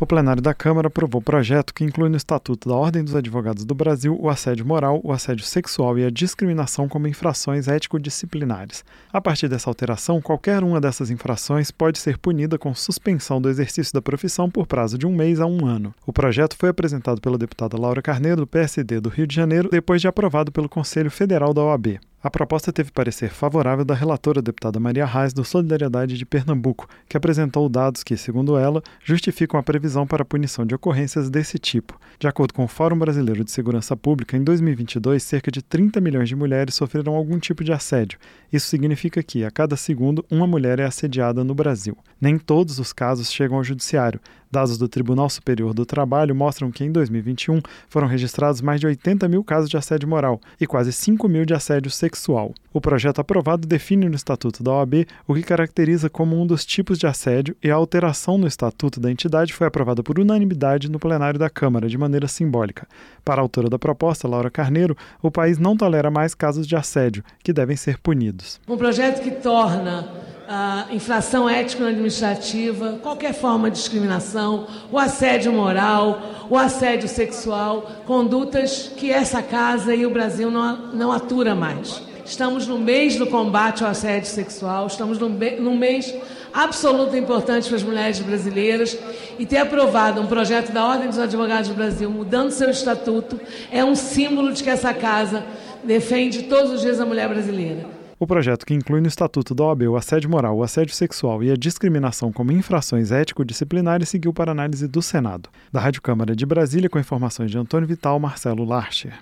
O 0.00 0.06
plenário 0.06 0.42
da 0.42 0.52
Câmara 0.52 0.88
aprovou 0.88 1.22
projeto 1.22 1.72
que 1.72 1.84
inclui 1.84 2.08
no 2.08 2.16
Estatuto 2.16 2.68
da 2.68 2.74
Ordem 2.74 3.04
dos 3.04 3.14
Advogados 3.14 3.64
do 3.64 3.76
Brasil 3.76 4.18
o 4.20 4.28
assédio 4.28 4.66
moral, 4.66 5.00
o 5.04 5.12
assédio 5.12 5.44
sexual 5.44 5.96
e 5.96 6.04
a 6.04 6.10
discriminação 6.10 6.88
como 6.88 7.06
infrações 7.06 7.68
ético-disciplinares. 7.68 8.84
A 9.12 9.20
partir 9.20 9.46
dessa 9.46 9.70
alteração, 9.70 10.20
qualquer 10.20 10.64
uma 10.64 10.80
dessas 10.80 11.10
infrações 11.10 11.70
pode 11.70 12.00
ser 12.00 12.18
punida 12.18 12.58
com 12.58 12.74
suspensão 12.74 13.40
do 13.40 13.48
exercício 13.48 13.94
da 13.94 14.02
profissão 14.02 14.50
por 14.50 14.66
prazo 14.66 14.98
de 14.98 15.06
um 15.06 15.14
mês 15.14 15.40
a 15.40 15.46
um 15.46 15.64
ano. 15.64 15.94
O 16.04 16.12
projeto 16.12 16.56
foi 16.58 16.70
apresentado 16.70 17.20
pela 17.20 17.38
deputada 17.38 17.80
Laura 17.80 18.02
Carneiro, 18.02 18.40
do 18.40 18.46
PSD 18.48 18.98
do 18.98 19.08
Rio 19.08 19.28
de 19.28 19.36
Janeiro, 19.36 19.68
depois 19.70 20.00
de 20.00 20.08
aprovado 20.08 20.50
pelo 20.50 20.68
Conselho 20.68 21.10
Federal 21.10 21.54
da 21.54 21.62
OAB. 21.62 22.00
A 22.24 22.30
proposta 22.30 22.72
teve 22.72 22.90
parecer 22.90 23.28
favorável 23.28 23.84
da 23.84 23.94
relatora 23.94 24.40
deputada 24.40 24.80
Maria 24.80 25.04
Reis 25.04 25.34
do 25.34 25.44
Solidariedade 25.44 26.16
de 26.16 26.24
Pernambuco, 26.24 26.88
que 27.06 27.18
apresentou 27.18 27.68
dados 27.68 28.02
que, 28.02 28.16
segundo 28.16 28.56
ela, 28.56 28.82
justificam 29.04 29.60
a 29.60 29.62
previsão 29.62 30.06
para 30.06 30.22
a 30.22 30.24
punição 30.24 30.64
de 30.64 30.74
ocorrências 30.74 31.28
desse 31.28 31.58
tipo. 31.58 32.00
De 32.18 32.26
acordo 32.26 32.54
com 32.54 32.64
o 32.64 32.66
Fórum 32.66 32.98
Brasileiro 32.98 33.44
de 33.44 33.50
Segurança 33.50 33.94
Pública, 33.94 34.38
em 34.38 34.42
2022, 34.42 35.22
cerca 35.22 35.50
de 35.50 35.60
30 35.60 36.00
milhões 36.00 36.26
de 36.26 36.34
mulheres 36.34 36.74
sofreram 36.74 37.14
algum 37.14 37.38
tipo 37.38 37.62
de 37.62 37.74
assédio. 37.74 38.18
Isso 38.50 38.68
significa 38.68 39.22
que, 39.22 39.44
a 39.44 39.50
cada 39.50 39.76
segundo, 39.76 40.24
uma 40.30 40.46
mulher 40.46 40.78
é 40.78 40.84
assediada 40.84 41.44
no 41.44 41.54
Brasil. 41.54 41.94
Nem 42.18 42.38
todos 42.38 42.78
os 42.78 42.90
casos 42.90 43.30
chegam 43.30 43.58
ao 43.58 43.64
judiciário. 43.64 44.18
Dados 44.54 44.78
do 44.78 44.88
Tribunal 44.88 45.28
Superior 45.28 45.74
do 45.74 45.84
Trabalho 45.84 46.32
mostram 46.32 46.70
que 46.70 46.84
em 46.84 46.92
2021 46.92 47.60
foram 47.88 48.06
registrados 48.06 48.60
mais 48.60 48.80
de 48.80 48.86
80 48.86 49.26
mil 49.26 49.42
casos 49.42 49.68
de 49.68 49.76
assédio 49.76 50.08
moral 50.08 50.40
e 50.60 50.64
quase 50.64 50.92
5 50.92 51.28
mil 51.28 51.44
de 51.44 51.52
assédio 51.52 51.90
sexual. 51.90 52.54
O 52.72 52.80
projeto 52.80 53.18
aprovado 53.18 53.66
define 53.66 54.08
no 54.08 54.14
Estatuto 54.14 54.62
da 54.62 54.70
OAB 54.70 55.06
o 55.26 55.34
que 55.34 55.42
caracteriza 55.42 56.08
como 56.08 56.40
um 56.40 56.46
dos 56.46 56.64
tipos 56.64 57.00
de 57.00 57.06
assédio 57.08 57.56
e 57.60 57.68
a 57.68 57.74
alteração 57.74 58.38
no 58.38 58.46
Estatuto 58.46 59.00
da 59.00 59.10
entidade 59.10 59.52
foi 59.52 59.66
aprovada 59.66 60.04
por 60.04 60.20
unanimidade 60.20 60.88
no 60.88 61.00
plenário 61.00 61.38
da 61.38 61.50
Câmara, 61.50 61.88
de 61.88 61.98
maneira 61.98 62.28
simbólica. 62.28 62.86
Para 63.24 63.40
a 63.40 63.42
autora 63.42 63.68
da 63.68 63.78
proposta, 63.78 64.28
Laura 64.28 64.52
Carneiro, 64.52 64.96
o 65.20 65.32
país 65.32 65.58
não 65.58 65.76
tolera 65.76 66.12
mais 66.12 66.32
casos 66.32 66.64
de 66.64 66.76
assédio, 66.76 67.24
que 67.42 67.52
devem 67.52 67.76
ser 67.76 67.98
punidos. 67.98 68.60
Um 68.68 68.76
projeto 68.76 69.20
que 69.20 69.32
torna 69.32 70.23
a 70.48 70.86
infração 70.90 71.48
ético-administrativa, 71.48 72.98
qualquer 73.02 73.32
forma 73.32 73.70
de 73.70 73.78
discriminação, 73.78 74.66
o 74.90 74.98
assédio 74.98 75.52
moral, 75.52 76.46
o 76.50 76.58
assédio 76.58 77.08
sexual, 77.08 77.90
condutas 78.06 78.90
que 78.96 79.10
essa 79.10 79.42
casa 79.42 79.94
e 79.94 80.04
o 80.04 80.10
Brasil 80.10 80.50
não, 80.50 80.92
não 80.92 81.12
atura 81.12 81.54
mais. 81.54 82.02
Estamos 82.24 82.66
no 82.66 82.78
mês 82.78 83.16
do 83.16 83.26
combate 83.26 83.84
ao 83.84 83.90
assédio 83.90 84.28
sexual, 84.28 84.86
estamos 84.86 85.18
num, 85.18 85.76
mês 85.76 86.14
absolutamente 86.52 87.24
importante 87.24 87.68
para 87.68 87.76
as 87.76 87.82
mulheres 87.82 88.18
brasileiras 88.20 88.96
e 89.38 89.44
ter 89.44 89.58
aprovado 89.58 90.20
um 90.20 90.26
projeto 90.26 90.72
da 90.72 90.86
Ordem 90.86 91.08
dos 91.08 91.18
Advogados 91.18 91.68
do 91.68 91.74
Brasil 91.74 92.10
mudando 92.10 92.50
seu 92.50 92.70
estatuto 92.70 93.38
é 93.70 93.84
um 93.84 93.94
símbolo 93.94 94.52
de 94.52 94.62
que 94.62 94.70
essa 94.70 94.94
casa 94.94 95.44
defende 95.82 96.44
todos 96.44 96.72
os 96.72 96.80
dias 96.80 96.98
a 96.98 97.04
mulher 97.04 97.28
brasileira. 97.28 97.93
O 98.24 98.26
projeto, 98.26 98.64
que 98.64 98.72
inclui 98.72 99.02
no 99.02 99.06
Estatuto 99.06 99.54
da 99.54 99.64
OAB 99.64 99.82
o 99.82 99.96
assédio 99.96 100.30
moral, 100.30 100.56
o 100.56 100.62
assédio 100.62 100.94
sexual 100.94 101.44
e 101.44 101.50
a 101.50 101.54
discriminação 101.54 102.32
como 102.32 102.52
infrações 102.52 103.12
ético-disciplinares, 103.12 104.08
seguiu 104.08 104.32
para 104.32 104.50
análise 104.50 104.88
do 104.88 105.02
Senado. 105.02 105.50
Da 105.70 105.78
Rádio 105.78 106.00
Câmara 106.00 106.34
de 106.34 106.46
Brasília, 106.46 106.88
com 106.88 106.98
informações 106.98 107.50
de 107.50 107.58
Antônio 107.58 107.86
Vital, 107.86 108.18
Marcelo 108.18 108.64
Larcher. 108.64 109.12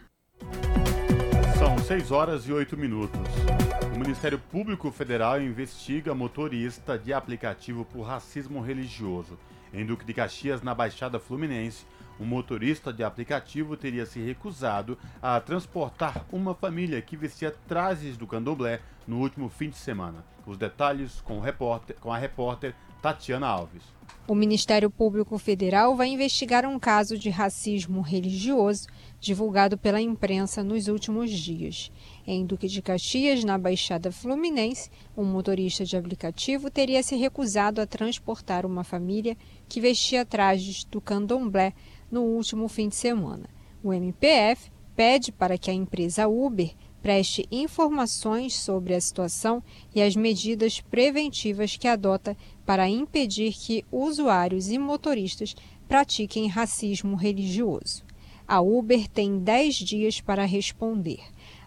São 1.59 1.77
6 1.78 2.12
horas 2.12 2.47
e 2.47 2.52
8 2.52 2.77
minutos. 2.77 3.20
O 3.93 3.98
Ministério 3.98 4.39
Público 4.39 4.89
Federal 4.93 5.43
investiga 5.43 6.14
motorista 6.14 6.97
de 6.97 7.12
aplicativo 7.12 7.85
por 7.85 8.02
racismo 8.02 8.60
religioso. 8.60 9.36
Em 9.74 9.85
Duque 9.85 10.05
de 10.05 10.14
Caxias, 10.14 10.62
na 10.62 10.77
Baixada 10.77 11.18
Fluminense, 11.18 11.85
um 12.23 12.24
motorista 12.24 12.93
de 12.93 13.03
aplicativo 13.03 13.77
teria 13.77 14.07
se 14.07 14.20
recusado 14.20 14.97
a 15.20 15.40
transportar 15.40 16.24
uma 16.31 16.55
família 16.55 17.03
que 17.03 17.16
vestia 17.16 17.53
trajes 17.66 18.16
do 18.16 18.28
candomblé 18.28 18.81
no 19.09 19.19
último 19.19 19.49
fim 19.49 19.69
de 19.69 19.77
semana. 19.77 20.24
Os 20.47 20.57
detalhes 20.57 21.20
com, 21.20 21.40
repórter, 21.40 21.97
com 22.01 22.12
a 22.12 22.16
repórter 22.16 22.77
Tatiana 23.03 23.49
Alves. 23.49 23.82
O 24.28 24.36
Ministério 24.36 24.89
Público 24.89 25.36
Federal 25.36 25.97
vai 25.97 26.09
investigar 26.09 26.65
um 26.65 26.78
caso 26.78 27.19
de 27.19 27.28
racismo 27.28 28.01
religioso 28.01 28.86
divulgado 29.19 29.77
pela 29.77 30.01
imprensa 30.01 30.62
nos 30.62 30.86
últimos 30.86 31.31
dias. 31.31 31.90
Em 32.24 32.47
Duque 32.47 32.69
de 32.69 32.81
Caxias, 32.81 33.43
na 33.43 33.59
Baixada 33.59 34.12
Fluminense, 34.12 34.90
um 35.16 35.24
motorista 35.24 35.85
de 35.85 35.97
aplicativo 35.97 36.70
teria 36.70 37.03
se 37.03 37.16
recusado 37.16 37.81
a 37.81 37.86
transportar 37.86 38.65
uma 38.65 38.85
família 38.85 39.36
que 39.69 39.81
vestia 39.81 40.24
trajes 40.24 40.85
do 40.85 41.01
candomblé 41.01 41.74
no 42.12 42.22
último 42.22 42.68
fim 42.68 42.89
de 42.89 42.94
semana. 42.94 43.48
O 43.82 43.93
MPF 43.93 44.70
pede 44.94 45.32
para 45.32 45.59
que 45.59 45.70
a 45.70 45.74
empresa 45.74 46.28
Uber 46.28 46.72
preste 47.02 47.48
informações 47.51 48.56
sobre 48.56 48.94
a 48.94 49.01
situação 49.01 49.60
e 49.93 50.01
as 50.01 50.14
medidas 50.14 50.80
preventivas 50.80 51.76
que 51.76 51.89
adota 51.89 52.36
para 52.64 52.89
impedir 52.89 53.52
que 53.55 53.84
usuários 53.90 54.70
e 54.70 54.78
motoristas 54.78 55.56
pratiquem 55.89 56.47
racismo 56.47 57.16
religioso. 57.16 58.05
A 58.47 58.60
Uber 58.60 59.09
tem 59.09 59.39
10 59.39 59.74
dias 59.76 60.20
para 60.20 60.44
responder. 60.44 61.20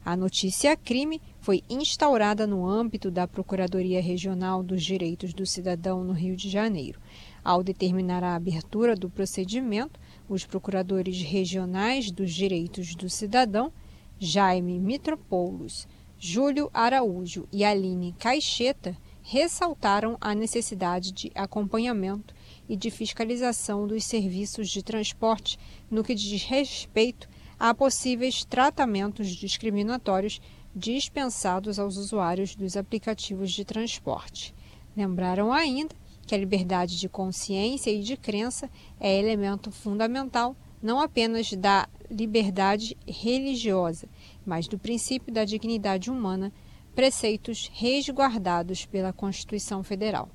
A 0.05 0.15
notícia 0.15 0.77
crime 0.77 1.19
foi 1.39 1.63
instaurada 1.67 2.45
no 2.45 2.65
âmbito 2.67 3.09
da 3.09 3.27
Procuradoria 3.27 4.01
Regional 4.01 4.61
dos 4.61 4.83
Direitos 4.83 5.33
do 5.33 5.47
Cidadão 5.47 6.03
no 6.03 6.13
Rio 6.13 6.35
de 6.35 6.47
Janeiro. 6.47 6.99
Ao 7.43 7.63
determinar 7.63 8.23
a 8.23 8.35
abertura 8.35 8.95
do 8.95 9.09
procedimento, 9.09 9.99
os 10.27 10.45
procuradores 10.45 11.21
regionais 11.21 12.11
dos 12.11 12.33
direitos 12.33 12.95
do 12.95 13.09
cidadão, 13.09 13.71
Jaime 14.19 14.79
Mitropoulos, 14.79 15.87
Júlio 16.17 16.69
Araújo 16.73 17.47
e 17.51 17.63
Aline 17.63 18.15
Caixeta, 18.17 18.95
ressaltaram 19.21 20.17
a 20.21 20.33
necessidade 20.33 21.11
de 21.11 21.31
acompanhamento 21.35 22.33
e 22.69 22.75
de 22.75 22.91
fiscalização 22.91 23.87
dos 23.87 24.05
serviços 24.05 24.69
de 24.69 24.83
transporte 24.83 25.57
no 25.89 26.03
que 26.03 26.15
diz 26.15 26.43
respeito 26.43 27.27
a 27.59 27.73
possíveis 27.73 28.45
tratamentos 28.45 29.29
discriminatórios 29.29 30.39
dispensados 30.75 31.79
aos 31.79 31.97
usuários 31.97 32.55
dos 32.55 32.75
aplicativos 32.75 33.51
de 33.51 33.63
transporte. 33.63 34.53
Lembraram 34.95 35.51
ainda 35.51 35.95
que 36.25 36.33
a 36.33 36.37
liberdade 36.37 36.99
de 36.99 37.07
consciência 37.07 37.91
e 37.91 38.01
de 38.01 38.17
crença 38.17 38.69
é 38.99 39.17
elemento 39.17 39.71
fundamental 39.71 40.55
não 40.81 40.99
apenas 40.99 41.51
da 41.53 41.89
liberdade 42.11 42.95
religiosa, 43.07 44.07
mas 44.45 44.67
do 44.67 44.77
princípio 44.77 45.33
da 45.33 45.43
dignidade 45.43 46.11
humana, 46.11 46.53
preceitos 46.93 47.69
resguardados 47.73 48.85
pela 48.85 49.11
Constituição 49.11 49.83
Federal. 49.83 50.29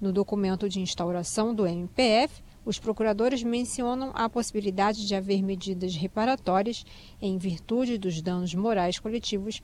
No 0.00 0.10
documento 0.10 0.68
de 0.68 0.80
instauração 0.80 1.54
do 1.54 1.66
MPF, 1.66 2.42
os 2.64 2.78
procuradores 2.78 3.42
mencionam 3.42 4.12
a 4.14 4.28
possibilidade 4.28 5.06
de 5.06 5.14
haver 5.14 5.42
medidas 5.42 5.94
reparatórias 5.94 6.86
em 7.20 7.36
virtude 7.36 7.98
dos 7.98 8.22
danos 8.22 8.54
morais 8.54 8.98
coletivos 8.98 9.60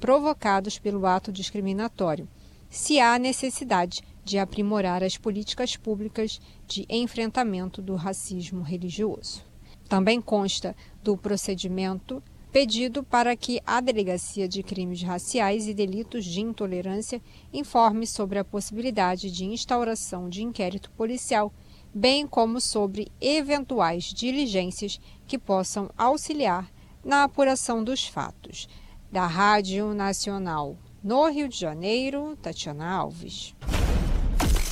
provocados 0.00 0.78
pelo 0.78 1.06
ato 1.06 1.30
discriminatório, 1.30 2.28
se 2.68 3.00
há 3.00 3.18
necessidade 3.18 4.02
de 4.28 4.38
aprimorar 4.38 5.02
as 5.02 5.16
políticas 5.16 5.74
públicas 5.74 6.38
de 6.66 6.84
enfrentamento 6.88 7.80
do 7.80 7.94
racismo 7.94 8.62
religioso. 8.62 9.42
Também 9.88 10.20
consta 10.20 10.76
do 11.02 11.16
procedimento 11.16 12.22
pedido 12.52 13.02
para 13.02 13.34
que 13.34 13.58
a 13.66 13.80
Delegacia 13.80 14.46
de 14.46 14.62
Crimes 14.62 15.02
Raciais 15.02 15.66
e 15.66 15.72
Delitos 15.72 16.26
de 16.26 16.42
Intolerância 16.42 17.22
informe 17.52 18.06
sobre 18.06 18.38
a 18.38 18.44
possibilidade 18.44 19.30
de 19.30 19.46
instauração 19.46 20.28
de 20.28 20.42
inquérito 20.42 20.90
policial, 20.90 21.52
bem 21.94 22.26
como 22.26 22.60
sobre 22.60 23.10
eventuais 23.20 24.04
diligências 24.04 25.00
que 25.26 25.38
possam 25.38 25.90
auxiliar 25.96 26.70
na 27.02 27.24
apuração 27.24 27.82
dos 27.82 28.06
fatos. 28.06 28.68
Da 29.10 29.26
Rádio 29.26 29.94
Nacional 29.94 30.76
no 31.02 31.26
Rio 31.30 31.48
de 31.48 31.58
Janeiro, 31.58 32.36
Tatiana 32.42 32.90
Alves. 32.90 33.54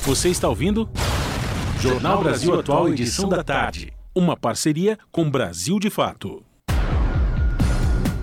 Você 0.07 0.29
está 0.29 0.47
ouvindo? 0.47 0.89
Jornal 1.81 2.23
Brasil 2.23 2.57
Atual, 2.57 2.87
edição 2.87 3.27
da 3.27 3.43
tarde. 3.43 3.91
Uma 4.15 4.37
parceria 4.37 4.97
com 5.11 5.29
Brasil 5.29 5.81
de 5.81 5.89
Fato. 5.89 6.45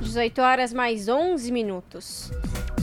18 0.01 0.41
horas 0.41 0.73
mais 0.73 1.11
11 1.11 1.53
minutos. 1.53 2.33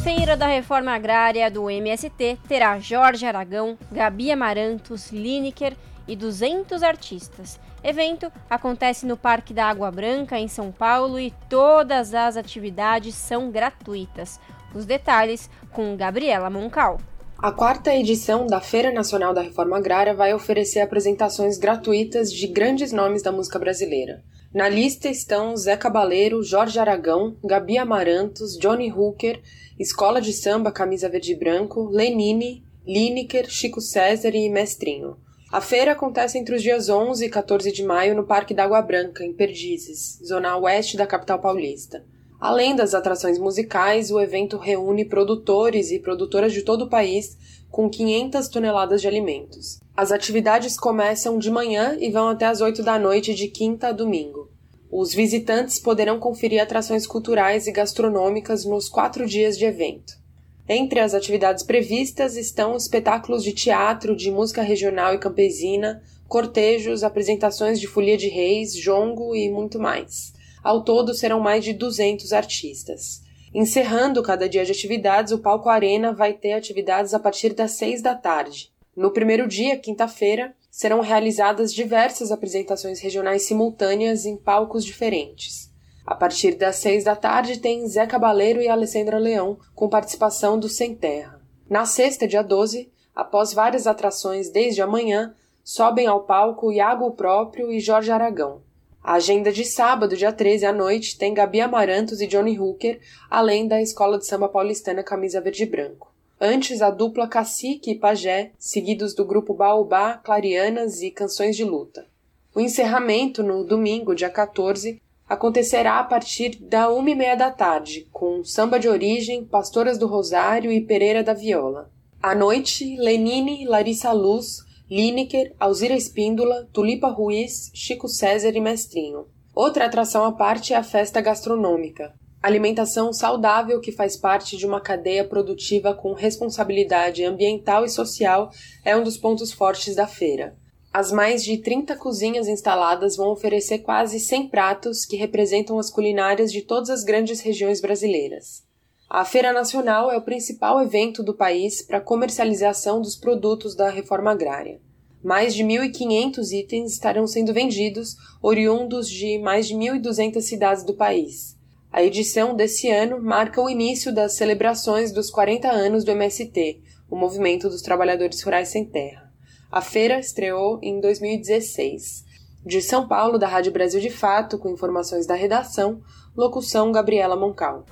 Feira 0.03 0.38
da 0.38 0.45
Reforma 0.45 0.91
Agrária 0.91 1.49
do 1.49 1.68
MST 1.68 2.38
terá 2.48 2.80
Jorge 2.80 3.26
Aragão, 3.26 3.76
Gabi 3.91 4.32
Amarantos, 4.32 5.11
Lineker 5.11 5.76
e 6.07 6.15
200 6.15 6.84
artistas. 6.84 7.60
Evento 7.84 8.32
acontece 8.48 9.07
no 9.07 9.18
Parque 9.18 9.52
da 9.52 9.65
Água 9.65 9.90
Branca, 9.90 10.38
em 10.38 10.48
São 10.48 10.72
Paulo, 10.72 11.19
e 11.19 11.34
todas 11.49 12.14
as 12.14 12.38
atividades 12.38 13.15
são 13.15 13.49
gratuitas. 13.49 14.40
Os 14.76 14.86
detalhes 14.86 15.49
com 15.72 15.98
Gabriela 15.98 16.52
Moncal. 16.52 16.99
A 17.41 17.51
quarta 17.51 17.91
edição 17.95 18.45
da 18.45 18.61
Feira 18.61 18.91
Nacional 18.91 19.34
da 19.34 19.41
Reforma 19.41 19.76
Agrária 19.76 20.13
vai 20.13 20.31
oferecer 20.31 20.80
apresentações 20.80 21.57
gratuitas 21.57 22.31
de 22.31 22.45
grandes 22.45 22.91
nomes 22.91 23.23
da 23.23 23.31
música 23.31 23.57
brasileira. 23.57 24.23
Na 24.53 24.69
lista 24.69 25.09
estão 25.09 25.57
Zé 25.57 25.76
Cabaleiro, 25.76 26.43
Jorge 26.43 26.77
Aragão, 26.77 27.35
Gabi 27.43 27.80
Amarantos, 27.80 28.55
Johnny 28.59 28.91
Hooker, 28.91 29.41
Escola 29.80 30.22
de 30.22 30.34
Samba 30.34 30.72
Camisa 30.72 31.09
Verde 31.09 31.31
e 31.31 31.35
Branco, 31.35 31.89
Lenine, 31.89 32.63
Lineker, 32.85 33.49
Chico 33.49 33.81
César 33.81 34.35
e 34.35 34.47
Mestrinho. 34.47 35.18
A 35.51 35.59
feira 35.59 35.93
acontece 35.93 36.38
entre 36.38 36.53
os 36.53 36.61
dias 36.61 36.89
11 36.89 37.26
e 37.26 37.30
14 37.30 37.72
de 37.72 37.84
maio 37.84 38.13
no 38.13 38.23
Parque 38.23 38.53
da 38.53 38.65
Água 38.65 38.84
Branca, 38.84 39.26
em 39.26 39.34
Perdizes, 39.34 40.19
zona 40.23 40.55
oeste 40.57 40.95
da 40.95 41.07
capital 41.07 41.39
paulista. 41.39 42.05
Além 42.41 42.76
das 42.76 42.95
atrações 42.95 43.38
musicais, 43.38 44.09
o 44.09 44.19
evento 44.19 44.57
reúne 44.57 45.05
produtores 45.05 45.91
e 45.91 45.99
produtoras 45.99 46.51
de 46.51 46.63
todo 46.63 46.85
o 46.85 46.89
país 46.89 47.38
com 47.69 47.88
500 47.88 48.47
toneladas 48.47 48.99
de 48.99 49.07
alimentos. 49.07 49.80
As 49.95 50.11
atividades 50.11 50.76
começam 50.76 51.38
de 51.38 51.51
manhã 51.51 51.95
e 51.99 52.09
vão 52.09 52.27
até 52.27 52.45
as 52.45 52.59
8 52.59 52.81
da 52.81 52.97
noite 52.97 53.35
de 53.35 53.47
quinta 53.47 53.89
a 53.89 53.91
domingo. 53.91 54.49
Os 54.91 55.13
visitantes 55.13 55.77
poderão 55.77 56.19
conferir 56.19 56.59
atrações 56.59 57.05
culturais 57.05 57.68
e 57.68 57.72
gastronômicas 57.72 58.65
nos 58.65 58.89
quatro 58.89 59.27
dias 59.27 59.55
de 59.55 59.65
evento. 59.65 60.19
Entre 60.68 60.99
as 60.99 61.13
atividades 61.13 61.63
previstas 61.63 62.35
estão 62.35 62.76
espetáculos 62.76 63.43
de 63.43 63.53
teatro, 63.53 64.15
de 64.15 64.31
música 64.31 64.63
regional 64.63 65.13
e 65.13 65.19
campesina, 65.19 66.01
cortejos, 66.27 67.03
apresentações 67.03 67.80
de 67.80 67.85
folia 67.85 68.18
de 68.18 68.30
reis, 68.30 68.73
jongo 68.73 69.35
e 69.35 69.47
muito 69.51 69.77
mais. 69.77 70.40
Ao 70.63 70.83
todo 70.83 71.13
serão 71.13 71.39
mais 71.39 71.63
de 71.63 71.73
200 71.73 72.33
artistas. 72.33 73.21
Encerrando 73.53 74.23
cada 74.23 74.47
dia 74.47 74.63
de 74.63 74.71
atividades, 74.71 75.33
o 75.33 75.39
Palco 75.39 75.67
Arena 75.67 76.13
vai 76.13 76.33
ter 76.33 76.53
atividades 76.53 77.13
a 77.13 77.19
partir 77.19 77.53
das 77.53 77.71
6 77.71 78.01
da 78.01 78.15
tarde. 78.15 78.71
No 78.95 79.11
primeiro 79.11 79.47
dia, 79.47 79.77
quinta-feira, 79.77 80.53
serão 80.69 81.01
realizadas 81.01 81.73
diversas 81.73 82.31
apresentações 82.31 82.99
regionais 82.99 83.43
simultâneas 83.43 84.25
em 84.25 84.38
palcos 84.38 84.85
diferentes. 84.85 85.69
A 86.05 86.15
partir 86.15 86.55
das 86.55 86.77
6 86.77 87.03
da 87.03 87.15
tarde 87.15 87.59
tem 87.59 87.88
Zé 87.88 88.05
Cabaleiro 88.07 88.61
e 88.61 88.67
Alessandra 88.67 89.17
Leão, 89.17 89.57
com 89.75 89.89
participação 89.89 90.57
do 90.57 90.69
Sem 90.69 90.95
Terra. 90.95 91.41
Na 91.69 91.85
sexta, 91.85 92.27
dia 92.27 92.41
12, 92.41 92.91
após 93.15 93.53
várias 93.53 93.88
atrações 93.88 94.49
desde 94.49 94.81
amanhã, 94.81 95.33
sobem 95.63 96.07
ao 96.07 96.23
palco 96.23 96.71
Iago 96.71 97.11
Próprio 97.11 97.71
e 97.71 97.79
Jorge 97.79 98.11
Aragão. 98.11 98.61
A 99.03 99.14
agenda 99.14 99.52
de 99.52 99.65
sábado, 99.65 100.15
dia 100.15 100.32
13 100.32 100.65
à 100.65 100.72
noite, 100.72 101.18
tem 101.18 101.34
Gabi 101.34 101.60
Amarantos 101.60 102.22
e 102.22 102.28
Johnny 102.28 102.60
Hooker, 102.60 102.99
além 103.30 103.68
da 103.68 103.82
Escola 103.82 104.19
de 104.19 104.28
Samba 104.28 104.48
Paulistana 104.48 105.02
Camisa 105.02 105.41
Verde 105.41 105.64
e 105.64 105.65
Branco. 105.65 106.14
Antes, 106.40 106.84
a 106.84 106.91
dupla 106.91 107.28
Cacique 107.28 107.91
e 107.91 107.95
Pajé, 107.95 108.52
seguidos 108.60 109.15
do 109.15 109.26
grupo 109.26 109.56
Baobá, 109.56 110.18
Clarianas 110.18 111.02
e 111.02 111.10
Canções 111.10 111.56
de 111.56 111.64
Luta. 111.64 112.06
O 112.53 112.60
encerramento, 112.60 113.41
no 113.41 113.64
domingo, 113.64 114.14
dia 114.14 114.30
14, 114.30 115.02
acontecerá 115.28 115.98
a 115.99 116.03
partir 116.03 116.57
da 116.60 116.91
uma 116.91 117.10
e 117.10 117.15
meia 117.15 117.36
da 117.36 117.49
tarde, 117.49 118.07
com 118.11 118.44
Samba 118.44 118.80
de 118.80 118.88
Origem, 118.88 119.45
Pastoras 119.45 119.98
do 119.98 120.06
Rosário 120.06 120.72
e 120.72 120.82
Pereira 120.82 121.23
da 121.23 121.34
Viola. 121.34 121.90
À 122.22 122.36
noite, 122.36 122.98
Lenine, 122.98 123.65
Larissa 123.65 124.11
Luz, 124.11 124.64
Lineker, 124.91 125.55
Alzira 125.57 125.95
Espíndola, 125.95 126.68
Tulipa 126.73 127.07
Ruiz, 127.07 127.72
Chico 127.73 128.09
César 128.09 128.49
e 128.49 128.59
Mestrinho. 128.59 129.26
Outra 129.55 129.85
atração 129.85 130.26
à 130.26 130.34
parte 130.34 130.73
é 130.73 130.76
a 130.76 130.84
festa 130.84 131.22
gastronômica. 131.22 132.13
Alimentação 132.43 133.13
saudável 133.13 133.80
que 133.80 133.93
faz 133.93 134.18
parte 134.18 134.57
de 134.57 134.65
uma 134.65 134.81
cadeia 134.81 135.23
produtiva 135.23 135.93
com 135.93 136.11
responsabilidade 136.11 137.23
ambiental 137.23 137.85
e 137.85 137.89
social 137.89 138.51
é 138.84 138.93
um 138.93 139.01
dos 139.01 139.15
pontos 139.15 139.53
fortes 139.53 139.95
da 139.95 140.07
feira. 140.07 140.57
As 140.91 141.09
mais 141.09 141.41
de 141.41 141.57
30 141.59 141.95
cozinhas 141.95 142.49
instaladas 142.49 143.15
vão 143.15 143.30
oferecer 143.30 143.80
quase 143.80 144.19
100 144.19 144.49
pratos 144.49 145.05
que 145.05 145.15
representam 145.15 145.80
as 145.80 145.89
culinárias 145.89 146.51
de 146.51 146.63
todas 146.63 146.89
as 146.89 147.05
grandes 147.05 147.39
regiões 147.39 147.80
brasileiras. 147.80 148.69
A 149.13 149.25
Feira 149.25 149.51
Nacional 149.51 150.09
é 150.09 150.15
o 150.15 150.21
principal 150.21 150.81
evento 150.81 151.21
do 151.21 151.33
país 151.33 151.81
para 151.81 151.99
comercialização 151.99 153.01
dos 153.01 153.17
produtos 153.17 153.75
da 153.75 153.89
reforma 153.89 154.31
agrária. 154.31 154.79
Mais 155.21 155.53
de 155.53 155.65
1.500 155.65 156.53
itens 156.53 156.93
estarão 156.93 157.27
sendo 157.27 157.53
vendidos, 157.53 158.15
oriundos 158.41 159.09
de 159.09 159.38
mais 159.38 159.67
de 159.67 159.75
1.200 159.75 160.39
cidades 160.39 160.85
do 160.85 160.93
país. 160.93 161.57
A 161.91 162.01
edição 162.01 162.55
desse 162.55 162.89
ano 162.89 163.21
marca 163.21 163.61
o 163.61 163.69
início 163.69 164.15
das 164.15 164.35
celebrações 164.35 165.11
dos 165.11 165.29
40 165.29 165.69
anos 165.69 166.05
do 166.05 166.11
MST, 166.11 166.79
o 167.09 167.17
Movimento 167.17 167.67
dos 167.67 167.81
Trabalhadores 167.81 168.41
Rurais 168.41 168.69
Sem 168.69 168.85
Terra. 168.85 169.29
A 169.69 169.81
feira 169.81 170.19
estreou 170.19 170.79
em 170.81 171.01
2016. 171.01 172.23
De 172.65 172.81
São 172.81 173.09
Paulo, 173.09 173.38
da 173.38 173.49
Rádio 173.49 173.73
Brasil 173.73 173.99
de 173.99 174.09
Fato, 174.09 174.57
com 174.57 174.69
informações 174.69 175.27
da 175.27 175.35
redação, 175.35 175.99
locução 176.33 176.93
Gabriela 176.93 177.35
Moncal. 177.35 177.85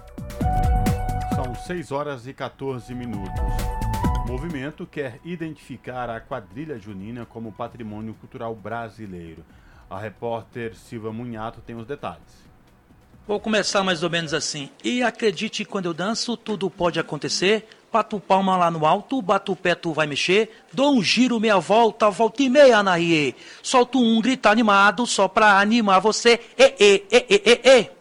São 1.59 1.75
6 1.75 1.91
horas 1.91 2.25
e 2.27 2.33
14 2.33 2.93
minutos. 2.95 3.29
O 4.23 4.31
movimento 4.31 4.85
quer 4.85 5.19
identificar 5.23 6.09
a 6.09 6.19
quadrilha 6.19 6.77
junina 6.79 7.25
como 7.25 7.51
patrimônio 7.51 8.13
cultural 8.13 8.55
brasileiro. 8.55 9.43
A 9.89 9.99
repórter 9.99 10.75
Silva 10.75 11.11
Munhato 11.11 11.61
tem 11.61 11.75
os 11.75 11.85
detalhes. 11.85 12.47
Vou 13.27 13.39
começar 13.39 13.83
mais 13.83 14.03
ou 14.03 14.09
menos 14.09 14.33
assim. 14.33 14.69
E 14.83 15.03
acredite, 15.03 15.65
quando 15.65 15.85
eu 15.85 15.93
danço, 15.93 16.37
tudo 16.37 16.69
pode 16.69 16.99
acontecer. 16.99 17.67
Bato 17.91 18.19
palma 18.19 18.55
lá 18.55 18.71
no 18.71 18.85
alto, 18.85 19.21
bato 19.21 19.51
o 19.51 19.55
pé, 19.55 19.75
tu 19.75 19.93
vai 19.93 20.07
mexer. 20.07 20.63
Dou 20.73 20.95
um 20.95 21.03
giro, 21.03 21.39
meia 21.39 21.59
volta, 21.59 22.09
volta 22.09 22.41
e 22.41 22.49
meia 22.49 22.81
na 22.81 22.95
rie. 22.95 23.35
Solto 23.61 23.99
um 23.99 24.21
grito 24.21 24.47
animado, 24.47 25.05
só 25.05 25.27
pra 25.27 25.59
animar 25.59 25.99
você. 25.99 26.39
E, 26.57 26.73
e, 26.79 27.05
e. 27.11 27.25
e, 27.29 27.35
e, 27.35 27.91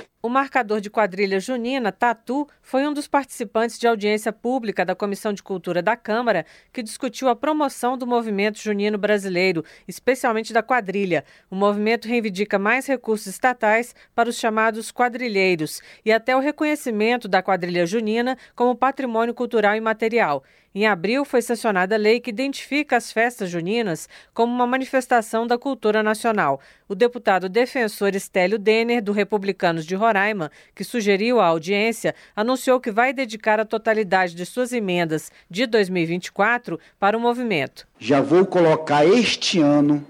e 0.00 0.06
o 0.26 0.28
marcador 0.28 0.80
de 0.80 0.90
quadrilha 0.90 1.38
junina, 1.38 1.92
Tatu, 1.92 2.48
foi 2.66 2.84
um 2.84 2.92
dos 2.92 3.06
participantes 3.06 3.78
de 3.78 3.86
audiência 3.86 4.32
pública 4.32 4.84
da 4.84 4.92
Comissão 4.92 5.32
de 5.32 5.40
Cultura 5.40 5.80
da 5.80 5.96
Câmara 5.96 6.44
que 6.72 6.82
discutiu 6.82 7.28
a 7.28 7.36
promoção 7.36 7.96
do 7.96 8.04
movimento 8.04 8.58
junino 8.58 8.98
brasileiro, 8.98 9.64
especialmente 9.86 10.52
da 10.52 10.64
quadrilha. 10.64 11.24
O 11.48 11.54
movimento 11.54 12.08
reivindica 12.08 12.58
mais 12.58 12.84
recursos 12.84 13.28
estatais 13.28 13.94
para 14.16 14.28
os 14.28 14.36
chamados 14.36 14.90
quadrilheiros 14.90 15.80
e 16.04 16.10
até 16.10 16.34
o 16.36 16.40
reconhecimento 16.40 17.28
da 17.28 17.40
quadrilha 17.40 17.86
junina 17.86 18.36
como 18.56 18.74
patrimônio 18.74 19.32
cultural 19.32 19.76
imaterial. 19.76 20.42
Em 20.78 20.86
abril, 20.86 21.24
foi 21.24 21.40
sancionada 21.40 21.94
a 21.94 21.98
lei 21.98 22.20
que 22.20 22.28
identifica 22.28 22.98
as 22.98 23.10
festas 23.10 23.48
juninas 23.48 24.06
como 24.34 24.52
uma 24.52 24.66
manifestação 24.66 25.46
da 25.46 25.56
cultura 25.56 26.02
nacional. 26.02 26.60
O 26.86 26.94
deputado 26.94 27.48
defensor 27.48 28.14
Estélio 28.14 28.58
Denner, 28.58 29.02
do 29.02 29.10
Republicanos 29.10 29.86
de 29.86 29.94
Roraima, 29.94 30.52
que 30.74 30.84
sugeriu 30.84 31.40
a 31.40 31.46
audiência, 31.46 32.14
anunciou 32.36 32.55
que 32.80 32.90
vai 32.90 33.12
dedicar 33.12 33.60
a 33.60 33.64
totalidade 33.64 34.34
de 34.34 34.46
suas 34.46 34.72
emendas 34.72 35.30
de 35.50 35.66
2024 35.66 36.78
para 36.98 37.16
o 37.16 37.20
movimento. 37.20 37.86
Já 37.98 38.20
vou 38.20 38.44
colocar 38.46 39.06
este 39.06 39.60
ano 39.60 40.04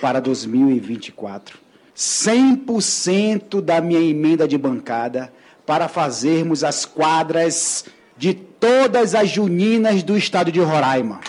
para 0.00 0.20
2024 0.20 1.62
100% 1.96 3.60
da 3.60 3.80
minha 3.80 4.00
emenda 4.00 4.48
de 4.48 4.56
bancada 4.56 5.32
para 5.66 5.88
fazermos 5.88 6.64
as 6.64 6.84
quadras 6.84 7.84
de 8.16 8.34
todas 8.34 9.14
as 9.14 9.28
juninas 9.28 10.02
do 10.02 10.16
estado 10.16 10.50
de 10.50 10.60
Roraima. 10.60 11.20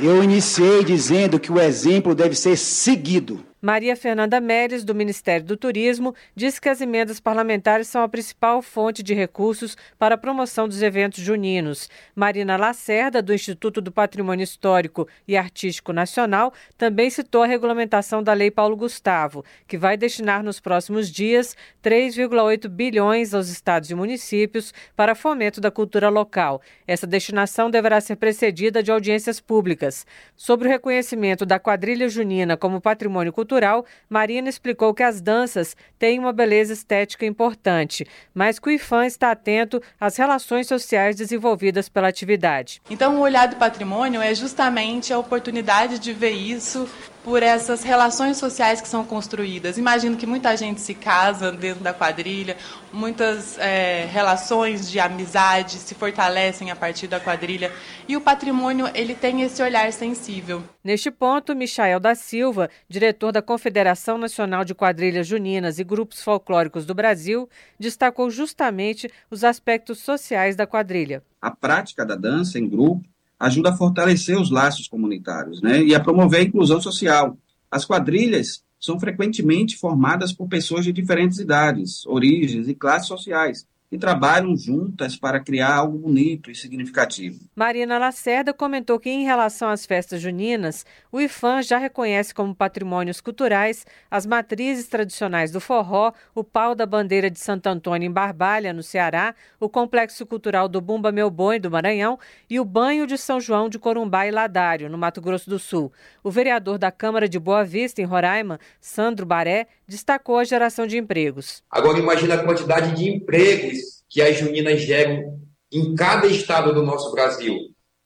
Eu 0.00 0.22
iniciei 0.22 0.84
dizendo 0.84 1.40
que 1.40 1.50
o 1.50 1.60
exemplo 1.60 2.14
deve 2.14 2.36
ser 2.36 2.56
seguido. 2.56 3.44
Maria 3.60 3.96
Fernanda 3.96 4.40
Meres, 4.40 4.84
do 4.84 4.94
Ministério 4.94 5.44
do 5.44 5.56
Turismo, 5.56 6.14
diz 6.32 6.60
que 6.60 6.68
as 6.68 6.80
emendas 6.80 7.18
parlamentares 7.18 7.88
são 7.88 8.04
a 8.04 8.08
principal 8.08 8.62
fonte 8.62 9.02
de 9.02 9.14
recursos 9.14 9.76
para 9.98 10.14
a 10.14 10.18
promoção 10.18 10.68
dos 10.68 10.80
eventos 10.80 11.24
juninos. 11.24 11.90
Marina 12.14 12.56
Lacerda, 12.56 13.20
do 13.20 13.34
Instituto 13.34 13.80
do 13.80 13.90
Patrimônio 13.90 14.44
Histórico 14.44 15.08
e 15.26 15.36
Artístico 15.36 15.92
Nacional, 15.92 16.52
também 16.76 17.10
citou 17.10 17.42
a 17.42 17.46
regulamentação 17.46 18.22
da 18.22 18.32
Lei 18.32 18.48
Paulo 18.48 18.76
Gustavo, 18.76 19.44
que 19.66 19.76
vai 19.76 19.96
destinar 19.96 20.44
nos 20.44 20.60
próximos 20.60 21.10
dias 21.10 21.56
3,8 21.82 22.68
bilhões 22.68 23.34
aos 23.34 23.48
estados 23.48 23.90
e 23.90 23.94
municípios 23.94 24.72
para 24.94 25.16
fomento 25.16 25.60
da 25.60 25.70
cultura 25.70 26.08
local. 26.08 26.62
Essa 26.86 27.08
destinação 27.08 27.68
deverá 27.68 28.00
ser 28.00 28.14
precedida 28.14 28.84
de 28.84 28.92
audiências 28.92 29.40
públicas. 29.40 30.06
Sobre 30.36 30.68
o 30.68 30.70
reconhecimento 30.70 31.44
da 31.44 31.58
quadrilha 31.58 32.08
junina 32.08 32.56
como 32.56 32.80
patrimônio 32.80 33.32
cultural, 33.32 33.47
cultural, 33.48 33.86
Marina 34.10 34.50
explicou 34.50 34.92
que 34.92 35.02
as 35.02 35.22
danças 35.22 35.74
têm 35.98 36.18
uma 36.18 36.34
beleza 36.34 36.74
estética 36.74 37.24
importante, 37.24 38.06
mas 38.34 38.58
que 38.58 38.68
o 38.68 38.70
IFAM 38.70 39.06
está 39.06 39.30
atento 39.30 39.82
às 39.98 40.18
relações 40.18 40.68
sociais 40.68 41.16
desenvolvidas 41.16 41.88
pela 41.88 42.08
atividade. 42.08 42.82
Então, 42.90 43.16
o 43.16 43.20
olhar 43.20 43.48
do 43.48 43.56
patrimônio 43.56 44.20
é 44.20 44.34
justamente 44.34 45.14
a 45.14 45.18
oportunidade 45.18 45.98
de 45.98 46.12
ver 46.12 46.32
isso 46.32 46.86
por 47.28 47.42
essas 47.42 47.82
relações 47.82 48.38
sociais 48.38 48.80
que 48.80 48.88
são 48.88 49.04
construídas. 49.04 49.76
Imagino 49.76 50.16
que 50.16 50.26
muita 50.26 50.56
gente 50.56 50.80
se 50.80 50.94
casa 50.94 51.52
dentro 51.52 51.84
da 51.84 51.92
quadrilha, 51.92 52.56
muitas 52.90 53.58
é, 53.58 54.06
relações 54.06 54.90
de 54.90 54.98
amizade 54.98 55.72
se 55.72 55.94
fortalecem 55.94 56.70
a 56.70 56.76
partir 56.76 57.06
da 57.06 57.20
quadrilha 57.20 57.70
e 58.08 58.16
o 58.16 58.20
patrimônio 58.22 58.88
ele 58.94 59.14
tem 59.14 59.42
esse 59.42 59.62
olhar 59.62 59.92
sensível. 59.92 60.64
Neste 60.82 61.10
ponto, 61.10 61.54
Michael 61.54 62.00
da 62.00 62.14
Silva, 62.14 62.70
diretor 62.88 63.30
da 63.30 63.42
Confederação 63.42 64.16
Nacional 64.16 64.64
de 64.64 64.74
Quadrilhas 64.74 65.26
Juninas 65.26 65.78
e 65.78 65.84
Grupos 65.84 66.22
Folclóricos 66.22 66.86
do 66.86 66.94
Brasil, 66.94 67.46
destacou 67.78 68.30
justamente 68.30 69.06
os 69.30 69.44
aspectos 69.44 69.98
sociais 69.98 70.56
da 70.56 70.66
quadrilha. 70.66 71.22
A 71.42 71.50
prática 71.50 72.06
da 72.06 72.16
dança 72.16 72.58
em 72.58 72.66
grupo 72.66 73.06
ajuda 73.38 73.70
a 73.70 73.76
fortalecer 73.76 74.38
os 74.38 74.50
laços 74.50 74.88
comunitários 74.88 75.62
né, 75.62 75.82
e 75.82 75.94
a 75.94 76.00
promover 76.00 76.40
a 76.40 76.44
inclusão 76.44 76.80
social. 76.80 77.36
As 77.70 77.84
quadrilhas 77.84 78.62
são 78.80 78.98
frequentemente 78.98 79.76
formadas 79.76 80.32
por 80.32 80.48
pessoas 80.48 80.84
de 80.84 80.92
diferentes 80.92 81.38
idades, 81.38 82.06
origens 82.06 82.68
e 82.68 82.74
classes 82.74 83.08
sociais, 83.08 83.66
e 83.90 83.96
trabalham 83.96 84.54
juntas 84.56 85.16
para 85.16 85.40
criar 85.40 85.74
algo 85.76 85.98
bonito 85.98 86.50
e 86.50 86.54
significativo. 86.54 87.40
Marina 87.56 87.98
Lacerda 87.98 88.52
comentou 88.52 89.00
que, 89.00 89.08
em 89.08 89.24
relação 89.24 89.70
às 89.70 89.86
festas 89.86 90.20
juninas, 90.20 90.84
o 91.10 91.20
IFAM 91.20 91.62
já 91.62 91.78
reconhece 91.78 92.34
como 92.34 92.54
patrimônios 92.54 93.20
culturais 93.20 93.86
as 94.10 94.26
matrizes 94.26 94.88
tradicionais 94.88 95.50
do 95.50 95.60
forró, 95.60 96.12
o 96.34 96.44
pau 96.44 96.74
da 96.74 96.84
bandeira 96.84 97.30
de 97.30 97.38
Santo 97.38 97.66
Antônio 97.66 98.06
em 98.06 98.12
Barbalha, 98.12 98.72
no 98.72 98.82
Ceará, 98.82 99.34
o 99.58 99.68
complexo 99.68 100.26
cultural 100.26 100.68
do 100.68 100.80
Bumba 100.80 101.10
Meu 101.10 101.30
Boi, 101.30 101.58
do 101.58 101.70
Maranhão, 101.70 102.18
e 102.48 102.60
o 102.60 102.64
banho 102.64 103.06
de 103.06 103.16
São 103.16 103.40
João 103.40 103.68
de 103.68 103.78
Corumbá 103.78 104.26
e 104.26 104.30
Ladário, 104.30 104.90
no 104.90 104.98
Mato 104.98 105.20
Grosso 105.20 105.48
do 105.48 105.58
Sul. 105.58 105.90
O 106.22 106.30
vereador 106.30 106.76
da 106.76 106.92
Câmara 106.92 107.28
de 107.28 107.38
Boa 107.38 107.64
Vista, 107.64 108.02
em 108.02 108.04
Roraima, 108.04 108.60
Sandro 108.80 109.24
Baré, 109.24 109.66
destacou 109.86 110.38
a 110.38 110.44
geração 110.44 110.86
de 110.86 110.98
empregos. 110.98 111.62
Agora 111.70 111.98
imagina 111.98 112.34
a 112.34 112.44
quantidade 112.44 112.94
de 112.94 113.08
empregos 113.08 113.77
que 114.08 114.22
as 114.22 114.38
juninas 114.38 114.80
geram 114.80 115.38
em 115.70 115.94
cada 115.94 116.26
estado 116.26 116.72
do 116.72 116.82
nosso 116.82 117.12
Brasil, 117.12 117.56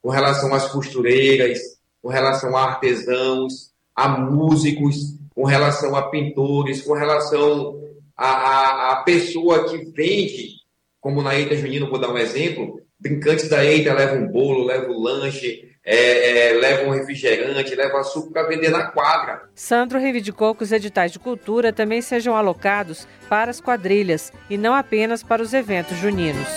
com 0.01 0.11
relação 0.11 0.53
às 0.53 0.69
costureiras, 0.69 1.59
com 2.03 2.09
relação 2.09 2.57
a 2.57 2.65
artesãos, 2.65 3.71
a 3.95 4.09
músicos, 4.09 4.97
com 5.35 5.45
relação 5.45 5.95
a 5.95 6.11
pintores, 6.11 6.83
com 6.83 6.93
relação 6.93 7.81
a, 8.17 8.27
a, 8.27 8.93
a 8.93 9.03
pessoa 9.05 9.69
que 9.69 9.79
vende, 9.93 10.57
como 11.01 11.23
na 11.23 11.37
Eita 11.37 11.57
Junina, 11.57 11.89
vou 11.89 12.01
dar 12.01 12.11
um 12.11 12.19
exemplo, 12.19 12.82
brincantes 13.03 13.49
da 13.49 13.65
Eita 13.65 13.93
levam 13.93 14.23
um 14.23 14.29
bolo, 14.29 14.65
levam 14.65 14.93
um 14.93 15.01
lanche, 15.01 15.69
é, 15.85 16.51
é, 16.51 16.53
leva 16.53 16.89
um 16.89 16.91
refrigerante, 16.91 17.75
leva 17.75 18.01
açúcar 18.01 18.31
para 18.31 18.49
vender 18.49 18.71
na 18.71 18.85
quadra. 18.85 19.43
Sandro 19.55 19.99
reivindicou 19.99 20.55
que 20.55 20.63
os 20.63 20.71
editais 20.71 21.11
de 21.11 21.19
cultura 21.19 21.73
também 21.73 22.01
sejam 22.01 22.37
alocados 22.37 23.07
para 23.29 23.51
as 23.51 23.61
quadrilhas 23.61 24.33
e 24.49 24.57
não 24.57 24.75
apenas 24.75 25.23
para 25.23 25.43
os 25.43 25.53
eventos 25.53 25.99
juninos. 25.99 26.49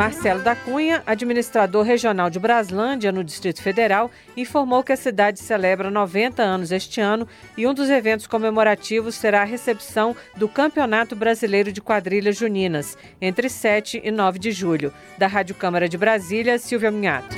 Marcelo 0.00 0.40
da 0.40 0.56
Cunha, 0.56 1.02
administrador 1.04 1.84
regional 1.84 2.30
de 2.30 2.38
Braslândia, 2.38 3.12
no 3.12 3.22
Distrito 3.22 3.60
Federal, 3.60 4.10
informou 4.34 4.82
que 4.82 4.92
a 4.92 4.96
cidade 4.96 5.38
celebra 5.38 5.90
90 5.90 6.42
anos 6.42 6.72
este 6.72 7.02
ano 7.02 7.28
e 7.54 7.66
um 7.66 7.74
dos 7.74 7.90
eventos 7.90 8.26
comemorativos 8.26 9.14
será 9.14 9.42
a 9.42 9.44
recepção 9.44 10.16
do 10.34 10.48
Campeonato 10.48 11.14
Brasileiro 11.14 11.70
de 11.70 11.82
Quadrilhas 11.82 12.38
Juninas, 12.38 12.96
entre 13.20 13.50
7 13.50 14.00
e 14.02 14.10
9 14.10 14.38
de 14.38 14.52
julho. 14.52 14.90
Da 15.18 15.26
Rádio 15.26 15.54
Câmara 15.54 15.86
de 15.86 15.98
Brasília, 15.98 16.58
Silvia 16.58 16.90
Minhato. 16.90 17.36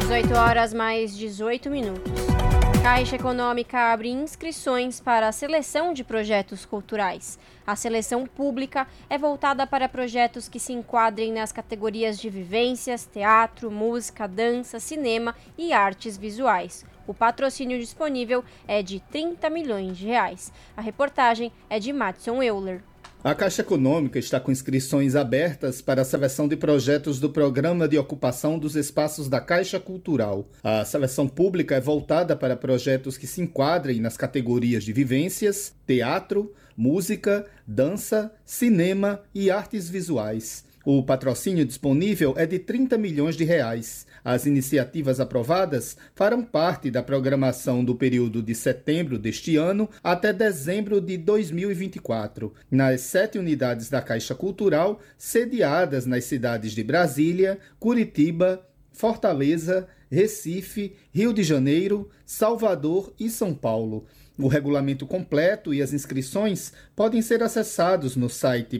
18 0.00 0.34
horas 0.34 0.74
mais 0.74 1.16
18 1.16 1.70
minutos. 1.70 2.47
Caixa 2.82 3.16
Econômica 3.16 3.92
abre 3.92 4.08
inscrições 4.08 5.00
para 5.00 5.28
a 5.28 5.32
seleção 5.32 5.92
de 5.92 6.04
projetos 6.04 6.64
culturais. 6.64 7.38
A 7.66 7.74
seleção 7.74 8.24
pública 8.24 8.86
é 9.10 9.18
voltada 9.18 9.66
para 9.66 9.88
projetos 9.88 10.48
que 10.48 10.60
se 10.60 10.72
enquadrem 10.72 11.32
nas 11.32 11.50
categorias 11.50 12.18
de 12.18 12.30
vivências, 12.30 13.04
teatro, 13.04 13.70
música, 13.70 14.28
dança, 14.28 14.78
cinema 14.78 15.34
e 15.56 15.72
artes 15.72 16.16
visuais. 16.16 16.86
O 17.06 17.12
patrocínio 17.12 17.78
disponível 17.78 18.44
é 18.66 18.82
de 18.82 19.00
30 19.00 19.50
milhões 19.50 19.96
de 19.96 20.06
reais. 20.06 20.52
A 20.76 20.80
reportagem 20.80 21.52
é 21.68 21.78
de 21.78 21.92
Matson 21.92 22.42
Euler. 22.42 22.82
A 23.22 23.34
Caixa 23.34 23.62
Econômica 23.62 24.16
está 24.16 24.38
com 24.38 24.52
inscrições 24.52 25.16
abertas 25.16 25.82
para 25.82 26.02
a 26.02 26.04
seleção 26.04 26.46
de 26.46 26.56
projetos 26.56 27.18
do 27.18 27.28
Programa 27.28 27.88
de 27.88 27.98
Ocupação 27.98 28.56
dos 28.56 28.76
Espaços 28.76 29.28
da 29.28 29.40
Caixa 29.40 29.80
Cultural. 29.80 30.48
A 30.62 30.84
seleção 30.84 31.26
pública 31.26 31.74
é 31.74 31.80
voltada 31.80 32.36
para 32.36 32.56
projetos 32.56 33.18
que 33.18 33.26
se 33.26 33.40
enquadrem 33.40 34.00
nas 34.00 34.16
categorias 34.16 34.84
de 34.84 34.92
vivências, 34.92 35.74
teatro, 35.84 36.54
música, 36.76 37.44
dança, 37.66 38.32
cinema 38.44 39.20
e 39.34 39.50
artes 39.50 39.90
visuais. 39.90 40.67
O 40.90 41.02
patrocínio 41.02 41.66
disponível 41.66 42.32
é 42.38 42.46
de 42.46 42.58
30 42.58 42.96
milhões 42.96 43.36
de 43.36 43.44
reais. 43.44 44.06
As 44.24 44.46
iniciativas 44.46 45.20
aprovadas 45.20 45.98
farão 46.14 46.42
parte 46.42 46.90
da 46.90 47.02
programação 47.02 47.84
do 47.84 47.94
período 47.94 48.42
de 48.42 48.54
setembro 48.54 49.18
deste 49.18 49.54
ano 49.54 49.86
até 50.02 50.32
dezembro 50.32 50.98
de 50.98 51.18
2024, 51.18 52.54
nas 52.70 53.02
sete 53.02 53.38
unidades 53.38 53.90
da 53.90 54.00
Caixa 54.00 54.34
Cultural, 54.34 54.98
sediadas 55.18 56.06
nas 56.06 56.24
cidades 56.24 56.72
de 56.72 56.82
Brasília, 56.82 57.58
Curitiba, 57.78 58.66
Fortaleza, 58.90 59.86
Recife, 60.10 60.94
Rio 61.12 61.34
de 61.34 61.42
Janeiro, 61.42 62.08
Salvador 62.24 63.12
e 63.20 63.28
São 63.28 63.52
Paulo. 63.52 64.06
O 64.38 64.46
regulamento 64.46 65.04
completo 65.04 65.74
e 65.74 65.82
as 65.82 65.92
inscrições 65.92 66.72
podem 66.94 67.20
ser 67.20 67.42
acessados 67.42 68.14
no 68.14 68.30
site 68.30 68.78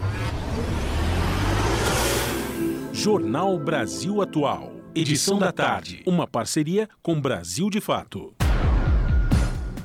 Jornal 2.92 3.60
Brasil 3.60 4.20
Atual. 4.24 4.72
Edição 4.96 5.38
da 5.38 5.52
tarde. 5.52 6.02
Uma 6.08 6.26
parceria 6.26 6.90
com 7.04 7.22
Brasil 7.22 7.70
de 7.70 7.80
Fato. 7.80 8.34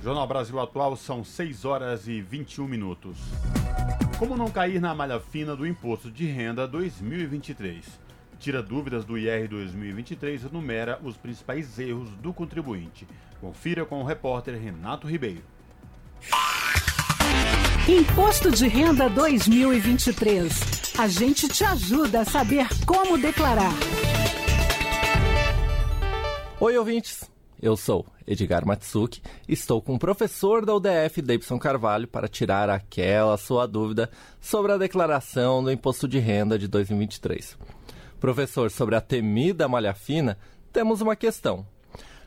Jornal 0.03 0.27
Brasil 0.27 0.59
Atual 0.59 0.97
são 0.97 1.23
6 1.23 1.67
horas 1.67 2.09
e 2.09 2.23
21 2.23 2.67
minutos. 2.67 3.19
Como 4.19 4.39
não 4.39 4.51
cair 4.51 4.81
na 4.81 4.95
malha 4.95 5.21
fina 5.21 5.55
do 5.55 5.67
Imposto 5.67 6.11
de 6.11 6.25
Renda 6.25 6.67
2023? 6.67 7.85
Tira 8.39 8.63
dúvidas 8.63 9.05
do 9.05 9.19
IR 9.19 9.47
2023 9.49 10.45
e 10.45 10.47
enumera 10.47 10.99
os 11.05 11.15
principais 11.19 11.79
erros 11.79 12.09
do 12.23 12.33
contribuinte. 12.33 13.07
Confira 13.41 13.87
com 13.87 14.03
o 14.03 14.05
repórter 14.05 14.55
Renato 14.61 15.07
Ribeiro. 15.09 15.43
Imposto 17.89 18.51
de 18.51 18.69
Renda 18.69 19.09
2023. 19.09 20.93
A 20.99 21.09
gente 21.09 21.49
te 21.49 21.65
ajuda 21.65 22.21
a 22.21 22.25
saber 22.27 22.69
como 22.85 23.17
declarar. 23.17 23.73
Oi, 26.61 26.77
ouvintes. 26.77 27.31
Eu 27.63 27.77
sou 27.77 28.07
Edgar 28.27 28.67
Matsuki, 28.67 29.23
estou 29.49 29.83
com 29.83 29.95
o 29.95 29.99
professor 29.99 30.65
da 30.65 30.75
UDF, 30.75 31.21
Davidson 31.21 31.59
Carvalho, 31.59 32.09
para 32.09 32.29
tirar 32.29 32.71
aquela 32.71 33.37
sua 33.37 33.67
dúvida 33.67 34.11
sobre 34.41 34.73
a 34.73 34.79
declaração 34.79 35.63
do 35.63 35.71
Imposto 35.71 36.07
de 36.07 36.19
Renda 36.19 36.59
de 36.59 36.69
2023. 36.69 37.59
Professor, 38.19 38.71
sobre 38.71 38.97
a 38.97 39.01
temida 39.01 39.69
malha 39.69 39.95
fina, 39.95 40.39
temos 40.73 41.01
uma 41.01 41.17
questão 41.17 41.67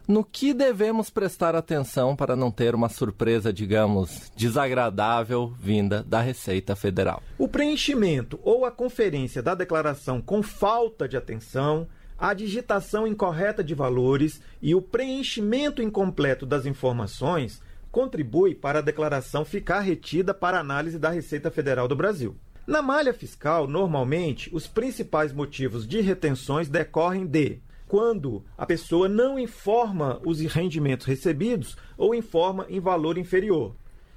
no 0.07 0.23
que 0.23 0.53
devemos 0.53 1.09
prestar 1.09 1.55
atenção 1.55 2.15
para 2.15 2.35
não 2.35 2.51
ter 2.51 2.75
uma 2.75 2.89
surpresa, 2.89 3.53
digamos, 3.53 4.31
desagradável 4.35 5.53
vinda 5.59 6.03
da 6.03 6.21
Receita 6.21 6.75
Federal? 6.75 7.21
O 7.37 7.47
preenchimento 7.47 8.39
ou 8.43 8.65
a 8.65 8.71
conferência 8.71 9.41
da 9.41 9.55
declaração 9.55 10.21
com 10.21 10.43
falta 10.43 11.07
de 11.07 11.15
atenção, 11.15 11.87
a 12.17 12.33
digitação 12.33 13.07
incorreta 13.07 13.63
de 13.63 13.73
valores 13.73 14.41
e 14.61 14.75
o 14.75 14.81
preenchimento 14.81 15.81
incompleto 15.81 16.45
das 16.45 16.65
informações 16.65 17.61
contribui 17.91 18.55
para 18.55 18.79
a 18.79 18.81
declaração 18.81 19.45
ficar 19.45 19.81
retida 19.81 20.33
para 20.33 20.59
análise 20.59 20.97
da 20.97 21.09
Receita 21.09 21.51
Federal 21.51 21.87
do 21.87 21.95
Brasil. 21.95 22.35
Na 22.65 22.81
malha 22.81 23.13
fiscal, 23.13 23.67
normalmente, 23.67 24.49
os 24.53 24.67
principais 24.67 25.33
motivos 25.33 25.85
de 25.85 25.99
retenções 25.99 26.69
decorrem 26.69 27.25
de 27.25 27.59
quando 27.93 28.43
a 28.57 28.65
pessoa 28.65 29.07
não 29.07 29.37
informa 29.37 30.19
os 30.25 30.39
rendimentos 30.39 31.05
recebidos 31.05 31.77
ou 31.95 32.15
informa 32.15 32.65
em 32.67 32.79
valor 32.79 33.19
inferior. 33.19 33.75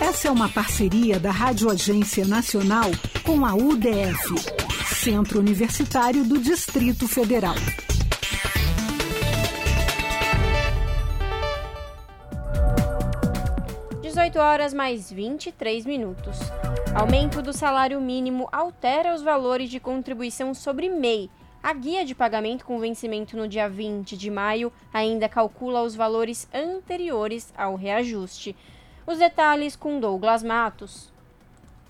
Essa 0.00 0.28
é 0.28 0.30
uma 0.30 0.48
parceria 0.48 1.20
da 1.20 1.30
Rádio 1.30 1.70
Agência 1.70 2.26
Nacional 2.26 2.90
com 3.22 3.44
a 3.44 3.54
UDF, 3.54 4.34
Centro 4.94 5.40
Universitário 5.40 6.24
do 6.24 6.38
Distrito 6.38 7.06
Federal. 7.06 7.56
18 14.12 14.38
horas 14.38 14.74
mais 14.74 15.10
23 15.10 15.86
minutos. 15.86 16.36
Aumento 16.94 17.40
do 17.40 17.50
salário 17.50 17.98
mínimo 17.98 18.46
altera 18.52 19.14
os 19.14 19.22
valores 19.22 19.70
de 19.70 19.80
contribuição 19.80 20.52
sobre 20.52 20.90
MEI. 20.90 21.30
A 21.62 21.72
guia 21.72 22.04
de 22.04 22.14
pagamento 22.14 22.66
com 22.66 22.78
vencimento 22.78 23.38
no 23.38 23.48
dia 23.48 23.70
20 23.70 24.14
de 24.14 24.30
maio 24.30 24.70
ainda 24.92 25.30
calcula 25.30 25.82
os 25.82 25.94
valores 25.94 26.46
anteriores 26.52 27.54
ao 27.56 27.74
reajuste. 27.74 28.54
Os 29.06 29.16
detalhes 29.16 29.76
com 29.76 29.98
Douglas 29.98 30.42
Matos. 30.42 31.10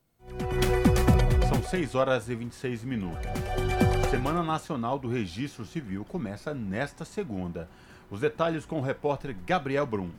São 1.50 1.62
6 1.62 1.96
horas 1.96 2.30
e 2.30 2.36
26 2.36 2.86
minutos. 2.86 3.28
Semana 4.10 4.42
Nacional 4.42 4.98
do 4.98 5.10
Registro 5.10 5.66
Civil 5.66 6.06
começa 6.06 6.54
nesta 6.54 7.04
segunda. 7.04 7.68
Os 8.10 8.22
detalhes 8.22 8.66
com 8.66 8.80
o 8.80 8.82
repórter 8.82 9.36
Gabriel 9.46 9.86
Brum. 9.86 10.12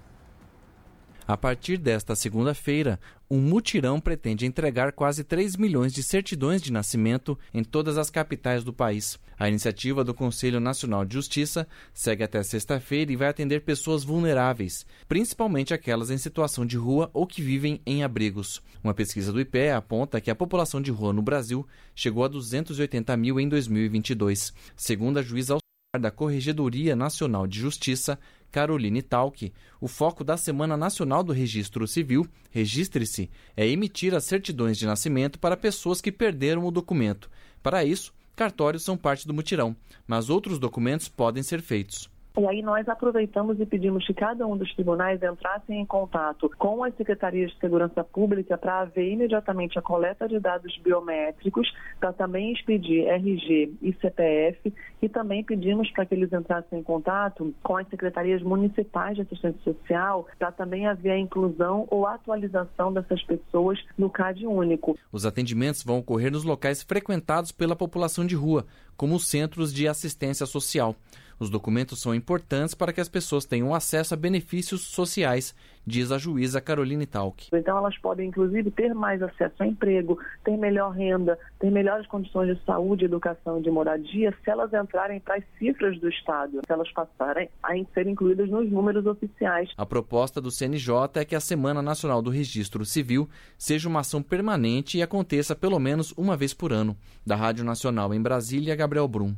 A 1.32 1.36
partir 1.38 1.78
desta 1.78 2.14
segunda-feira, 2.14 3.00
um 3.30 3.40
mutirão 3.40 3.98
pretende 3.98 4.44
entregar 4.44 4.92
quase 4.92 5.24
3 5.24 5.56
milhões 5.56 5.90
de 5.90 6.02
certidões 6.02 6.60
de 6.60 6.70
nascimento 6.70 7.38
em 7.54 7.64
todas 7.64 7.96
as 7.96 8.10
capitais 8.10 8.62
do 8.62 8.70
país. 8.70 9.18
A 9.38 9.48
iniciativa 9.48 10.04
do 10.04 10.12
Conselho 10.12 10.60
Nacional 10.60 11.06
de 11.06 11.14
Justiça 11.14 11.66
segue 11.94 12.22
até 12.22 12.42
sexta-feira 12.42 13.10
e 13.10 13.16
vai 13.16 13.28
atender 13.28 13.62
pessoas 13.62 14.04
vulneráveis, 14.04 14.84
principalmente 15.08 15.72
aquelas 15.72 16.10
em 16.10 16.18
situação 16.18 16.66
de 16.66 16.76
rua 16.76 17.10
ou 17.14 17.26
que 17.26 17.40
vivem 17.40 17.80
em 17.86 18.04
abrigos. 18.04 18.62
Uma 18.84 18.92
pesquisa 18.92 19.32
do 19.32 19.40
IPE 19.40 19.70
aponta 19.70 20.20
que 20.20 20.30
a 20.30 20.36
população 20.36 20.82
de 20.82 20.90
rua 20.90 21.14
no 21.14 21.22
Brasil 21.22 21.66
chegou 21.94 22.26
a 22.26 22.28
280 22.28 23.16
mil 23.16 23.40
em 23.40 23.48
2022. 23.48 24.52
Segundo 24.76 25.16
a 25.16 25.22
juíza 25.22 25.56
da 25.98 26.10
Corregedoria 26.10 26.96
Nacional 26.96 27.46
de 27.46 27.58
Justiça, 27.58 28.18
Caroline 28.52 29.00
Talck, 29.00 29.50
o 29.80 29.88
foco 29.88 30.22
da 30.22 30.36
Semana 30.36 30.76
Nacional 30.76 31.24
do 31.24 31.32
Registro 31.32 31.88
Civil, 31.88 32.28
Registre-se, 32.50 33.30
é 33.56 33.66
emitir 33.66 34.14
as 34.14 34.24
certidões 34.24 34.76
de 34.76 34.84
nascimento 34.84 35.38
para 35.38 35.56
pessoas 35.56 36.02
que 36.02 36.12
perderam 36.12 36.66
o 36.66 36.70
documento. 36.70 37.30
Para 37.62 37.82
isso, 37.82 38.12
cartórios 38.36 38.84
são 38.84 38.94
parte 38.94 39.26
do 39.26 39.32
mutirão, 39.32 39.74
mas 40.06 40.28
outros 40.28 40.58
documentos 40.58 41.08
podem 41.08 41.42
ser 41.42 41.62
feitos. 41.62 42.11
E 42.38 42.46
aí 42.46 42.62
nós 42.62 42.88
aproveitamos 42.88 43.60
e 43.60 43.66
pedimos 43.66 44.06
que 44.06 44.14
cada 44.14 44.46
um 44.46 44.56
dos 44.56 44.72
tribunais 44.74 45.22
entrassem 45.22 45.80
em 45.80 45.84
contato 45.84 46.50
com 46.56 46.82
as 46.82 46.94
secretarias 46.96 47.50
de 47.50 47.58
segurança 47.58 48.02
pública 48.02 48.56
para 48.56 48.80
haver 48.80 49.12
imediatamente 49.12 49.78
a 49.78 49.82
coleta 49.82 50.26
de 50.26 50.40
dados 50.40 50.76
biométricos, 50.78 51.70
para 52.00 52.12
também 52.12 52.52
expedir 52.52 53.06
RG 53.06 53.74
e 53.82 53.92
CPF 54.00 54.72
e 55.02 55.08
também 55.08 55.44
pedimos 55.44 55.90
para 55.90 56.06
que 56.06 56.14
eles 56.14 56.32
entrassem 56.32 56.78
em 56.78 56.82
contato 56.82 57.54
com 57.62 57.76
as 57.76 57.86
secretarias 57.88 58.42
municipais 58.42 59.16
de 59.16 59.22
assistência 59.22 59.60
social 59.62 60.26
para 60.38 60.50
também 60.50 60.86
haver 60.86 61.10
a 61.10 61.18
inclusão 61.18 61.86
ou 61.90 62.06
atualização 62.06 62.92
dessas 62.92 63.22
pessoas 63.24 63.78
no 63.98 64.08
CAD 64.08 64.46
único. 64.46 64.98
Os 65.12 65.26
atendimentos 65.26 65.84
vão 65.84 65.98
ocorrer 65.98 66.32
nos 66.32 66.44
locais 66.44 66.82
frequentados 66.82 67.52
pela 67.52 67.76
população 67.76 68.24
de 68.24 68.34
rua, 68.34 68.64
como 68.96 69.16
os 69.16 69.26
centros 69.26 69.72
de 69.72 69.86
assistência 69.86 70.46
social. 70.46 70.96
Os 71.42 71.50
documentos 71.50 72.00
são 72.00 72.14
importantes 72.14 72.72
para 72.72 72.92
que 72.92 73.00
as 73.00 73.08
pessoas 73.08 73.44
tenham 73.44 73.74
acesso 73.74 74.14
a 74.14 74.16
benefícios 74.16 74.82
sociais, 74.82 75.52
diz 75.84 76.12
a 76.12 76.16
juíza 76.16 76.60
Caroline 76.60 77.04
Talk. 77.04 77.48
Então 77.52 77.76
elas 77.76 77.98
podem, 77.98 78.28
inclusive, 78.28 78.70
ter 78.70 78.94
mais 78.94 79.20
acesso 79.20 79.60
a 79.60 79.66
emprego, 79.66 80.16
ter 80.44 80.56
melhor 80.56 80.92
renda, 80.92 81.36
ter 81.58 81.68
melhores 81.68 82.06
condições 82.06 82.56
de 82.56 82.64
saúde, 82.64 83.06
educação 83.06 83.58
e 83.58 83.62
de 83.62 83.72
moradia, 83.72 84.32
se 84.44 84.48
elas 84.48 84.72
entrarem 84.72 85.18
para 85.18 85.34
as 85.34 85.44
cifras 85.58 85.98
do 85.98 86.08
Estado, 86.08 86.60
se 86.64 86.72
elas 86.72 86.92
passarem 86.92 87.50
a 87.60 87.72
ser 87.92 88.06
incluídas 88.06 88.48
nos 88.48 88.70
números 88.70 89.04
oficiais. 89.04 89.68
A 89.76 89.84
proposta 89.84 90.40
do 90.40 90.48
CNJ 90.48 90.92
é 91.16 91.24
que 91.24 91.34
a 91.34 91.40
Semana 91.40 91.82
Nacional 91.82 92.22
do 92.22 92.30
Registro 92.30 92.84
Civil 92.84 93.28
seja 93.58 93.88
uma 93.88 93.98
ação 93.98 94.22
permanente 94.22 94.96
e 94.96 95.02
aconteça 95.02 95.56
pelo 95.56 95.80
menos 95.80 96.12
uma 96.12 96.36
vez 96.36 96.54
por 96.54 96.72
ano. 96.72 96.96
Da 97.26 97.34
Rádio 97.34 97.64
Nacional 97.64 98.14
em 98.14 98.22
Brasília, 98.22 98.76
Gabriel 98.76 99.08
Brum. 99.08 99.34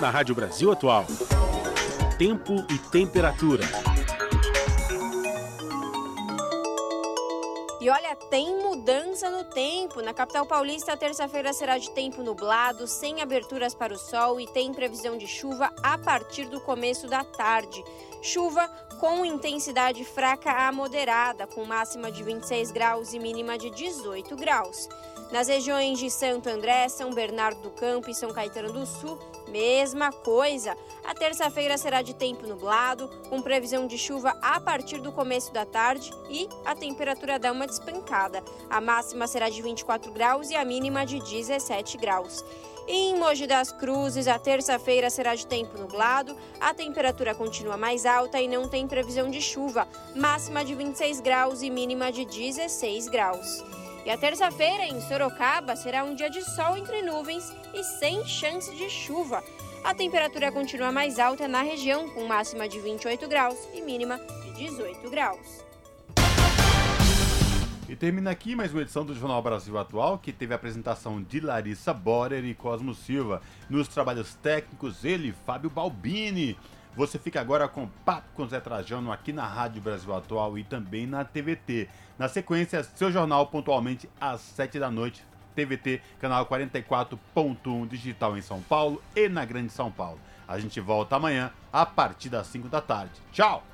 Na 0.00 0.10
Rádio 0.10 0.34
Brasil 0.34 0.72
Atual, 0.72 1.06
tempo 2.18 2.66
e 2.68 2.78
temperatura. 2.90 3.62
E 7.80 7.88
olha, 7.88 8.16
tem 8.16 8.62
mudança 8.62 9.30
no 9.30 9.44
tempo. 9.44 10.02
Na 10.02 10.12
capital 10.12 10.46
paulista, 10.46 10.96
terça-feira 10.96 11.52
será 11.52 11.78
de 11.78 11.90
tempo 11.90 12.22
nublado, 12.22 12.88
sem 12.88 13.20
aberturas 13.20 13.74
para 13.74 13.94
o 13.94 13.98
sol 13.98 14.40
e 14.40 14.46
tem 14.48 14.72
previsão 14.72 15.16
de 15.16 15.26
chuva 15.26 15.70
a 15.82 15.96
partir 15.96 16.46
do 16.46 16.60
começo 16.60 17.06
da 17.06 17.22
tarde. 17.22 17.84
Chuva 18.20 18.66
com 18.98 19.24
intensidade 19.24 20.04
fraca 20.04 20.50
a 20.50 20.72
moderada, 20.72 21.46
com 21.46 21.64
máxima 21.64 22.10
de 22.10 22.22
26 22.22 22.70
graus 22.70 23.12
e 23.12 23.18
mínima 23.18 23.58
de 23.58 23.70
18 23.70 24.34
graus. 24.34 24.88
Nas 25.34 25.48
regiões 25.48 25.98
de 25.98 26.08
Santo 26.12 26.48
André, 26.48 26.88
São 26.88 27.10
Bernardo 27.10 27.60
do 27.60 27.70
Campo 27.72 28.08
e 28.08 28.14
São 28.14 28.32
Caetano 28.32 28.72
do 28.72 28.86
Sul, 28.86 29.18
mesma 29.48 30.12
coisa. 30.12 30.76
A 31.04 31.12
terça-feira 31.12 31.76
será 31.76 32.02
de 32.02 32.14
tempo 32.14 32.46
nublado, 32.46 33.10
com 33.28 33.42
previsão 33.42 33.88
de 33.88 33.98
chuva 33.98 34.38
a 34.40 34.60
partir 34.60 35.00
do 35.00 35.10
começo 35.10 35.52
da 35.52 35.66
tarde 35.66 36.12
e 36.30 36.48
a 36.64 36.76
temperatura 36.76 37.36
dá 37.36 37.50
uma 37.50 37.66
despencada. 37.66 38.44
A 38.70 38.80
máxima 38.80 39.26
será 39.26 39.50
de 39.50 39.60
24 39.60 40.12
graus 40.12 40.50
e 40.50 40.54
a 40.54 40.64
mínima 40.64 41.04
de 41.04 41.18
17 41.18 41.98
graus. 41.98 42.44
Em 42.86 43.18
Mogi 43.18 43.48
das 43.48 43.72
Cruzes, 43.72 44.28
a 44.28 44.38
terça-feira 44.38 45.10
será 45.10 45.34
de 45.34 45.48
tempo 45.48 45.76
nublado, 45.76 46.36
a 46.60 46.72
temperatura 46.72 47.34
continua 47.34 47.76
mais 47.76 48.06
alta 48.06 48.40
e 48.40 48.46
não 48.46 48.68
tem 48.68 48.86
previsão 48.86 49.28
de 49.28 49.40
chuva, 49.40 49.88
máxima 50.14 50.64
de 50.64 50.76
26 50.76 51.20
graus 51.20 51.60
e 51.60 51.70
mínima 51.70 52.12
de 52.12 52.24
16 52.24 53.08
graus. 53.08 53.64
E 54.04 54.10
a 54.10 54.18
terça-feira 54.18 54.84
em 54.84 55.00
Sorocaba 55.00 55.74
será 55.74 56.04
um 56.04 56.14
dia 56.14 56.28
de 56.28 56.42
sol 56.42 56.76
entre 56.76 57.00
nuvens 57.00 57.56
e 57.72 57.82
sem 57.82 58.22
chance 58.26 58.74
de 58.76 58.90
chuva. 58.90 59.42
A 59.82 59.94
temperatura 59.94 60.52
continua 60.52 60.92
mais 60.92 61.18
alta 61.18 61.48
na 61.48 61.62
região, 61.62 62.10
com 62.10 62.26
máxima 62.26 62.68
de 62.68 62.78
28 62.78 63.26
graus 63.26 63.56
e 63.72 63.80
mínima 63.80 64.18
de 64.18 64.52
18 64.52 65.08
graus. 65.08 65.64
E 67.88 67.96
termina 67.96 68.30
aqui 68.30 68.54
mais 68.54 68.72
uma 68.72 68.82
edição 68.82 69.06
do 69.06 69.14
Jornal 69.14 69.40
Brasil 69.40 69.78
Atual, 69.78 70.18
que 70.18 70.32
teve 70.32 70.52
a 70.52 70.56
apresentação 70.56 71.22
de 71.22 71.40
Larissa 71.40 71.94
Borer 71.94 72.44
e 72.44 72.54
Cosmo 72.54 72.94
Silva. 72.94 73.40
Nos 73.70 73.88
trabalhos 73.88 74.34
técnicos, 74.34 75.02
ele, 75.02 75.34
Fábio 75.46 75.70
Balbini. 75.70 76.58
Você 76.96 77.18
fica 77.18 77.40
agora 77.40 77.66
com 77.66 77.88
Papo 78.04 78.28
com 78.34 78.46
Zé 78.46 78.60
Trajano 78.60 79.10
aqui 79.10 79.32
na 79.32 79.46
Rádio 79.46 79.82
Brasil 79.82 80.14
Atual 80.14 80.56
e 80.56 80.62
também 80.62 81.06
na 81.06 81.24
TVT. 81.24 81.88
Na 82.16 82.28
sequência, 82.28 82.84
seu 82.84 83.10
jornal 83.10 83.48
pontualmente 83.48 84.08
às 84.20 84.40
7 84.40 84.78
da 84.78 84.90
noite. 84.90 85.24
TVT, 85.56 86.00
canal 86.20 86.46
44.1 86.46 87.88
digital 87.88 88.36
em 88.36 88.42
São 88.42 88.60
Paulo 88.62 89.02
e 89.14 89.28
na 89.28 89.44
Grande 89.44 89.72
São 89.72 89.90
Paulo. 89.90 90.20
A 90.46 90.58
gente 90.58 90.80
volta 90.80 91.16
amanhã 91.16 91.50
a 91.72 91.84
partir 91.84 92.28
das 92.28 92.46
5 92.46 92.68
da 92.68 92.80
tarde. 92.80 93.12
Tchau! 93.32 93.64